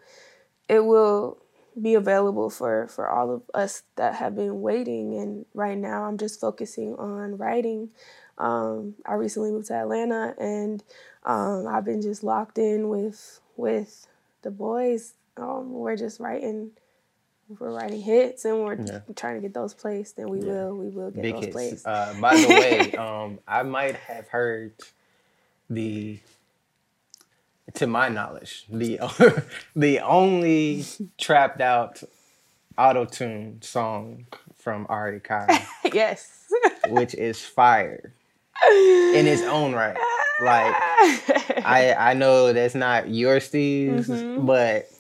it 0.68 0.84
will 0.84 1.38
be 1.80 1.94
available 1.94 2.50
for 2.50 2.88
for 2.88 3.08
all 3.08 3.30
of 3.30 3.42
us 3.54 3.82
that 3.96 4.14
have 4.14 4.34
been 4.34 4.62
waiting 4.62 5.16
and 5.18 5.44
right 5.54 5.76
now 5.76 6.04
i'm 6.04 6.16
just 6.16 6.40
focusing 6.40 6.94
on 6.96 7.36
writing 7.36 7.90
um, 8.38 8.94
i 9.04 9.14
recently 9.14 9.50
moved 9.50 9.66
to 9.66 9.74
atlanta 9.74 10.34
and 10.38 10.82
um, 11.24 11.66
i've 11.68 11.84
been 11.84 12.00
just 12.00 12.24
locked 12.24 12.56
in 12.56 12.88
with 12.88 13.40
with 13.56 14.06
the 14.42 14.50
boys 14.50 15.14
um, 15.38 15.72
we're 15.72 15.96
just 15.96 16.20
writing 16.20 16.70
we're 17.60 17.70
writing 17.70 18.02
hits 18.02 18.44
and 18.44 18.64
we're 18.64 18.74
yeah. 18.74 19.00
trying 19.14 19.36
to 19.36 19.40
get 19.40 19.54
those 19.54 19.72
placed 19.72 20.18
and 20.18 20.28
we 20.28 20.40
yeah. 20.40 20.46
will 20.46 20.76
we 20.76 20.88
will 20.88 21.10
get 21.10 21.22
Big 21.22 21.34
those 21.34 21.44
hits. 21.44 21.54
placed 21.54 21.86
uh, 21.86 22.14
by 22.20 22.36
the 22.36 22.48
way 22.48 22.92
um, 22.96 23.38
i 23.46 23.62
might 23.62 23.94
have 23.94 24.28
heard 24.28 24.72
the 25.70 26.18
to 27.74 27.86
my 27.86 28.08
knowledge, 28.08 28.66
the 28.70 28.98
the 29.76 30.00
only 30.00 30.84
trapped 31.18 31.60
out 31.60 32.02
auto 32.78 33.04
tune 33.04 33.60
song 33.62 34.26
from 34.56 34.86
Ari 34.88 35.20
Chi. 35.20 35.66
yes. 35.92 36.44
which 36.88 37.14
is 37.14 37.44
fire 37.44 38.12
in 38.68 39.26
its 39.26 39.42
own 39.42 39.74
right. 39.74 39.96
Like 40.40 40.74
I 41.64 41.94
I 41.98 42.14
know 42.14 42.52
that's 42.52 42.74
not 42.74 43.08
your 43.08 43.40
Steve's, 43.40 44.08
mm-hmm. 44.08 44.46
but 44.46 44.90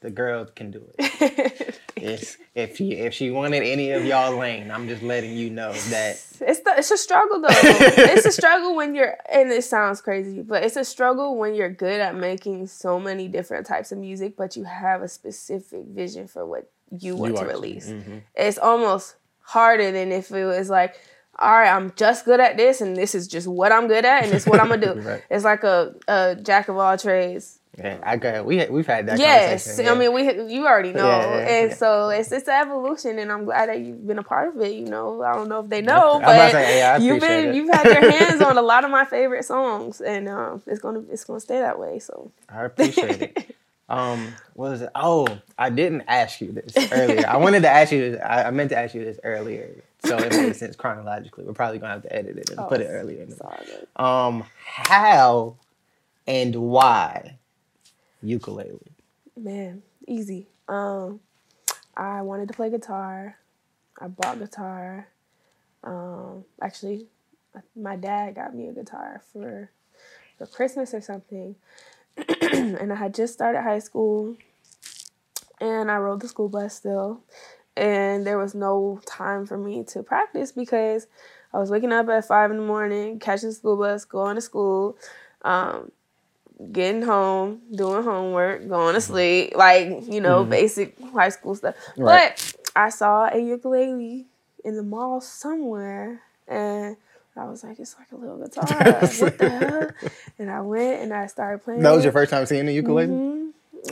the 0.00 0.10
girl 0.10 0.46
can 0.46 0.70
do 0.70 0.82
it. 0.98 1.78
it's, 1.96 2.38
if 2.54 2.76
she 2.76 2.92
if 2.92 3.12
she 3.12 3.30
wanted 3.30 3.62
any 3.62 3.90
of 3.90 4.04
y'all 4.04 4.36
lane, 4.36 4.70
I'm 4.70 4.88
just 4.88 5.02
letting 5.02 5.36
you 5.36 5.50
know 5.50 5.72
that 5.72 6.22
it's 6.40 6.60
the, 6.60 6.74
it's 6.76 6.90
a 6.90 6.96
struggle 6.96 7.40
though. 7.40 7.48
it's 7.52 8.26
a 8.26 8.32
struggle 8.32 8.74
when 8.74 8.94
you're 8.94 9.16
and 9.30 9.50
it 9.52 9.64
sounds 9.64 10.00
crazy, 10.00 10.42
but 10.42 10.64
it's 10.64 10.76
a 10.76 10.84
struggle 10.84 11.36
when 11.36 11.54
you're 11.54 11.70
good 11.70 12.00
at 12.00 12.16
making 12.16 12.66
so 12.66 12.98
many 12.98 13.28
different 13.28 13.66
types 13.66 13.92
of 13.92 13.98
music, 13.98 14.36
but 14.36 14.56
you 14.56 14.64
have 14.64 15.02
a 15.02 15.08
specific 15.08 15.84
vision 15.86 16.26
for 16.26 16.46
what 16.46 16.70
you 16.90 17.14
want 17.14 17.34
you 17.34 17.40
to 17.40 17.46
release. 17.46 17.88
Mm-hmm. 17.88 18.18
It's 18.34 18.58
almost 18.58 19.16
harder 19.40 19.92
than 19.92 20.12
if 20.12 20.30
it 20.30 20.44
was 20.44 20.70
like 20.70 20.96
all 21.38 21.52
right, 21.52 21.70
I'm 21.70 21.92
just 21.96 22.26
good 22.26 22.38
at 22.38 22.58
this, 22.58 22.82
and 22.82 22.94
this 22.94 23.14
is 23.14 23.26
just 23.26 23.46
what 23.46 23.72
I'm 23.72 23.88
good 23.88 24.04
at, 24.04 24.24
and 24.24 24.34
it's 24.34 24.46
what 24.46 24.60
I'm 24.60 24.68
gonna 24.68 24.94
do. 24.94 25.00
right. 25.08 25.22
It's 25.30 25.44
like 25.44 25.64
a, 25.64 25.94
a 26.06 26.36
jack 26.36 26.68
of 26.68 26.76
all 26.76 26.98
trades 26.98 27.59
yeah, 27.78 27.98
I 28.02 28.16
got 28.16 28.44
we 28.44 28.66
we've 28.66 28.86
had 28.86 29.06
that. 29.06 29.18
Yes, 29.18 29.78
yeah. 29.80 29.92
I 29.92 29.94
mean 29.94 30.12
we 30.12 30.52
you 30.52 30.66
already 30.66 30.92
know, 30.92 31.06
yeah, 31.06 31.36
yeah, 31.38 31.48
and 31.48 31.72
so 31.72 32.08
it's 32.08 32.32
it's 32.32 32.48
an 32.48 32.66
evolution, 32.66 33.18
and 33.18 33.30
I'm 33.30 33.44
glad 33.44 33.68
that 33.68 33.78
you've 33.78 34.06
been 34.06 34.18
a 34.18 34.24
part 34.24 34.54
of 34.54 34.60
it. 34.60 34.74
You 34.74 34.86
know, 34.86 35.22
I 35.22 35.34
don't 35.34 35.48
know 35.48 35.60
if 35.60 35.68
they 35.68 35.80
know, 35.80 36.20
but 36.20 36.50
say, 36.50 37.00
you've 37.00 37.20
been 37.20 37.50
it. 37.50 37.54
you've 37.54 37.70
had 37.72 37.84
your 37.84 38.10
hands 38.10 38.42
on 38.42 38.58
a 38.58 38.62
lot 38.62 38.84
of 38.84 38.90
my 38.90 39.04
favorite 39.04 39.44
songs, 39.44 40.00
and 40.00 40.28
um, 40.28 40.62
it's 40.66 40.80
gonna 40.80 41.04
it's 41.10 41.24
gonna 41.24 41.40
stay 41.40 41.60
that 41.60 41.78
way. 41.78 42.00
So 42.00 42.32
I 42.48 42.64
appreciate 42.64 43.22
it. 43.22 43.56
Um, 43.90 44.34
what 44.54 44.70
was 44.70 44.82
it? 44.82 44.90
Oh, 44.94 45.26
I 45.58 45.68
didn't 45.68 46.04
ask 46.06 46.40
you 46.40 46.52
this 46.52 46.92
earlier. 46.92 47.26
I 47.26 47.38
wanted 47.38 47.62
to 47.64 47.68
ask 47.68 47.90
you 47.90 48.12
this. 48.12 48.20
I, 48.24 48.44
I 48.44 48.50
meant 48.52 48.70
to 48.70 48.78
ask 48.78 48.94
you 48.94 49.04
this 49.04 49.18
earlier, 49.24 49.82
so 50.04 50.16
it 50.16 50.30
makes 50.30 50.58
sense 50.58 50.76
chronologically. 50.76 51.42
We're 51.42 51.54
probably 51.54 51.80
gonna 51.80 51.94
have 51.94 52.02
to 52.02 52.14
edit 52.14 52.38
it 52.38 52.50
and 52.50 52.60
oh, 52.60 52.66
put 52.66 52.80
it 52.80 52.86
earlier. 52.88 53.24
In 53.24 53.30
the, 53.30 54.00
Um, 54.00 54.44
how 54.64 55.56
and 56.28 56.54
why 56.54 57.39
ukulele? 58.22 58.92
Man, 59.36 59.82
easy. 60.06 60.48
Um, 60.68 61.20
I 61.96 62.22
wanted 62.22 62.48
to 62.48 62.54
play 62.54 62.70
guitar. 62.70 63.36
I 63.98 64.08
bought 64.08 64.38
guitar. 64.38 65.08
Um, 65.84 66.44
actually, 66.60 67.06
my 67.74 67.96
dad 67.96 68.34
got 68.34 68.54
me 68.54 68.68
a 68.68 68.72
guitar 68.72 69.22
for 69.32 69.70
for 70.38 70.46
Christmas 70.46 70.94
or 70.94 71.00
something, 71.00 71.54
and 72.42 72.92
I 72.92 72.96
had 72.96 73.14
just 73.14 73.34
started 73.34 73.62
high 73.62 73.78
school, 73.78 74.36
and 75.60 75.90
I 75.90 75.96
rode 75.98 76.20
the 76.20 76.28
school 76.28 76.48
bus 76.48 76.74
still, 76.74 77.20
and 77.76 78.26
there 78.26 78.38
was 78.38 78.54
no 78.54 79.00
time 79.06 79.46
for 79.46 79.58
me 79.58 79.84
to 79.84 80.02
practice 80.02 80.52
because 80.52 81.06
I 81.52 81.58
was 81.58 81.70
waking 81.70 81.92
up 81.92 82.08
at 82.08 82.26
five 82.26 82.50
in 82.50 82.58
the 82.58 82.62
morning, 82.62 83.18
catching 83.18 83.50
the 83.50 83.54
school 83.54 83.76
bus, 83.76 84.04
going 84.04 84.36
to 84.36 84.40
school. 84.40 84.96
Um, 85.42 85.90
getting 86.72 87.02
home, 87.02 87.60
doing 87.74 88.02
homework, 88.02 88.68
going 88.68 88.94
to 88.94 89.00
mm-hmm. 89.00 89.12
sleep, 89.12 89.56
like, 89.56 90.06
you 90.06 90.20
know, 90.20 90.40
mm-hmm. 90.40 90.50
basic 90.50 90.98
high 91.12 91.28
school 91.28 91.54
stuff. 91.54 91.74
Right. 91.96 92.32
But 92.36 92.54
I 92.76 92.90
saw 92.90 93.28
a 93.32 93.38
ukulele 93.38 94.26
in 94.64 94.76
the 94.76 94.82
mall 94.82 95.20
somewhere 95.20 96.22
and 96.46 96.96
I 97.36 97.44
was 97.44 97.64
like, 97.64 97.78
it's 97.78 97.96
like 97.98 98.12
a 98.12 98.16
little 98.16 98.38
guitar. 98.38 98.66
what 98.66 99.38
the 99.38 99.48
hell? 100.00 100.10
And 100.38 100.50
I 100.50 100.60
went 100.60 101.02
and 101.02 101.14
I 101.14 101.26
started 101.26 101.64
playing. 101.64 101.80
That 101.82 101.92
was 101.92 102.04
your 102.04 102.12
first 102.12 102.30
time 102.30 102.44
seeing 102.46 102.66
the 102.66 102.74
ukulele? 102.74 103.08
Mm-hmm. 103.08 103.40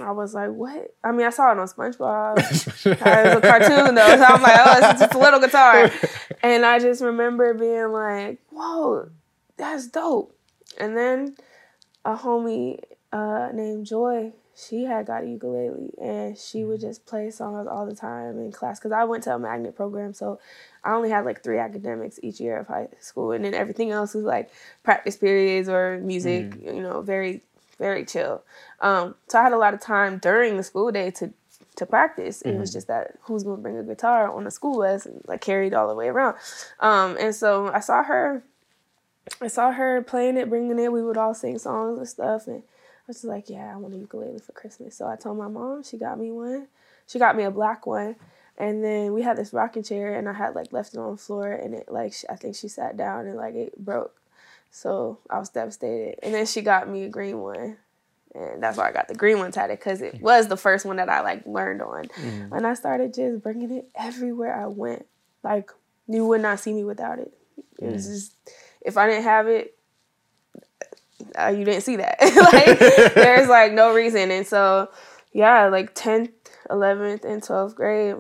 I 0.02 0.10
was 0.10 0.34
like, 0.34 0.50
what? 0.50 0.94
I 1.02 1.12
mean, 1.12 1.26
I 1.26 1.30
saw 1.30 1.52
it 1.52 1.58
on 1.58 1.66
SpongeBob. 1.66 2.38
it 2.38 2.84
was 2.84 2.86
a 2.86 3.40
cartoon 3.40 3.94
though, 3.94 4.16
so 4.16 4.24
I'm 4.24 4.42
like, 4.42 4.56
oh, 4.58 4.90
it's 4.90 5.00
just 5.00 5.14
a 5.14 5.18
little 5.18 5.40
guitar. 5.40 5.90
And 6.40 6.64
I 6.64 6.78
just 6.78 7.02
remember 7.02 7.52
being 7.52 7.90
like, 7.90 8.38
whoa, 8.50 9.08
that's 9.56 9.88
dope. 9.88 10.32
And 10.78 10.96
then 10.96 11.36
a 12.04 12.16
homie 12.16 12.80
uh, 13.12 13.48
named 13.52 13.86
Joy, 13.86 14.32
she 14.54 14.84
had 14.84 15.06
got 15.06 15.22
a 15.22 15.26
ukulele 15.26 15.90
and 16.00 16.36
she 16.36 16.64
would 16.64 16.80
just 16.80 17.06
play 17.06 17.30
songs 17.30 17.68
all 17.68 17.86
the 17.86 17.94
time 17.94 18.38
in 18.38 18.50
class. 18.50 18.80
Cause 18.80 18.92
I 18.92 19.04
went 19.04 19.24
to 19.24 19.34
a 19.34 19.38
magnet 19.38 19.76
program, 19.76 20.12
so 20.12 20.40
I 20.82 20.94
only 20.94 21.10
had 21.10 21.24
like 21.24 21.42
three 21.42 21.58
academics 21.58 22.18
each 22.22 22.40
year 22.40 22.58
of 22.58 22.66
high 22.66 22.88
school, 23.00 23.32
and 23.32 23.44
then 23.44 23.54
everything 23.54 23.90
else 23.90 24.14
was 24.14 24.24
like 24.24 24.50
practice 24.82 25.16
periods 25.16 25.68
or 25.68 25.98
music. 25.98 26.50
Mm. 26.50 26.76
You 26.76 26.82
know, 26.82 27.02
very 27.02 27.42
very 27.78 28.04
chill. 28.04 28.42
Um, 28.80 29.14
so 29.28 29.38
I 29.38 29.42
had 29.44 29.52
a 29.52 29.58
lot 29.58 29.74
of 29.74 29.80
time 29.80 30.18
during 30.18 30.56
the 30.56 30.64
school 30.64 30.90
day 30.90 31.10
to 31.12 31.32
to 31.76 31.86
practice. 31.86 32.42
Mm. 32.42 32.54
It 32.54 32.58
was 32.58 32.70
mm-hmm. 32.70 32.76
just 32.76 32.88
that 32.88 33.12
who's 33.22 33.44
gonna 33.44 33.62
bring 33.62 33.78
a 33.78 33.84
guitar 33.84 34.30
on 34.30 34.46
a 34.46 34.50
school 34.50 34.78
bus 34.78 35.06
and 35.06 35.22
like 35.26 35.40
carried 35.40 35.72
all 35.74 35.88
the 35.88 35.94
way 35.94 36.08
around. 36.08 36.36
Um, 36.80 37.16
and 37.20 37.34
so 37.34 37.70
I 37.72 37.80
saw 37.80 38.02
her 38.02 38.42
I 39.40 39.48
saw 39.48 39.72
her 39.72 40.02
playing 40.02 40.36
it, 40.36 40.48
bringing 40.48 40.78
it. 40.78 40.92
We 40.92 41.02
would 41.02 41.16
all 41.16 41.34
sing 41.34 41.58
songs 41.58 41.98
and 41.98 42.08
stuff. 42.08 42.46
And 42.46 42.62
I 42.62 43.04
was 43.06 43.16
just 43.16 43.24
like, 43.24 43.48
yeah, 43.48 43.72
I 43.72 43.76
want 43.76 43.94
a 43.94 43.98
ukulele 43.98 44.38
for 44.38 44.52
Christmas. 44.52 44.96
So 44.96 45.06
I 45.08 45.16
told 45.16 45.38
my 45.38 45.48
mom. 45.48 45.82
She 45.82 45.96
got 45.96 46.18
me 46.18 46.30
one. 46.30 46.68
She 47.06 47.18
got 47.18 47.36
me 47.36 47.44
a 47.44 47.50
black 47.50 47.86
one. 47.86 48.16
And 48.58 48.82
then 48.82 49.12
we 49.12 49.22
had 49.22 49.36
this 49.36 49.52
rocking 49.52 49.84
chair, 49.84 50.14
and 50.14 50.28
I 50.28 50.32
had 50.32 50.56
like 50.56 50.72
left 50.72 50.92
it 50.92 50.98
on 50.98 51.12
the 51.12 51.16
floor, 51.16 51.52
and 51.52 51.74
it 51.74 51.88
like 51.88 52.12
I 52.28 52.34
think 52.34 52.56
she 52.56 52.66
sat 52.66 52.96
down 52.96 53.26
and 53.26 53.36
like 53.36 53.54
it 53.54 53.78
broke. 53.78 54.16
So 54.72 55.18
I 55.30 55.38
was 55.38 55.48
devastated. 55.48 56.18
And 56.24 56.34
then 56.34 56.44
she 56.44 56.60
got 56.60 56.88
me 56.88 57.04
a 57.04 57.08
green 57.08 57.38
one, 57.38 57.76
and 58.34 58.60
that's 58.60 58.76
why 58.76 58.88
I 58.88 58.92
got 58.92 59.06
the 59.06 59.14
green 59.14 59.38
one 59.38 59.52
tatted 59.52 59.78
because 59.78 60.02
it 60.02 60.20
was 60.20 60.48
the 60.48 60.56
first 60.56 60.84
one 60.84 60.96
that 60.96 61.08
I 61.08 61.20
like 61.20 61.46
learned 61.46 61.82
on. 61.82 62.06
Mm-hmm. 62.06 62.52
And 62.52 62.66
I 62.66 62.74
started 62.74 63.14
just 63.14 63.44
bringing 63.44 63.70
it 63.70 63.88
everywhere 63.94 64.60
I 64.60 64.66
went. 64.66 65.06
Like 65.44 65.70
you 66.08 66.26
would 66.26 66.40
not 66.40 66.58
see 66.58 66.72
me 66.72 66.82
without 66.82 67.20
it. 67.20 67.32
It 67.78 67.84
mm-hmm. 67.84 67.92
was 67.92 68.06
just 68.06 68.34
if 68.82 68.96
I 68.96 69.08
didn't 69.08 69.24
have 69.24 69.48
it, 69.48 69.74
uh, 71.38 71.48
you 71.48 71.64
didn't 71.64 71.82
see 71.82 71.96
that. 71.96 72.18
like 72.52 73.14
there's 73.14 73.48
like 73.50 73.72
no 73.72 73.94
reason. 73.94 74.30
And 74.30 74.46
so 74.46 74.90
yeah, 75.32 75.68
like 75.68 75.94
10th, 75.94 76.32
11th, 76.70 77.24
and 77.24 77.42
12th 77.42 77.74
grade 77.74 78.16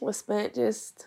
was 0.00 0.16
spent 0.16 0.54
just 0.54 1.06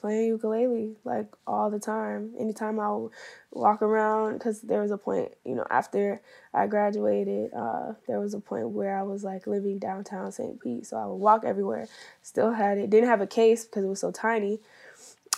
playing 0.00 0.28
ukulele 0.28 0.96
like 1.04 1.26
all 1.46 1.70
the 1.70 1.78
time. 1.78 2.32
Anytime 2.38 2.80
I 2.80 2.90
would 2.90 3.12
walk 3.52 3.82
around, 3.82 4.34
because 4.34 4.62
there 4.62 4.80
was 4.80 4.90
a 4.90 4.96
point, 4.96 5.32
you 5.44 5.54
know, 5.54 5.66
after 5.70 6.22
I 6.54 6.66
graduated, 6.66 7.52
uh, 7.52 7.92
there 8.08 8.18
was 8.20 8.34
a 8.34 8.40
point 8.40 8.70
where 8.70 8.98
I 8.98 9.02
was 9.02 9.22
like 9.22 9.46
living 9.46 9.78
downtown 9.78 10.32
St. 10.32 10.58
Pete, 10.60 10.86
so 10.86 10.96
I 10.96 11.06
would 11.06 11.16
walk 11.16 11.44
everywhere. 11.44 11.86
Still 12.22 12.52
had 12.52 12.78
it, 12.78 12.90
didn't 12.90 13.08
have 13.10 13.20
a 13.20 13.26
case 13.26 13.64
because 13.64 13.84
it 13.84 13.88
was 13.88 14.00
so 14.00 14.10
tiny, 14.10 14.60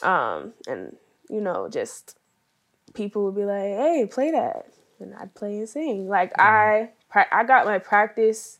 um, 0.03 0.53
and 0.69 0.97
you 1.33 1.41
know, 1.41 1.68
just 1.68 2.18
people 2.95 3.24
would 3.24 3.35
be 3.35 3.45
like, 3.45 3.62
"Hey, 3.62 4.07
play 4.11 4.30
that," 4.30 4.66
and 5.01 5.14
I'd 5.14 5.35
play 5.35 5.59
and 5.59 5.68
sing. 5.68 6.09
Like 6.09 6.33
I, 6.39 6.91
I 7.12 7.45
got 7.45 7.66
my 7.66 7.78
practice 7.78 8.59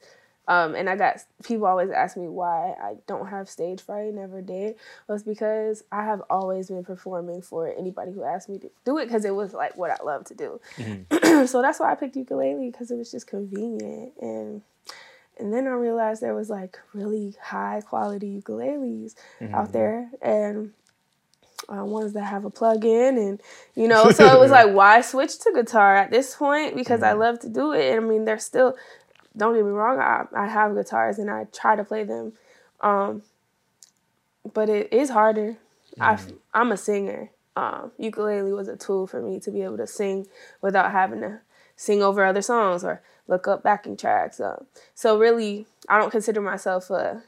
um, 0.49 0.75
and 0.75 0.91
I 0.91 0.97
got 0.97 1.23
people 1.45 1.67
always 1.67 1.91
ask 1.91 2.17
me 2.17 2.27
why 2.27 2.75
I 2.83 2.97
don't 3.07 3.29
have 3.29 3.49
stage 3.49 3.81
fright, 3.81 4.13
never 4.13 4.43
did. 4.43 4.75
Was 5.09 5.23
because 5.23 5.85
I 5.93 6.05
have 6.05 6.23
always 6.29 6.69
been 6.69 6.85
performing 6.85 7.43
for 7.43 7.73
anybody 7.73 8.13
who 8.13 8.25
asked 8.25 8.49
me 8.49 8.59
to 8.59 8.71
do 8.85 8.99
it 8.99 9.07
because 9.07 9.25
it 9.25 9.35
was 9.35 9.53
like 9.53 9.77
what 9.77 9.91
I 9.91 10.03
love 10.05 10.25
to 10.27 10.35
do. 10.35 10.61
Mm-hmm. 10.77 11.47
so 11.47 11.63
that's 11.63 11.79
why 11.79 11.93
I 11.93 11.95
picked 11.95 12.17
ukulele 12.17 12.71
because 12.71 12.91
it 12.91 12.97
was 12.97 13.11
just 13.11 13.27
convenient 13.27 14.13
and 14.21 14.63
and 15.39 15.53
then 15.53 15.67
I 15.67 15.71
realized 15.71 16.21
there 16.21 16.35
was 16.35 16.51
like 16.51 16.79
really 16.93 17.37
high 17.41 17.81
quality 17.87 18.43
ukuleles 18.43 19.15
mm-hmm. 19.41 19.55
out 19.55 19.73
there 19.73 20.11
and 20.21 20.73
uh, 21.69 21.85
ones 21.85 22.13
that 22.13 22.25
have 22.25 22.45
a 22.45 22.51
plug 22.51 22.85
in 22.85 23.19
and 23.19 23.41
you 23.75 23.87
know 23.87 24.11
so 24.11 24.27
it 24.27 24.41
was 24.41 24.51
like 24.51 24.73
why 24.73 25.01
switch 25.01 25.39
to 25.39 25.53
guitar 25.55 25.97
at 25.97 26.11
this 26.11 26.35
point 26.35 26.75
because 26.75 27.01
mm-hmm. 27.01 27.11
I 27.11 27.25
love 27.25 27.41
to 27.41 27.49
do 27.49 27.73
it 27.73 27.95
and 27.95 28.05
I 28.05 28.09
mean 28.09 28.25
there's 28.25 28.45
still 28.45 28.77
don't 29.37 29.55
get 29.55 29.65
me 29.65 29.71
wrong, 29.71 29.99
I, 29.99 30.25
I 30.35 30.47
have 30.47 30.75
guitars 30.75 31.19
and 31.19 31.31
I 31.31 31.45
try 31.45 31.77
to 31.77 31.85
play 31.85 32.05
them. 32.05 32.33
Um, 32.81 33.23
but 34.53 34.69
it 34.69 34.93
is 34.93 35.11
harder. 35.11 35.57
Mm. 35.99 36.03
I, 36.03 36.19
I'm 36.59 36.73
a 36.73 36.77
singer. 36.77 37.31
Um, 37.57 37.93
ukulele 37.99 38.53
was 38.53 38.69
a 38.69 38.77
tool 38.77 39.07
for 39.07 39.21
me 39.21 39.39
to 39.41 39.51
be 39.51 39.63
able 39.63 39.77
to 39.77 39.87
sing 39.87 40.27
without 40.61 40.91
having 40.91 41.21
to 41.21 41.41
sing 41.77 42.03
over 42.03 42.25
other 42.25 42.43
songs 42.43 42.85
or 42.85 43.03
look 43.29 43.47
up 43.47 43.63
backing 43.63 43.97
tracks. 43.97 44.41
Uh, 44.41 44.65
so 44.95 45.19
really, 45.19 45.67
I 45.89 45.99
don't 45.99 46.11
consider 46.11 46.41
myself 46.41 46.91
a 46.91 47.23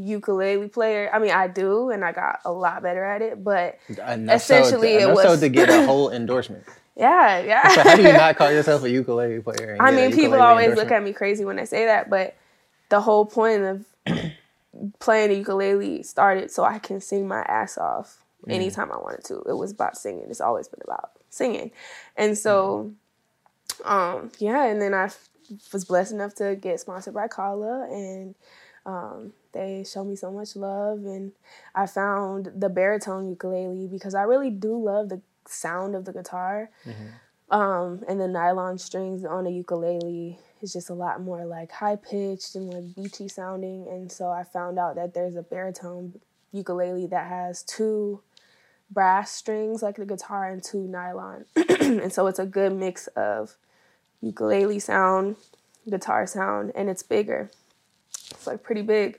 ukulele 0.00 0.68
player. 0.68 1.10
I 1.12 1.18
mean, 1.18 1.30
I 1.30 1.48
do, 1.48 1.90
and 1.90 2.04
I 2.04 2.12
got 2.12 2.40
a 2.44 2.52
lot 2.52 2.82
better 2.82 3.04
at 3.04 3.22
it. 3.22 3.42
But 3.42 3.78
enough 3.88 4.36
essentially, 4.36 4.94
so 4.94 4.98
to, 4.98 5.10
it 5.10 5.14
was 5.14 5.22
so 5.22 5.36
to 5.40 5.48
get 5.48 5.68
a 5.68 5.84
whole 5.86 6.10
endorsement. 6.10 6.64
Yeah, 6.96 7.40
yeah. 7.40 7.68
So 7.68 7.82
how 7.82 7.96
do 7.96 8.02
you 8.02 8.12
not 8.12 8.36
call 8.36 8.52
yourself 8.52 8.82
a 8.84 8.90
ukulele 8.90 9.40
player? 9.40 9.76
I 9.80 9.90
mean, 9.90 10.12
people 10.12 10.40
always 10.40 10.76
look 10.76 10.90
at 10.90 11.02
me 11.02 11.12
crazy 11.12 11.44
when 11.44 11.58
I 11.58 11.64
say 11.64 11.86
that, 11.86 12.10
but 12.10 12.36
the 12.88 13.00
whole 13.00 13.24
point 13.24 13.62
of 13.62 13.84
playing 14.98 15.30
the 15.30 15.36
ukulele 15.36 16.02
started 16.02 16.50
so 16.50 16.64
I 16.64 16.78
can 16.78 17.00
sing 17.00 17.26
my 17.26 17.40
ass 17.42 17.78
off 17.78 18.18
mm. 18.46 18.52
anytime 18.52 18.92
I 18.92 18.96
wanted 18.96 19.24
to. 19.24 19.42
It 19.48 19.56
was 19.56 19.72
about 19.72 19.96
singing. 19.96 20.26
It's 20.28 20.40
always 20.40 20.68
been 20.68 20.80
about 20.84 21.12
singing. 21.30 21.70
And 22.16 22.36
so, 22.36 22.92
um, 23.84 24.30
yeah, 24.38 24.66
and 24.66 24.82
then 24.82 24.92
I 24.92 25.04
f- 25.04 25.28
was 25.72 25.84
blessed 25.84 26.12
enough 26.12 26.34
to 26.36 26.56
get 26.56 26.80
sponsored 26.80 27.14
by 27.14 27.28
Kala 27.28 27.88
and 27.90 28.34
um, 28.86 29.32
they 29.52 29.84
show 29.84 30.04
me 30.04 30.16
so 30.16 30.30
much 30.30 30.56
love 30.56 30.98
and 31.04 31.32
I 31.74 31.86
found 31.86 32.50
the 32.56 32.68
baritone 32.68 33.28
ukulele 33.28 33.86
because 33.86 34.14
I 34.14 34.22
really 34.22 34.50
do 34.50 34.76
love 34.76 35.08
the 35.08 35.20
sound 35.46 35.94
of 35.94 36.04
the 36.04 36.12
guitar. 36.12 36.70
Mm-hmm. 36.84 37.54
Um, 37.54 38.04
and 38.08 38.20
the 38.20 38.28
nylon 38.28 38.78
strings 38.78 39.24
on 39.24 39.46
a 39.46 39.50
ukulele 39.50 40.38
is 40.62 40.72
just 40.72 40.90
a 40.90 40.94
lot 40.94 41.20
more 41.20 41.44
like 41.44 41.72
high 41.72 41.96
pitched 41.96 42.54
and 42.54 42.72
like 42.72 42.94
beachy 42.94 43.28
sounding. 43.28 43.88
And 43.88 44.10
so 44.10 44.30
I 44.30 44.44
found 44.44 44.78
out 44.78 44.94
that 44.94 45.14
there's 45.14 45.36
a 45.36 45.42
baritone 45.42 46.20
ukulele 46.52 47.06
that 47.08 47.28
has 47.28 47.62
two 47.62 48.20
brass 48.90 49.30
strings 49.30 49.82
like 49.82 49.96
the 49.96 50.06
guitar 50.06 50.48
and 50.48 50.62
two 50.62 50.86
nylon. 50.86 51.46
and 51.80 52.12
so 52.12 52.26
it's 52.26 52.38
a 52.38 52.46
good 52.46 52.72
mix 52.72 53.06
of 53.08 53.56
ukulele 54.20 54.78
sound, 54.78 55.36
guitar 55.88 56.26
sound, 56.26 56.72
and 56.74 56.88
it's 56.88 57.02
bigger. 57.02 57.50
It's 58.30 58.46
like 58.46 58.62
pretty 58.62 58.82
big. 58.82 59.18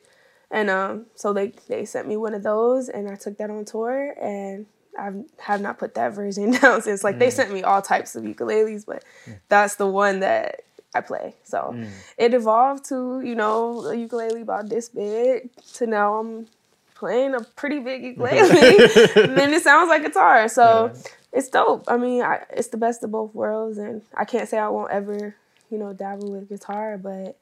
And 0.49 0.69
um, 0.69 1.05
so 1.15 1.31
they, 1.31 1.53
they 1.67 1.85
sent 1.85 2.07
me 2.07 2.17
one 2.17 2.33
of 2.33 2.43
those 2.43 2.89
and 2.89 3.09
I 3.09 3.15
took 3.15 3.37
that 3.37 3.49
on 3.49 3.63
tour 3.65 4.13
and 4.21 4.65
I 4.99 5.11
have 5.39 5.61
not 5.61 5.79
put 5.79 5.93
that 5.95 6.13
version 6.15 6.51
down 6.51 6.81
since. 6.81 7.03
Like 7.03 7.15
mm. 7.15 7.19
they 7.19 7.29
sent 7.29 7.53
me 7.53 7.63
all 7.63 7.81
types 7.81 8.15
of 8.15 8.23
ukuleles, 8.23 8.85
but 8.85 9.03
mm. 9.25 9.39
that's 9.49 9.75
the 9.75 9.87
one 9.87 10.19
that 10.19 10.61
I 10.93 11.01
play. 11.01 11.35
So 11.43 11.73
mm. 11.73 11.89
it 12.17 12.33
evolved 12.33 12.85
to 12.85 13.21
you 13.21 13.35
know 13.35 13.85
a 13.85 13.95
ukulele 13.95 14.41
about 14.41 14.69
this 14.69 14.89
big 14.89 15.49
to 15.75 15.87
now 15.87 16.15
I'm 16.15 16.47
playing 16.95 17.33
a 17.33 17.41
pretty 17.41 17.79
big 17.79 18.03
ukulele. 18.17 18.39
and 19.15 19.37
then 19.37 19.53
it 19.53 19.63
sounds 19.63 19.89
like 19.89 20.03
guitar. 20.03 20.47
So 20.49 20.91
yeah. 20.93 21.01
it's 21.33 21.49
dope. 21.49 21.85
I 21.87 21.97
mean, 21.97 22.23
I, 22.23 22.43
it's 22.51 22.69
the 22.69 22.77
best 22.77 23.03
of 23.03 23.11
both 23.11 23.33
worlds, 23.33 23.77
and 23.77 24.01
I 24.15 24.25
can't 24.25 24.49
say 24.49 24.57
I 24.57 24.69
won't 24.69 24.91
ever 24.91 25.35
you 25.69 25.77
know 25.77 25.93
dabble 25.93 26.31
with 26.31 26.49
guitar, 26.49 26.97
but 26.97 27.37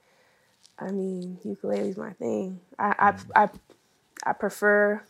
I 0.79 0.91
mean 0.91 1.39
ukulele 1.43 1.89
is 1.89 1.97
my 1.97 2.13
thing. 2.13 2.59
I 2.77 2.95
I, 2.97 3.11
mm. 3.11 3.31
I 3.35 3.49
I 4.25 4.33
prefer 4.33 5.01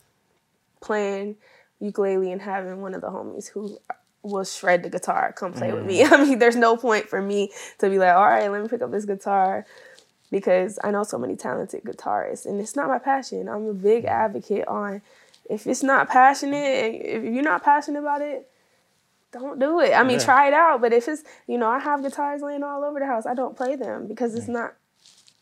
playing 0.82 1.36
ukulele 1.80 2.32
and 2.32 2.41
having 2.41 2.82
one 2.82 2.93
of 2.93 3.01
the 3.01 3.07
homies 3.07 3.47
who 3.49 3.78
will 4.22 4.43
shred 4.43 4.84
the 4.84 4.89
guitar 4.89 5.34
come 5.34 5.53
play 5.53 5.70
mm. 5.70 5.76
with 5.76 5.86
me. 5.86 6.03
I 6.05 6.24
mean, 6.24 6.39
there's 6.39 6.55
no 6.55 6.78
point 6.78 7.07
for 7.07 7.22
me 7.22 7.51
to 7.80 7.89
be 7.89 7.97
like, 7.97 8.15
all 8.15 8.28
right, 8.28 8.51
let 8.51 8.61
me 8.61 8.67
pick 8.67 8.82
up 8.82 8.91
this 8.91 9.05
guitar 9.05 9.65
because 10.32 10.78
I 10.84 10.91
know 10.91 11.03
so 11.03 11.17
many 11.17 11.36
talented 11.36 11.84
guitarists 11.84 12.45
and 12.45 12.59
it's 12.59 12.76
not 12.76 12.88
my 12.88 12.99
passion. 12.99 13.47
I'm 13.49 13.67
a 13.67 13.74
big 13.74 14.05
mm. 14.05 14.09
advocate 14.09 14.67
on 14.67 15.01
if 15.49 15.65
it's 15.65 15.84
not 15.84 16.09
passionate, 16.09 17.01
if 17.03 17.24
you're 17.24 17.43
not 17.43 17.63
passionate 17.63 17.99
about 17.99 18.22
it, 18.22 18.47
don't 19.32 19.59
do 19.59 19.80
it. 19.80 19.93
I 19.93 20.03
mean, 20.03 20.20
yeah. 20.20 20.26
try 20.26 20.47
it 20.47 20.53
out, 20.53 20.82
but 20.82 20.93
if 20.93 21.07
it's, 21.07 21.24
you 21.47 21.57
know, 21.57 21.70
I 21.70 21.80
have 21.80 22.01
guitars 22.01 22.41
laying 22.41 22.63
all 22.63 22.84
over 22.84 22.99
the 22.99 23.05
house, 23.05 23.26
I 23.26 23.34
don't 23.34 23.55
play 23.55 23.76
them 23.76 24.07
because 24.07 24.36
it's 24.36 24.47
not 24.47 24.76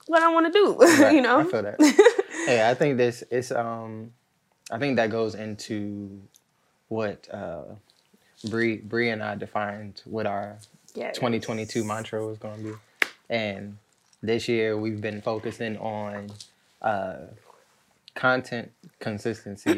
what 0.10 0.24
I 0.24 0.32
want 0.34 0.52
to 0.52 0.52
do, 0.52 0.76
right. 1.02 1.16
you 1.16 1.22
know? 1.22 1.40
I 1.40 1.44
feel 1.44 1.64
that. 1.64 1.82
hey, 2.46 2.70
I 2.70 2.74
think 2.74 2.98
this 2.98 3.24
it's 3.30 3.52
um 3.52 4.12
I 4.72 4.78
think 4.78 4.98
that 4.98 5.10
goes 5.10 5.36
into 5.36 6.22
what 6.90 7.28
uh, 7.34 7.64
Bree 8.50 8.78
Bree 8.78 9.10
and 9.10 9.24
I 9.24 9.36
defined 9.36 10.02
what 10.06 10.26
our 10.26 10.58
yes. 10.94 11.16
2022 11.16 11.84
mantra 11.84 12.26
was 12.26 12.38
going 12.38 12.58
to 12.58 12.64
be, 12.72 12.74
and 13.30 13.78
this 14.22 14.48
year 14.48 14.78
we've 14.78 15.02
been 15.02 15.22
focusing 15.22 15.78
on 15.78 16.30
uh, 16.82 17.18
content 18.18 18.72
consistency 19.00 19.78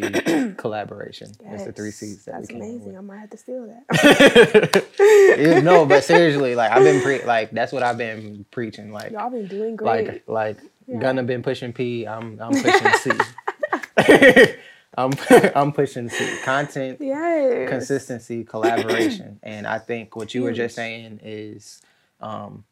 collaboration. 0.57 1.29
Yes. 1.43 1.53
It's 1.53 1.63
the 1.65 1.71
three 1.73 1.91
C's 1.91 2.25
that 2.25 2.35
That's 2.35 2.49
amazing. 2.49 2.97
I 2.97 3.01
might 3.01 3.19
have 3.19 3.29
to 3.31 3.37
steal 3.37 3.67
that. 3.67 5.61
no, 5.63 5.85
but 5.85 6.03
seriously, 6.03 6.55
like 6.55 6.71
I've 6.71 6.83
been 6.83 7.03
pre 7.03 7.23
like 7.23 7.51
that's 7.51 7.71
what 7.71 7.83
I've 7.83 7.97
been 7.97 8.45
preaching. 8.49 8.91
Like 8.91 9.11
y'all 9.11 9.29
been 9.29 9.47
doing 9.47 9.75
great. 9.75 10.07
Like 10.07 10.23
like 10.27 10.57
yeah. 10.87 10.99
Gunna 10.99 11.23
been 11.23 11.43
pushing 11.43 11.73
P. 11.73 12.07
I'm 12.07 12.39
I'm 12.41 12.51
pushing 12.63 12.93
C. 12.93 14.55
I'm 14.97 15.11
I'm 15.55 15.71
pushing 15.71 16.09
content, 16.43 16.97
yes. 16.99 17.69
consistency, 17.69 18.43
collaboration, 18.43 19.39
and 19.43 19.67
I 19.67 19.79
think 19.79 20.15
what 20.15 20.33
you 20.33 20.43
were 20.43 20.53
just 20.53 20.75
saying 20.75 21.19
is 21.23 21.81
um, 22.21 22.63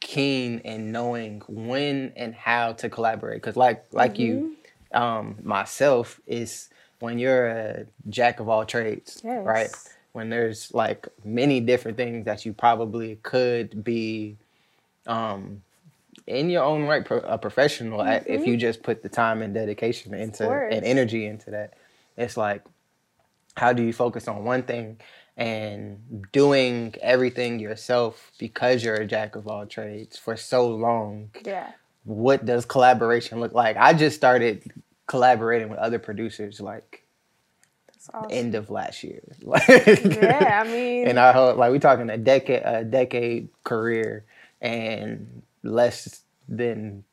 keen 0.00 0.60
in 0.60 0.92
knowing 0.92 1.42
when 1.48 2.12
and 2.16 2.34
how 2.34 2.72
to 2.74 2.88
collaborate. 2.88 3.42
Because 3.42 3.56
like 3.56 3.84
like 3.92 4.14
mm-hmm. 4.14 4.22
you, 4.22 4.56
um, 4.96 5.36
myself 5.42 6.20
is 6.26 6.68
when 7.00 7.18
you're 7.18 7.46
a 7.46 7.86
jack 8.08 8.40
of 8.40 8.48
all 8.48 8.64
trades, 8.64 9.20
yes. 9.22 9.44
right? 9.44 9.70
When 10.12 10.30
there's 10.30 10.72
like 10.72 11.06
many 11.24 11.60
different 11.60 11.98
things 11.98 12.24
that 12.24 12.46
you 12.46 12.54
probably 12.54 13.18
could 13.22 13.84
be 13.84 14.36
um, 15.06 15.62
in 16.26 16.48
your 16.48 16.64
own 16.64 16.84
right 16.84 17.04
pro- 17.04 17.18
a 17.18 17.36
professional 17.36 17.98
mm-hmm. 17.98 18.32
if 18.32 18.46
you 18.46 18.56
just 18.56 18.82
put 18.82 19.02
the 19.02 19.10
time 19.10 19.42
and 19.42 19.52
dedication 19.52 20.14
into 20.14 20.50
and 20.50 20.84
energy 20.84 21.26
into 21.26 21.50
that. 21.50 21.74
It's 22.16 22.38
like 22.38 22.62
how 23.56 23.72
do 23.74 23.82
you 23.82 23.92
focus 23.92 24.26
on 24.26 24.44
one 24.44 24.62
thing 24.62 24.98
and 25.36 26.26
doing 26.32 26.94
everything 27.02 27.58
yourself 27.58 28.32
because 28.38 28.82
you're 28.82 28.94
a 28.94 29.06
jack 29.06 29.36
of 29.36 29.46
all 29.46 29.66
trades 29.66 30.16
for 30.16 30.36
so 30.36 30.66
long. 30.66 31.30
Yeah. 31.44 31.72
What 32.04 32.46
does 32.46 32.64
collaboration 32.64 33.40
look 33.40 33.52
like? 33.52 33.76
I 33.76 33.92
just 33.92 34.16
started 34.16 34.72
collaborating 35.06 35.68
with 35.68 35.78
other 35.78 35.98
producers 35.98 36.60
like 36.60 37.06
awesome. 38.12 38.30
end 38.30 38.54
of 38.54 38.70
last 38.70 39.02
year. 39.02 39.22
yeah, 39.68 40.62
I 40.64 40.68
mean, 40.68 41.08
and 41.08 41.18
I 41.18 41.32
hope 41.32 41.56
like 41.56 41.70
we're 41.70 41.78
talking 41.78 42.10
a 42.10 42.18
decade 42.18 42.62
a 42.64 42.84
decade 42.84 43.48
career 43.64 44.24
and 44.60 45.42
less 45.62 46.22
than 46.48 47.04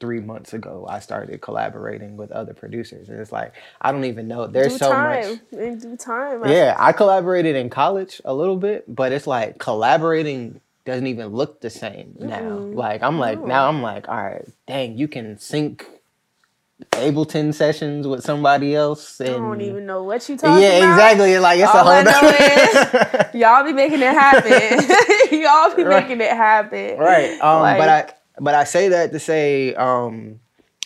three 0.00 0.20
months 0.20 0.52
ago 0.52 0.86
I 0.88 1.00
started 1.00 1.40
collaborating 1.40 2.16
with 2.16 2.30
other 2.30 2.54
producers. 2.54 3.08
And 3.08 3.18
it's 3.20 3.32
like 3.32 3.52
I 3.80 3.92
don't 3.92 4.04
even 4.04 4.28
know. 4.28 4.46
There's 4.46 4.72
due 4.72 4.78
so 4.78 4.92
time. 4.92 5.30
much 5.30 5.40
in 5.52 5.78
due 5.78 5.96
time. 5.96 6.46
Yeah, 6.46 6.76
I 6.78 6.92
collaborated 6.92 7.56
in 7.56 7.70
college 7.70 8.20
a 8.24 8.34
little 8.34 8.56
bit, 8.56 8.84
but 8.94 9.12
it's 9.12 9.26
like 9.26 9.58
collaborating 9.58 10.60
doesn't 10.84 11.06
even 11.06 11.28
look 11.28 11.60
the 11.60 11.70
same 11.70 12.14
now. 12.18 12.40
Mm-hmm. 12.40 12.76
Like 12.76 13.02
I'm 13.02 13.18
like 13.18 13.42
now 13.42 13.68
I'm 13.68 13.82
like, 13.82 14.08
all 14.08 14.22
right, 14.22 14.46
dang, 14.66 14.96
you 14.96 15.08
can 15.08 15.38
sync 15.38 15.86
Ableton 16.92 17.52
sessions 17.52 18.06
with 18.06 18.22
somebody 18.22 18.74
else. 18.74 19.20
And, 19.20 19.30
I 19.30 19.32
don't 19.38 19.60
even 19.60 19.86
know 19.86 20.02
what 20.04 20.28
you 20.28 20.36
talking 20.36 20.62
yeah, 20.62 20.78
about. 20.78 20.92
exactly. 20.92 21.38
Like 21.38 21.58
it's 21.60 21.68
All 21.68 21.76
a 21.76 21.82
whole 21.82 21.92
I 21.92 22.02
know 22.02 22.20
nother- 22.20 23.30
Y'all 23.38 23.64
be 23.64 23.72
making 23.72 24.00
it 24.00 24.12
happen. 24.12 24.50
Y'all 25.40 25.74
be 25.74 25.82
Right. 25.84 26.02
making 26.04 26.20
it 26.20 26.30
happen. 26.30 26.96
right. 26.98 27.32
Um, 27.40 27.78
but 27.78 27.88
I 27.88 28.12
but 28.40 28.54
I 28.54 28.64
say 28.64 28.88
that 28.90 29.10
to 29.12 29.18
say 29.18 29.74
um, 29.74 30.38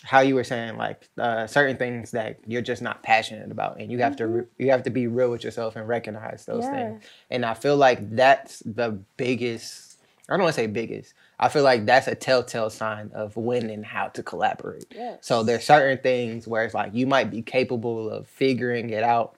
how 0.02 0.20
you 0.20 0.34
were 0.34 0.44
saying 0.44 0.78
like 0.78 1.06
uh, 1.18 1.46
certain 1.46 1.76
things 1.76 2.12
that 2.12 2.38
you're 2.46 2.62
just 2.62 2.80
not 2.80 3.02
passionate 3.02 3.50
about, 3.52 3.78
and 3.78 3.92
you 3.92 3.98
have 3.98 4.16
to 4.16 4.26
re- 4.26 4.44
you 4.58 4.70
have 4.70 4.82
to 4.84 4.90
be 4.90 5.06
real 5.06 5.30
with 5.30 5.44
yourself 5.44 5.76
and 5.76 5.86
recognize 5.86 6.46
those 6.46 6.64
Mm-hmm. 6.64 6.74
Yeah. 6.74 6.88
things. 6.90 7.04
And 7.30 7.44
I 7.44 7.52
feel 7.54 7.76
like 7.76 8.16
that's 8.16 8.60
the 8.60 8.98
biggest. 9.18 9.98
I 10.28 10.34
don't 10.34 10.44
want 10.44 10.54
to 10.54 10.60
say 10.60 10.66
biggest. 10.66 11.12
I 11.38 11.48
feel 11.48 11.62
like 11.64 11.86
that's 11.86 12.06
a 12.06 12.14
telltale 12.14 12.70
sign 12.70 13.10
of 13.14 13.36
when 13.36 13.68
and 13.70 13.84
how 13.84 14.08
to 14.08 14.22
collaborate. 14.22 14.86
Yes. 14.94 15.18
So 15.22 15.42
there's 15.42 15.64
certain 15.64 15.98
things 15.98 16.46
where 16.46 16.64
it's 16.64 16.74
like 16.74 16.94
you 16.94 17.06
might 17.06 17.30
be 17.30 17.42
capable 17.42 18.08
of 18.10 18.28
figuring 18.28 18.90
it 18.90 19.02
out, 19.02 19.34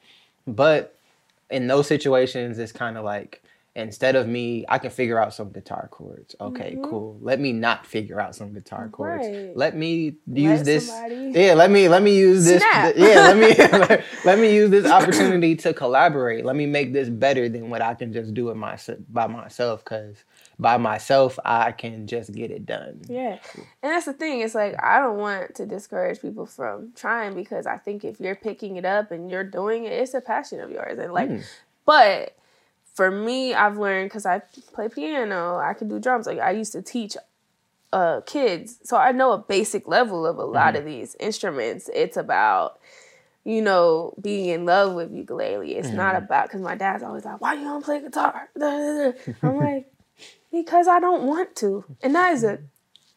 but 0.46 0.98
in 1.50 1.66
those 1.66 1.86
situations, 1.86 2.58
it's 2.58 2.72
kind 2.72 2.98
of 2.98 3.04
like 3.04 3.42
instead 3.76 4.14
of 4.14 4.28
me, 4.28 4.64
I 4.68 4.78
can 4.78 4.90
figure 4.90 5.18
out 5.18 5.34
some 5.34 5.50
guitar 5.50 5.88
chords. 5.90 6.36
Okay, 6.40 6.76
cool. 6.84 7.18
Let 7.20 7.40
me 7.40 7.52
not 7.52 7.84
figure 7.86 8.20
out 8.20 8.36
some 8.36 8.52
guitar 8.52 8.88
chords. 8.88 9.24
Mm-hmm. 9.24 9.46
Right. 9.48 9.56
Let 9.56 9.76
me 9.76 10.14
use 10.32 10.58
Let 10.58 10.64
this. 10.64 10.88
somebody- 10.88 11.32
Yeah, 11.34 11.54
let 11.54 11.70
me 11.70 11.88
let 11.88 12.02
me 12.02 12.16
use 12.16 12.44
this. 12.44 12.62
Yeah, 12.62 12.92
let 12.96 13.36
me 13.36 13.48
let, 13.54 14.04
let 14.24 14.38
me 14.38 14.54
use 14.54 14.70
this 14.70 14.86
opportunity 14.86 15.56
to 15.56 15.72
collaborate. 15.74 16.44
Let 16.44 16.54
me 16.56 16.66
make 16.66 16.92
this 16.92 17.08
better 17.08 17.48
than 17.48 17.68
what 17.70 17.82
I 17.82 17.94
can 17.94 18.12
just 18.12 18.32
do 18.34 18.50
it 18.50 18.56
myself 18.56 18.98
by 19.08 19.26
myself. 19.26 19.82
Because 19.84 20.22
by 20.58 20.76
myself, 20.76 21.38
I 21.44 21.72
can 21.72 22.06
just 22.06 22.32
get 22.32 22.50
it 22.50 22.64
done. 22.66 23.00
Yeah. 23.08 23.38
And 23.82 23.92
that's 23.92 24.06
the 24.06 24.12
thing. 24.12 24.40
It's 24.40 24.54
like 24.54 24.82
I 24.82 25.00
don't 25.00 25.18
want 25.18 25.54
to 25.56 25.66
discourage 25.66 26.20
people 26.20 26.46
from 26.46 26.92
trying 26.94 27.34
because 27.34 27.66
I 27.66 27.78
think 27.78 28.04
if 28.04 28.20
you're 28.20 28.36
picking 28.36 28.76
it 28.76 28.84
up 28.84 29.10
and 29.10 29.30
you're 29.30 29.44
doing 29.44 29.84
it, 29.84 29.92
it's 29.92 30.14
a 30.14 30.20
passion 30.20 30.60
of 30.60 30.70
yours. 30.70 30.98
And 30.98 31.12
like, 31.12 31.30
Mm. 31.30 31.44
but 31.84 32.36
for 32.94 33.10
me, 33.10 33.54
I've 33.54 33.76
learned 33.78 34.10
because 34.10 34.26
I 34.26 34.40
play 34.72 34.88
piano, 34.88 35.56
I 35.58 35.74
can 35.74 35.88
do 35.88 35.98
drums. 35.98 36.26
Like 36.26 36.38
I 36.38 36.52
used 36.52 36.72
to 36.72 36.82
teach 36.82 37.16
uh 37.92 38.20
kids, 38.22 38.78
so 38.84 38.96
I 38.96 39.12
know 39.12 39.32
a 39.32 39.38
basic 39.38 39.86
level 39.86 40.26
of 40.26 40.38
a 40.38 40.44
lot 40.44 40.74
of 40.76 40.84
these 40.84 41.16
instruments. 41.20 41.88
It's 41.94 42.16
about 42.16 42.78
you 43.46 43.60
know, 43.60 44.14
being 44.22 44.48
in 44.48 44.64
love 44.64 44.94
with 44.94 45.12
ukulele. 45.12 45.74
It's 45.74 45.90
not 45.90 46.16
about 46.16 46.46
because 46.46 46.62
my 46.62 46.76
dad's 46.76 47.02
always 47.02 47.26
like, 47.26 47.42
"Why 47.42 47.52
you 47.52 47.64
don't 47.64 47.84
play 47.84 48.00
guitar?" 48.00 48.48
I'm 48.62 49.56
like, 49.58 49.92
because 50.54 50.88
I 50.88 51.00
don't 51.00 51.24
want 51.24 51.56
to, 51.56 51.84
and 52.02 52.14
that 52.14 52.32
is 52.32 52.44
a 52.44 52.54
mm-hmm. 52.54 52.64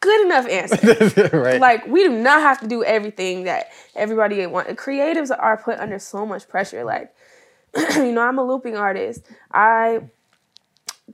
good 0.00 0.26
enough 0.26 0.48
answer. 0.48 1.30
right. 1.38 1.60
like 1.60 1.86
we 1.86 2.02
do 2.02 2.10
not 2.10 2.40
have 2.40 2.60
to 2.60 2.66
do 2.66 2.84
everything 2.84 3.44
that 3.44 3.68
everybody 3.94 4.44
want. 4.46 4.68
Creatives 4.76 5.34
are 5.36 5.56
put 5.56 5.78
under 5.78 5.98
so 5.98 6.26
much 6.26 6.48
pressure. 6.48 6.84
Like, 6.84 7.14
you 7.96 8.12
know, 8.12 8.22
I'm 8.22 8.38
a 8.38 8.44
looping 8.44 8.76
artist. 8.76 9.24
I 9.52 10.00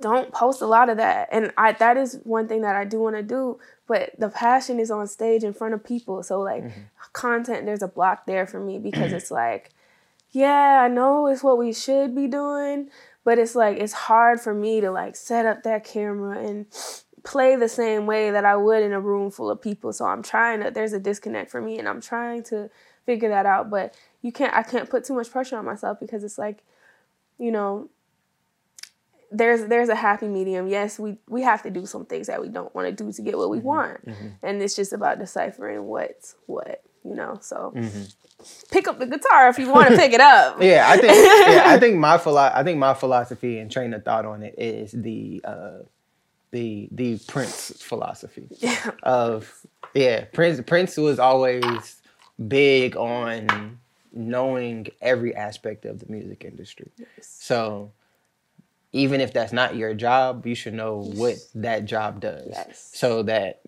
don't 0.00 0.32
post 0.32 0.60
a 0.60 0.66
lot 0.66 0.88
of 0.88 0.96
that, 0.96 1.28
and 1.30 1.52
I 1.56 1.72
that 1.72 1.96
is 1.96 2.18
one 2.24 2.48
thing 2.48 2.62
that 2.62 2.74
I 2.74 2.84
do 2.84 3.00
want 3.00 3.16
to 3.16 3.22
do. 3.22 3.58
But 3.86 4.18
the 4.18 4.30
passion 4.30 4.80
is 4.80 4.90
on 4.90 5.06
stage 5.06 5.44
in 5.44 5.52
front 5.52 5.74
of 5.74 5.84
people. 5.84 6.22
So 6.22 6.40
like 6.40 6.64
mm-hmm. 6.64 6.80
content, 7.12 7.66
there's 7.66 7.82
a 7.82 7.88
block 7.88 8.26
there 8.26 8.46
for 8.46 8.58
me 8.58 8.78
because 8.78 9.12
it's 9.12 9.30
like, 9.30 9.72
yeah, 10.32 10.80
I 10.82 10.88
know 10.88 11.26
it's 11.26 11.44
what 11.44 11.58
we 11.58 11.72
should 11.72 12.14
be 12.14 12.26
doing, 12.26 12.88
but 13.24 13.38
it's 13.38 13.54
like 13.54 13.78
it's 13.78 13.92
hard 13.92 14.40
for 14.40 14.54
me 14.54 14.80
to 14.80 14.90
like 14.90 15.16
set 15.16 15.46
up 15.46 15.62
that 15.64 15.84
camera 15.84 16.38
and 16.38 16.66
play 17.24 17.56
the 17.56 17.68
same 17.68 18.04
way 18.04 18.30
that 18.30 18.44
I 18.44 18.54
would 18.54 18.82
in 18.82 18.92
a 18.92 19.00
room 19.00 19.30
full 19.30 19.50
of 19.50 19.62
people. 19.62 19.94
So 19.94 20.04
I'm 20.04 20.22
trying 20.22 20.62
to 20.62 20.70
there's 20.70 20.92
a 20.92 21.00
disconnect 21.00 21.50
for 21.50 21.60
me 21.60 21.78
and 21.78 21.88
I'm 21.88 22.02
trying 22.02 22.42
to 22.44 22.70
figure 23.06 23.30
that 23.30 23.46
out, 23.46 23.70
but 23.70 23.96
you 24.22 24.30
can't 24.30 24.54
I 24.54 24.62
can't 24.62 24.88
put 24.88 25.04
too 25.04 25.14
much 25.14 25.30
pressure 25.30 25.56
on 25.56 25.64
myself 25.64 25.98
because 25.98 26.22
it's 26.22 26.38
like, 26.38 26.62
you 27.38 27.50
know, 27.50 27.88
there's 29.30 29.64
there's 29.64 29.88
a 29.88 29.94
happy 29.94 30.28
medium. 30.28 30.68
Yes, 30.68 30.98
we 30.98 31.16
we 31.26 31.42
have 31.42 31.62
to 31.62 31.70
do 31.70 31.86
some 31.86 32.04
things 32.04 32.26
that 32.28 32.40
we 32.40 32.48
don't 32.48 32.74
want 32.74 32.86
to 32.86 33.04
do 33.04 33.10
to 33.10 33.22
get 33.22 33.36
what 33.36 33.50
we 33.50 33.58
mm-hmm. 33.58 33.66
want. 33.66 34.06
Mm-hmm. 34.06 34.28
And 34.42 34.62
it's 34.62 34.76
just 34.76 34.92
about 34.92 35.18
deciphering 35.18 35.84
what's 35.84 36.36
what, 36.46 36.82
you 37.04 37.14
know. 37.14 37.38
So 37.40 37.72
pick 38.70 38.88
up 38.88 38.98
the 38.98 39.06
guitar 39.06 39.48
if 39.48 39.58
you 39.58 39.70
want 39.70 39.90
to 39.90 39.96
pick 39.96 40.12
it 40.12 40.20
up. 40.20 40.56
Yeah, 40.62 40.86
I 40.88 40.96
think 40.96 41.12
yeah, 41.14 41.62
I 41.66 41.78
think 41.78 41.96
my 41.96 42.18
philo- 42.24 42.52
I 42.54 42.62
think 42.62 42.78
my 42.78 42.94
philosophy 42.94 43.58
and 43.58 43.70
train 43.70 43.92
of 43.94 44.04
thought 44.04 44.24
on 44.24 44.42
it 44.42 44.54
is 44.58 44.92
the 44.92 45.40
uh, 45.44 45.78
the 46.50 46.88
the 46.92 47.18
Prince 47.26 47.72
philosophy 47.82 48.46
Yeah. 48.58 48.90
of 49.02 49.52
yeah 49.94 50.24
Prince 50.32 50.60
Prince 50.66 50.96
was 50.96 51.18
always 51.18 52.00
big 52.48 52.96
on 52.96 53.78
knowing 54.12 54.86
every 55.00 55.34
aspect 55.34 55.84
of 55.84 55.98
the 55.98 56.06
music 56.10 56.44
industry. 56.44 56.90
Yes. 56.98 57.36
So 57.40 57.92
even 58.92 59.20
if 59.20 59.32
that's 59.32 59.52
not 59.52 59.74
your 59.74 59.92
job, 59.94 60.46
you 60.46 60.54
should 60.54 60.74
know 60.74 60.98
what 61.00 61.34
that 61.56 61.84
job 61.84 62.20
does. 62.20 62.46
Yes. 62.50 62.90
So 62.94 63.24
that 63.24 63.60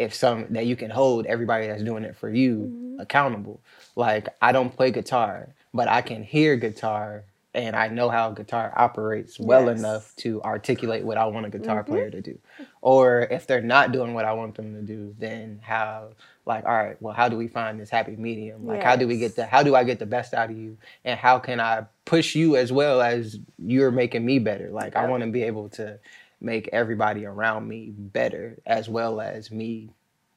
if 0.00 0.14
some 0.14 0.46
that 0.50 0.66
you 0.66 0.76
can 0.76 0.90
hold 0.90 1.26
everybody 1.26 1.66
that's 1.66 1.82
doing 1.82 2.04
it 2.04 2.16
for 2.16 2.30
you 2.30 2.56
Mm-hmm. 2.58 3.00
accountable. 3.00 3.60
Like 3.96 4.28
I 4.42 4.52
don't 4.52 4.74
play 4.74 4.90
guitar, 4.90 5.54
but 5.72 5.88
I 5.88 6.02
can 6.02 6.22
hear 6.22 6.56
guitar 6.56 7.24
and 7.54 7.74
I 7.74 7.88
know 7.88 8.08
how 8.10 8.30
guitar 8.30 8.72
operates 8.76 9.40
well 9.40 9.66
Yes. 9.66 9.78
enough 9.78 10.16
to 10.18 10.40
articulate 10.42 11.04
what 11.04 11.18
I 11.18 11.26
want 11.26 11.46
a 11.46 11.50
guitar 11.50 11.82
Mm-hmm. 11.82 11.92
player 11.92 12.10
to 12.10 12.20
do. 12.20 12.38
Or 12.82 13.22
if 13.30 13.46
they're 13.46 13.60
not 13.76 13.92
doing 13.92 14.14
what 14.14 14.24
I 14.24 14.32
want 14.34 14.54
them 14.54 14.74
to 14.74 14.82
do, 14.82 15.14
then 15.18 15.60
how 15.62 16.10
like 16.46 16.64
all 16.64 16.72
right, 16.76 17.00
well 17.02 17.14
how 17.14 17.28
do 17.28 17.36
we 17.36 17.48
find 17.48 17.80
this 17.80 17.90
happy 17.90 18.16
medium? 18.16 18.66
Like 18.66 18.82
how 18.82 18.96
do 18.96 19.06
we 19.08 19.18
get 19.18 19.36
the 19.36 19.46
how 19.46 19.62
do 19.62 19.74
I 19.74 19.84
get 19.84 19.98
the 19.98 20.06
best 20.06 20.32
out 20.34 20.50
of 20.50 20.56
you 20.56 20.78
and 21.04 21.18
how 21.18 21.38
can 21.38 21.60
I 21.60 21.86
push 22.04 22.34
you 22.34 22.56
as 22.56 22.70
well 22.72 23.00
as 23.02 23.38
you're 23.58 23.90
making 23.92 24.24
me 24.24 24.38
better? 24.38 24.70
Like 24.70 24.94
I 24.96 25.06
want 25.08 25.22
to 25.24 25.30
be 25.30 25.42
able 25.42 25.68
to 25.70 25.98
make 26.40 26.68
everybody 26.72 27.26
around 27.26 27.68
me 27.68 27.90
better 27.90 28.58
as 28.66 28.88
well 28.88 29.20
as 29.20 29.50
me 29.50 29.90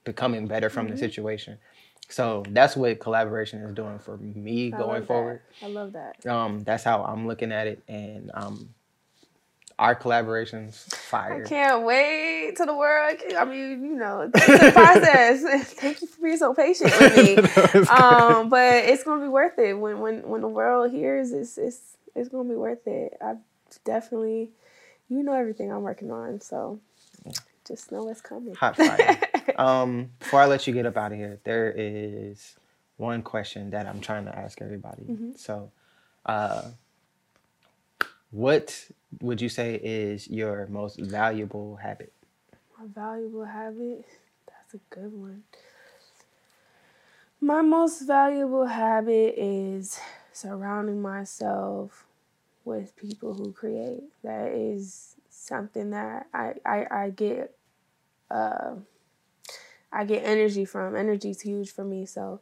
becoming 0.06 0.48
better 0.48 0.70
from 0.70 0.88
Mm-hmm. 0.88 0.94
the 0.94 0.98
situation. 0.98 1.58
So 2.10 2.44
that's 2.50 2.76
what 2.76 3.00
collaboration 3.00 3.62
is 3.64 3.74
doing 3.74 4.00
for 4.00 4.18
me 4.18 4.72
I 4.72 4.78
going 4.78 5.02
love 5.02 5.08
that. 5.08 5.08
forward. 5.08 5.42
I 5.62 5.68
love 5.68 5.94
that. 5.94 6.18
Um, 6.28 6.64
that's 6.64 6.84
how 6.84 7.04
I'm 7.04 7.28
looking 7.28 7.52
at 7.52 7.68
it, 7.68 7.84
and 7.88 8.32
um, 8.34 8.70
our 9.80 9.96
collaborations 9.96 10.76
fire. 10.96 11.36
I 11.36 11.40
can't 11.42 11.84
wait 11.84 12.56
to 12.58 12.66
the 12.66 12.76
world. 12.76 13.18
I 13.38 13.46
mean, 13.46 13.84
you 13.86 13.96
know, 13.96 14.32
it's 14.36 14.60
a 14.60 14.66
process. 14.68 15.42
Thank 15.74 16.02
you 16.02 16.08
for 16.08 16.22
being 16.22 16.38
so 16.38 16.54
patient 16.54 16.96
with 16.96 17.12
me. 17.12 17.44
Um, 17.88 18.50
but 18.50 18.86
it's 18.86 19.04
gonna 19.04 19.22
be 19.24 19.30
worth 19.30 19.58
it 19.60 19.74
when 19.74 20.00
when 20.00 20.28
when 20.28 20.42
the 20.42 20.48
world 20.48 20.92
hears 20.92 21.32
it's 21.32 21.58
it's 21.58 21.98
it's 22.16 22.30
gonna 22.30 22.50
be 22.50 22.56
worth 22.56 22.88
it. 22.88 23.18
I've 23.22 23.38
definitely, 23.86 24.52
you 25.18 25.24
know, 25.24 25.34
everything 25.34 25.72
I'm 25.72 25.82
working 25.82 26.12
on, 26.12 26.42
so 26.42 26.80
just 27.66 27.92
know 27.92 28.08
it's 28.10 28.22
coming. 28.22 28.56
Hot 28.56 28.76
fire. 28.76 29.20
um, 29.58 30.12
before 30.20 30.42
I 30.42 30.46
let 30.46 30.68
you 30.68 30.74
get 30.74 30.86
up 30.86 30.98
out 30.98 31.12
of 31.12 31.18
here, 31.18 31.40
there 31.44 31.74
is 31.76 32.56
one 32.98 33.22
question 33.22 33.70
that 33.72 33.88
I'm 33.88 34.02
trying 34.02 34.26
to 34.26 34.38
ask 34.38 34.62
everybody. 34.62 35.04
Mm-hmm. 35.04 35.32
So, 35.36 35.72
uh, 36.26 36.64
what 38.32 38.90
would 39.22 39.42
you 39.42 39.50
say 39.50 39.76
is 39.76 40.28
your 40.28 40.68
most 40.68 41.00
valuable 41.00 41.76
habit? 41.76 42.12
My 42.78 42.86
valuable 42.88 43.46
habit. 43.46 44.06
That's 44.48 44.74
a 44.74 44.80
good 44.90 45.14
one. 45.14 45.44
My 47.40 47.62
most 47.62 48.02
valuable 48.02 48.66
habit 48.66 49.36
is 49.38 50.00
surrounding 50.32 51.02
myself 51.02 52.06
with 52.66 52.96
people 52.96 53.34
who 53.34 53.52
create. 53.52 54.04
That 54.24 54.52
is 54.52 55.16
something 55.30 55.92
that 55.92 56.28
I 56.34 56.54
I, 56.66 56.86
I 56.92 57.10
get 57.10 57.56
uh 58.32 58.76
I 59.92 60.06
get 60.06 60.24
energy 60.26 60.66
from. 60.66 60.96
Energy 60.96 61.30
is 61.32 61.42
huge 61.42 61.72
for 61.72 61.84
me. 61.84 62.06
So, 62.08 62.40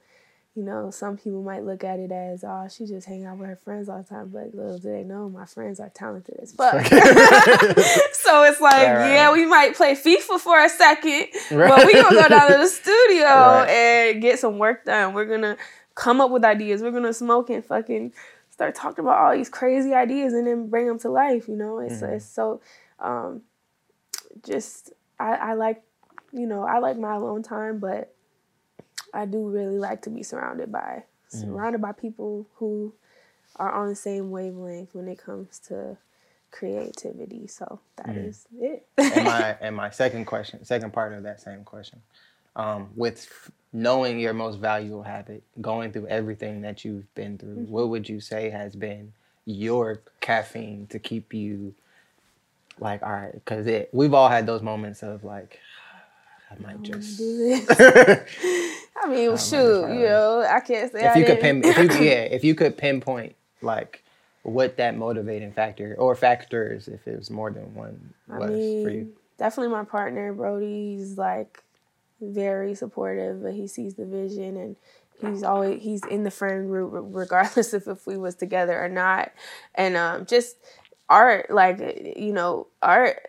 you 0.55 0.63
know, 0.63 0.89
some 0.89 1.17
people 1.17 1.41
might 1.43 1.65
look 1.65 1.83
at 1.83 1.99
it 1.99 2.09
as, 2.11 2.45
oh, 2.45 2.67
she 2.69 2.85
just 2.85 3.07
hang 3.07 3.25
out 3.25 3.37
with 3.37 3.49
her 3.49 3.57
friends 3.57 3.89
all 3.89 3.97
the 3.97 4.03
time. 4.07 4.29
But 4.29 4.55
little 4.55 4.77
do 4.77 4.89
they 4.89 5.03
know, 5.03 5.27
my 5.29 5.45
friends 5.45 5.79
are 5.81 5.89
talented 5.89 6.37
as 6.41 6.53
fuck. 6.53 6.85
so 6.85 8.43
it's 8.43 8.61
like, 8.61 8.73
Right, 8.73 8.93
right. 8.95 9.11
yeah, 9.13 9.33
we 9.33 9.45
might 9.45 9.75
play 9.75 9.95
FIFA 9.95 10.39
for 10.39 10.63
a 10.63 10.69
second, 10.69 11.27
but 11.49 11.57
Right. 11.57 11.85
we 11.85 11.93
gonna 11.93 12.15
go 12.21 12.29
down 12.29 12.51
to 12.51 12.57
the 12.57 12.67
studio 12.67 13.25
and 13.67 14.21
get 14.21 14.39
some 14.39 14.57
work 14.57 14.85
done. 14.85 15.13
We're 15.13 15.25
gonna 15.25 15.57
come 15.95 16.21
up 16.21 16.31
with 16.31 16.45
ideas. 16.45 16.81
We're 16.81 16.91
gonna 16.91 17.13
smoke 17.13 17.49
and 17.49 17.65
fucking 17.65 18.13
start 18.61 18.75
talking 18.75 19.03
about 19.03 19.17
all 19.17 19.35
these 19.35 19.49
crazy 19.49 19.93
ideas 19.95 20.33
and 20.33 20.45
then 20.45 20.69
bring 20.69 20.85
them 20.85 20.99
to 20.99 21.09
life. 21.09 21.47
You 21.47 21.55
know, 21.55 21.79
it's 21.79 22.03
Mm-hmm. 22.03 22.13
it's 22.13 22.25
so 22.25 22.61
um, 22.99 23.41
just 24.45 24.93
I, 25.19 25.33
I 25.33 25.53
like 25.53 25.81
you 26.31 26.45
know 26.45 26.63
I 26.63 26.77
like 26.77 26.97
my 26.97 27.15
alone 27.15 27.41
time, 27.41 27.79
but 27.79 28.13
I 29.13 29.25
do 29.25 29.49
really 29.49 29.79
like 29.79 30.03
to 30.03 30.09
be 30.11 30.23
surrounded 30.23 30.71
by 30.71 31.03
Mm-hmm. 31.35 31.55
surrounded 31.55 31.81
by 31.81 31.91
people 31.93 32.47
who 32.55 32.93
are 33.55 33.71
on 33.71 33.89
the 33.89 33.95
same 33.95 34.29
wavelength 34.31 34.93
when 34.93 35.07
it 35.07 35.17
comes 35.17 35.59
to 35.59 35.97
creativity. 36.51 37.47
So 37.47 37.79
that 37.97 38.15
is 38.15 38.45
it. 38.59 38.85
and 39.09 39.25
my 39.25 39.55
and 39.61 39.75
my 39.75 39.89
second 39.89 40.25
question, 40.25 40.63
second 40.65 40.93
part 40.93 41.13
of 41.13 41.23
that 41.23 41.41
same 41.41 41.63
question, 41.63 42.01
um, 42.55 42.89
with 42.95 43.49
knowing 43.73 44.19
your 44.19 44.33
most 44.33 44.59
valuable 44.59 45.03
habit, 45.03 45.43
going 45.61 45.91
through 45.91 46.07
everything 46.07 46.61
that 46.61 46.83
you've 46.85 47.13
been 47.15 47.37
through, 47.37 47.55
Mm-hmm. 47.55 47.71
what 47.71 47.89
would 47.89 48.09
you 48.09 48.19
say 48.19 48.49
has 48.49 48.75
been 48.75 49.13
your 49.45 50.01
caffeine 50.21 50.87
to 50.87 50.99
keep 50.99 51.33
you 51.33 51.73
like 52.79 53.01
all 53.03 53.11
right? 53.11 53.33
Because 53.33 53.67
it 53.67 53.89
we've 53.93 54.13
all 54.13 54.29
had 54.29 54.45
those 54.45 54.61
moments 54.61 55.03
of 55.03 55.23
like 55.23 55.59
I 56.51 56.61
might 56.61 56.83
just. 56.83 57.17
do 57.17 57.37
this. 57.37 58.25
I 59.03 59.07
mean, 59.09 59.31
just 59.31 59.49
shoot, 59.49 59.81
you 59.99 60.05
know, 60.05 60.45
I 60.47 60.59
can't 60.59 60.91
say 60.91 61.05
if 61.05 61.15
I 61.15 61.17
you 61.19 61.25
could 61.25 61.39
didn't. 61.39 61.61
pin, 61.63 61.71
if 61.71 61.77
you 61.77 62.05
yeah, 62.05 62.21
if 62.23 62.43
you 62.43 62.55
could 62.55 62.77
pinpoint 62.77 63.35
like 63.61 64.03
what 64.43 64.77
that 64.77 64.97
motivating 64.97 65.51
factor 65.53 65.95
or 65.97 66.15
factors, 66.15 66.87
if 66.87 67.07
it 67.07 67.17
was 67.17 67.29
more 67.29 67.51
than 67.51 67.73
one, 67.73 68.13
I 68.29 68.39
mean, 68.39 68.83
for 68.83 68.89
you. 68.91 69.13
definitely 69.37 69.71
my 69.71 69.85
partner, 69.85 70.33
Brody's 70.33 71.17
like 71.17 71.63
very 72.21 72.75
supportive, 72.75 73.43
but 73.43 73.53
he 73.53 73.67
sees 73.67 73.95
the 73.95 74.05
vision 74.05 74.57
and 74.57 74.75
he's 75.19 75.43
always 75.43 75.81
he's 75.81 76.05
in 76.05 76.23
the 76.23 76.31
friend 76.31 76.67
group 76.67 76.91
regardless 76.93 77.73
of 77.73 77.87
if 77.87 78.07
we 78.07 78.17
was 78.17 78.35
together 78.35 78.81
or 78.81 78.89
not. 78.89 79.31
And 79.75 79.95
um, 79.97 80.25
just 80.25 80.57
art, 81.09 81.49
like 81.49 81.79
you 82.15 82.33
know, 82.33 82.67
art 82.81 83.19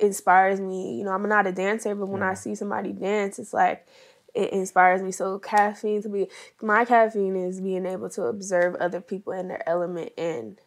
inspires 0.00 0.60
me. 0.60 0.98
You 0.98 1.04
know, 1.04 1.12
I'm 1.12 1.28
not 1.28 1.46
a 1.46 1.52
dancer, 1.52 1.94
but 1.94 2.08
when 2.08 2.22
I 2.22 2.34
see 2.34 2.54
somebody 2.54 2.92
dance, 2.92 3.38
it's 3.38 3.52
like 3.52 3.86
it 4.34 4.52
inspires 4.52 5.02
me. 5.02 5.12
So 5.12 5.38
caffeine 5.38 6.02
to 6.02 6.08
be 6.08 6.28
my 6.62 6.84
caffeine 6.84 7.36
is 7.36 7.60
being 7.60 7.86
able 7.86 8.10
to 8.10 8.24
observe 8.24 8.74
other 8.76 9.00
people 9.00 9.32
in 9.32 9.48
their 9.48 9.66
element 9.68 10.12
and 10.18 10.58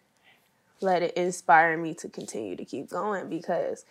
let 0.81 1.03
it 1.03 1.13
inspire 1.15 1.77
me 1.77 1.93
to 1.93 2.09
continue 2.09 2.55
to 2.55 2.65
keep 2.65 2.89
going 2.89 3.29
because 3.29 3.85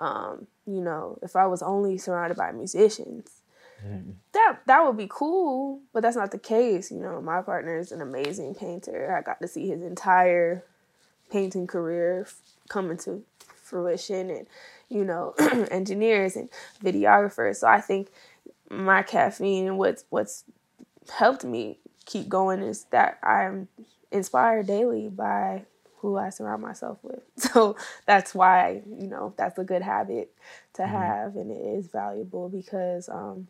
um, 0.00 0.46
you 0.66 0.80
know, 0.80 1.18
if 1.22 1.36
I 1.36 1.46
was 1.46 1.62
only 1.62 1.98
surrounded 1.98 2.36
by 2.36 2.50
musicians, 2.52 3.42
that 4.32 4.58
that 4.66 4.84
would 4.84 4.96
be 4.96 5.06
cool, 5.08 5.80
but 5.92 6.02
that's 6.02 6.16
not 6.16 6.32
the 6.32 6.38
case. 6.38 6.90
You 6.90 6.98
know, 6.98 7.20
my 7.20 7.42
partner 7.42 7.78
is 7.78 7.92
an 7.92 8.00
amazing 8.02 8.54
painter. 8.54 9.14
I 9.16 9.22
got 9.22 9.40
to 9.40 9.48
see 9.48 9.68
his 9.68 9.82
entire 9.82 10.64
painting 11.30 11.66
career 11.66 12.22
f- 12.26 12.36
come 12.68 12.90
into 12.90 13.22
fruition, 13.38 14.30
and 14.30 14.46
you 14.88 15.04
know, 15.04 15.34
engineers 15.70 16.36
and 16.36 16.50
videographers. 16.82 17.56
So 17.56 17.68
I 17.68 17.80
think 17.80 18.08
my 18.70 19.02
caffeine 19.02 19.66
and 19.66 19.78
what's 19.78 20.04
what's 20.10 20.44
helped 21.10 21.44
me 21.44 21.78
keep 22.06 22.28
going 22.28 22.60
is 22.62 22.84
that 22.90 23.18
I'm 23.22 23.68
inspired 24.10 24.66
daily 24.66 25.08
by 25.08 25.64
who 26.00 26.16
I 26.16 26.30
surround 26.30 26.62
myself 26.62 26.98
with. 27.02 27.22
So 27.52 27.76
that's 28.06 28.34
why, 28.34 28.82
you 28.98 29.06
know, 29.08 29.34
that's 29.36 29.58
a 29.58 29.64
good 29.64 29.82
habit 29.82 30.32
to 30.74 30.86
have 30.86 31.36
and 31.36 31.50
it 31.50 31.60
is 31.60 31.88
valuable 31.88 32.48
because 32.48 33.08
um 33.08 33.48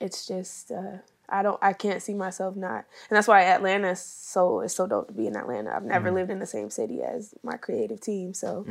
it's 0.00 0.26
just 0.26 0.70
uh 0.70 0.98
I 1.28 1.42
don't 1.42 1.58
I 1.62 1.72
can't 1.74 2.02
see 2.02 2.14
myself 2.14 2.56
not 2.56 2.84
and 3.08 3.16
that's 3.16 3.28
why 3.28 3.42
Atlanta 3.42 3.90
is 3.90 4.00
so 4.00 4.60
it's 4.60 4.74
so 4.74 4.86
dope 4.86 5.08
to 5.08 5.14
be 5.14 5.26
in 5.26 5.36
Atlanta. 5.36 5.74
I've 5.74 5.84
never 5.84 6.10
lived 6.10 6.30
in 6.30 6.38
the 6.38 6.46
same 6.46 6.70
city 6.70 7.02
as 7.02 7.34
my 7.42 7.56
creative 7.56 8.00
team. 8.00 8.32
So 8.34 8.64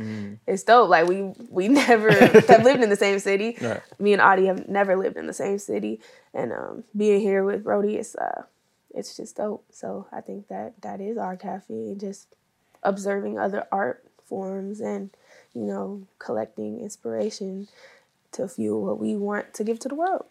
it's 0.46 0.64
dope. 0.64 0.88
Like 0.90 1.06
we 1.08 1.32
we 1.50 1.68
never 1.84 2.10
have 2.48 2.64
lived 2.64 2.82
in 2.82 2.90
the 2.90 2.96
same 2.96 3.18
city. 3.20 3.56
Right. 3.60 3.80
Me 3.98 4.12
and 4.12 4.22
Audie 4.22 4.46
have 4.46 4.68
never 4.68 4.96
lived 4.96 5.16
in 5.16 5.26
the 5.26 5.32
same 5.32 5.58
city. 5.58 6.00
And 6.34 6.52
um 6.52 6.84
being 6.96 7.20
here 7.20 7.44
with 7.44 7.62
Brody 7.64 7.96
is 7.96 8.16
uh 8.16 8.42
it's 8.94 9.16
just 9.16 9.36
dope. 9.36 9.64
So 9.70 10.06
I 10.12 10.20
think 10.20 10.48
that 10.48 10.80
that 10.82 11.00
is 11.00 11.16
our 11.18 11.36
caffeine, 11.36 11.98
just 11.98 12.34
observing 12.82 13.38
other 13.38 13.66
art 13.72 14.04
forms 14.24 14.80
and, 14.80 15.10
you 15.54 15.62
know, 15.62 16.02
collecting 16.18 16.80
inspiration 16.80 17.68
to 18.32 18.46
fuel 18.48 18.84
what 18.84 18.98
we 18.98 19.16
want 19.16 19.54
to 19.54 19.64
give 19.64 19.78
to 19.80 19.88
the 19.88 19.94
world. 19.94 20.26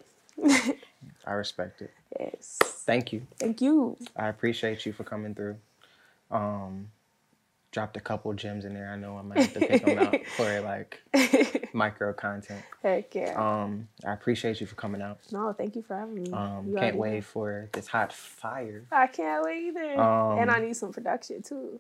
I 1.25 1.31
respect 1.31 1.81
it. 1.81 1.91
yes. 2.19 2.57
Thank 2.61 3.11
you. 3.11 3.25
Thank 3.39 3.61
you. 3.61 3.97
I 4.15 4.27
appreciate 4.27 4.85
you 4.85 4.93
for 4.93 5.03
coming 5.03 5.33
through. 5.35 5.57
Um, 6.31 6.89
dropped 7.71 7.97
a 7.97 7.99
couple 7.99 8.31
gems 8.33 8.65
in 8.65 8.73
there. 8.73 8.89
I 8.89 8.95
know 8.95 9.17
I 9.17 9.21
might 9.23 9.39
have 9.39 9.53
to 9.53 9.59
pick 9.59 9.85
them 9.85 9.99
out 9.99 10.15
for 10.37 10.61
like 10.61 11.01
micro 11.73 12.13
content. 12.13 12.61
Heck 12.81 13.13
yeah. 13.15 13.35
Um, 13.35 13.87
I 14.05 14.13
appreciate 14.13 14.61
you 14.61 14.67
for 14.67 14.75
coming 14.75 15.01
out. 15.01 15.19
no, 15.31 15.51
thank 15.53 15.75
you 15.75 15.81
for 15.81 15.97
having 15.97 16.23
me. 16.23 16.31
Um, 16.31 16.67
You 16.69 16.75
can't 16.77 16.95
wait 16.95 17.15
know. 17.15 17.21
for 17.21 17.69
this 17.73 17.87
hot 17.87 18.13
fire. 18.13 18.83
I 18.91 19.07
can't 19.07 19.43
wait 19.43 19.63
either. 19.67 19.99
Um, 19.99 20.39
and 20.39 20.51
I 20.51 20.59
need 20.59 20.75
some 20.77 20.91
production 20.93 21.41
too. 21.41 21.79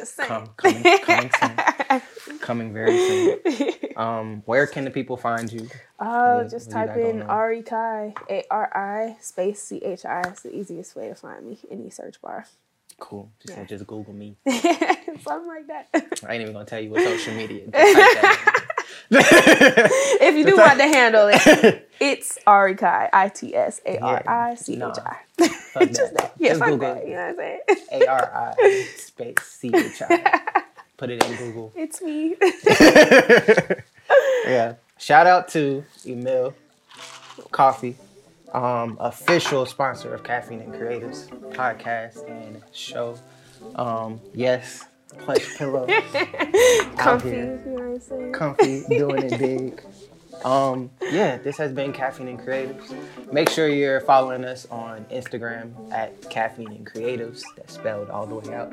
Just 0.00 0.16
saying. 0.16 0.48
Coming, 0.56 0.98
coming 1.00 1.30
soon. 1.40 2.38
Coming 2.40 2.72
very 2.72 2.96
soon. 2.98 3.72
Um, 3.96 4.42
where 4.44 4.66
can 4.66 4.84
the 4.84 4.90
people 4.90 5.16
find 5.16 5.50
you? 5.50 5.70
Oh, 5.98 6.38
What- 6.42 6.50
just 6.50 6.66
what 6.68 6.86
type 6.86 6.96
in? 6.98 7.22
Ari 7.22 7.62
Chi, 7.62 8.12
A 8.28 8.44
R 8.50 8.70
I 8.76 9.16
space 9.22 9.62
C 9.62 9.78
H 9.82 10.04
I. 10.04 10.20
It's 10.26 10.42
the 10.42 10.54
easiest 10.54 10.94
way 10.96 11.08
to 11.08 11.14
find 11.14 11.46
me. 11.46 11.58
Any 11.70 11.88
search 11.88 12.20
bar. 12.20 12.44
Cool. 12.98 13.30
Just, 13.40 13.56
Yeah. 13.58 13.64
just 13.64 13.86
Google 13.86 14.12
me. 14.12 14.36
Something 14.46 15.48
like 15.48 15.66
that. 15.68 15.88
I 16.28 16.34
ain't 16.34 16.42
even 16.42 16.52
gonna 16.52 16.66
tell 16.66 16.78
you 16.80 16.90
what 16.90 17.02
social 17.04 17.32
media. 17.34 17.68
Just 17.70 17.72
type 17.72 17.94
that 19.10 19.86
in. 20.20 20.26
if 20.28 20.34
you 20.36 20.44
do 20.44 20.56
want 20.58 20.78
to 20.78 20.84
handle 20.84 21.28
it, 21.32 21.85
it's 22.00 22.38
Ari 22.46 22.74
Chi. 22.76 23.08
I 23.12 23.28
T 23.28 23.54
S 23.54 23.80
A 23.86 23.98
R 23.98 24.22
I 24.28 24.54
C 24.54 24.76
H 24.76 24.82
I. 24.82 25.16
Just 25.86 26.14
that. 26.14 26.32
Yeah, 26.38 26.48
Just 26.50 26.60
fuck 26.60 26.80
that. 26.80 27.06
You 27.06 27.14
know 27.14 27.26
what 27.26 27.28
I'm 27.30 27.36
saying? 27.36 27.60
A 28.02 28.06
R 28.06 28.54
I 28.58 28.86
space 28.96 29.42
C 29.42 29.70
H 29.74 30.02
I. 30.02 30.62
Put 30.96 31.10
it 31.10 31.22
in 31.24 31.36
Google. 31.36 31.72
It's 31.76 32.00
me. 32.02 32.36
Yeah. 34.46 34.74
Shout 34.98 35.26
out 35.26 35.48
to 35.48 35.84
Emil 36.06 36.54
Coffee, 37.50 37.96
um, 38.52 38.96
official 39.00 39.66
sponsor 39.66 40.14
of 40.14 40.22
Caffeine 40.22 40.60
and 40.60 40.72
Creatives 40.72 41.28
podcast 41.52 42.28
and 42.30 42.62
show. 42.72 43.18
Um, 43.74 44.20
yes, 44.32 44.84
plush 45.18 45.56
pillow, 45.58 45.86
Comfy. 46.96 47.28
You 47.30 47.44
know 47.66 47.72
what 47.72 47.82
I'm 47.82 48.00
saying? 48.00 48.32
comfy, 48.32 48.84
doing 48.88 49.24
it 49.24 49.38
big. 49.38 49.82
Um, 50.44 50.90
yeah, 51.02 51.38
this 51.38 51.56
has 51.56 51.72
been 51.72 51.92
Caffeine 51.92 52.28
and 52.28 52.38
Creatives. 52.38 52.94
Make 53.32 53.48
sure 53.48 53.68
you're 53.68 54.00
following 54.00 54.44
us 54.44 54.66
on 54.70 55.04
Instagram 55.06 55.72
at 55.92 56.28
Caffeine 56.30 56.68
and 56.68 56.86
Creatives. 56.86 57.42
That's 57.56 57.74
spelled 57.74 58.10
all 58.10 58.26
the 58.26 58.36
way 58.36 58.54
out. 58.54 58.72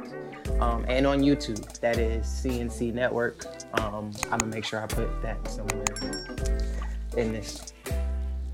Um, 0.62 0.86
and 0.88 1.08
on 1.08 1.22
YouTube, 1.22 1.80
that 1.80 1.98
is 1.98 2.26
CNC 2.26 2.94
Network. 2.94 3.46
Um, 3.80 4.12
I'm 4.32 4.40
gonna 4.40 4.48
make 4.48 4.66
sure 4.66 4.82
I 4.82 4.88
put 4.88 5.10
that 5.24 5.48
somewhere 5.48 5.86
in 7.18 7.32
this. 7.34 7.74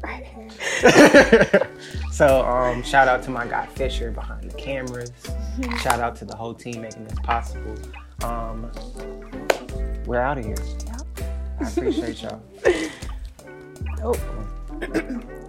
right 0.03 0.23
here. 0.25 1.67
So 2.11 2.45
um, 2.45 2.83
shout 2.83 3.07
out 3.07 3.23
to 3.23 3.31
my 3.31 3.45
guy 3.47 3.65
Fisher 3.67 4.11
behind 4.11 4.49
the 4.49 4.55
cameras. 4.57 5.11
Shout 5.81 5.99
out 5.99 6.15
to 6.17 6.25
the 6.25 6.35
whole 6.35 6.53
team 6.53 6.81
making 6.81 7.05
this 7.05 7.19
possible. 7.19 7.75
Um, 8.23 8.69
we're 10.05 10.19
out 10.21 10.37
of 10.37 10.45
here. 10.45 10.55
I 11.59 11.67
appreciate 11.67 12.21
y'all. 12.21 12.41
Dope. 13.97 14.17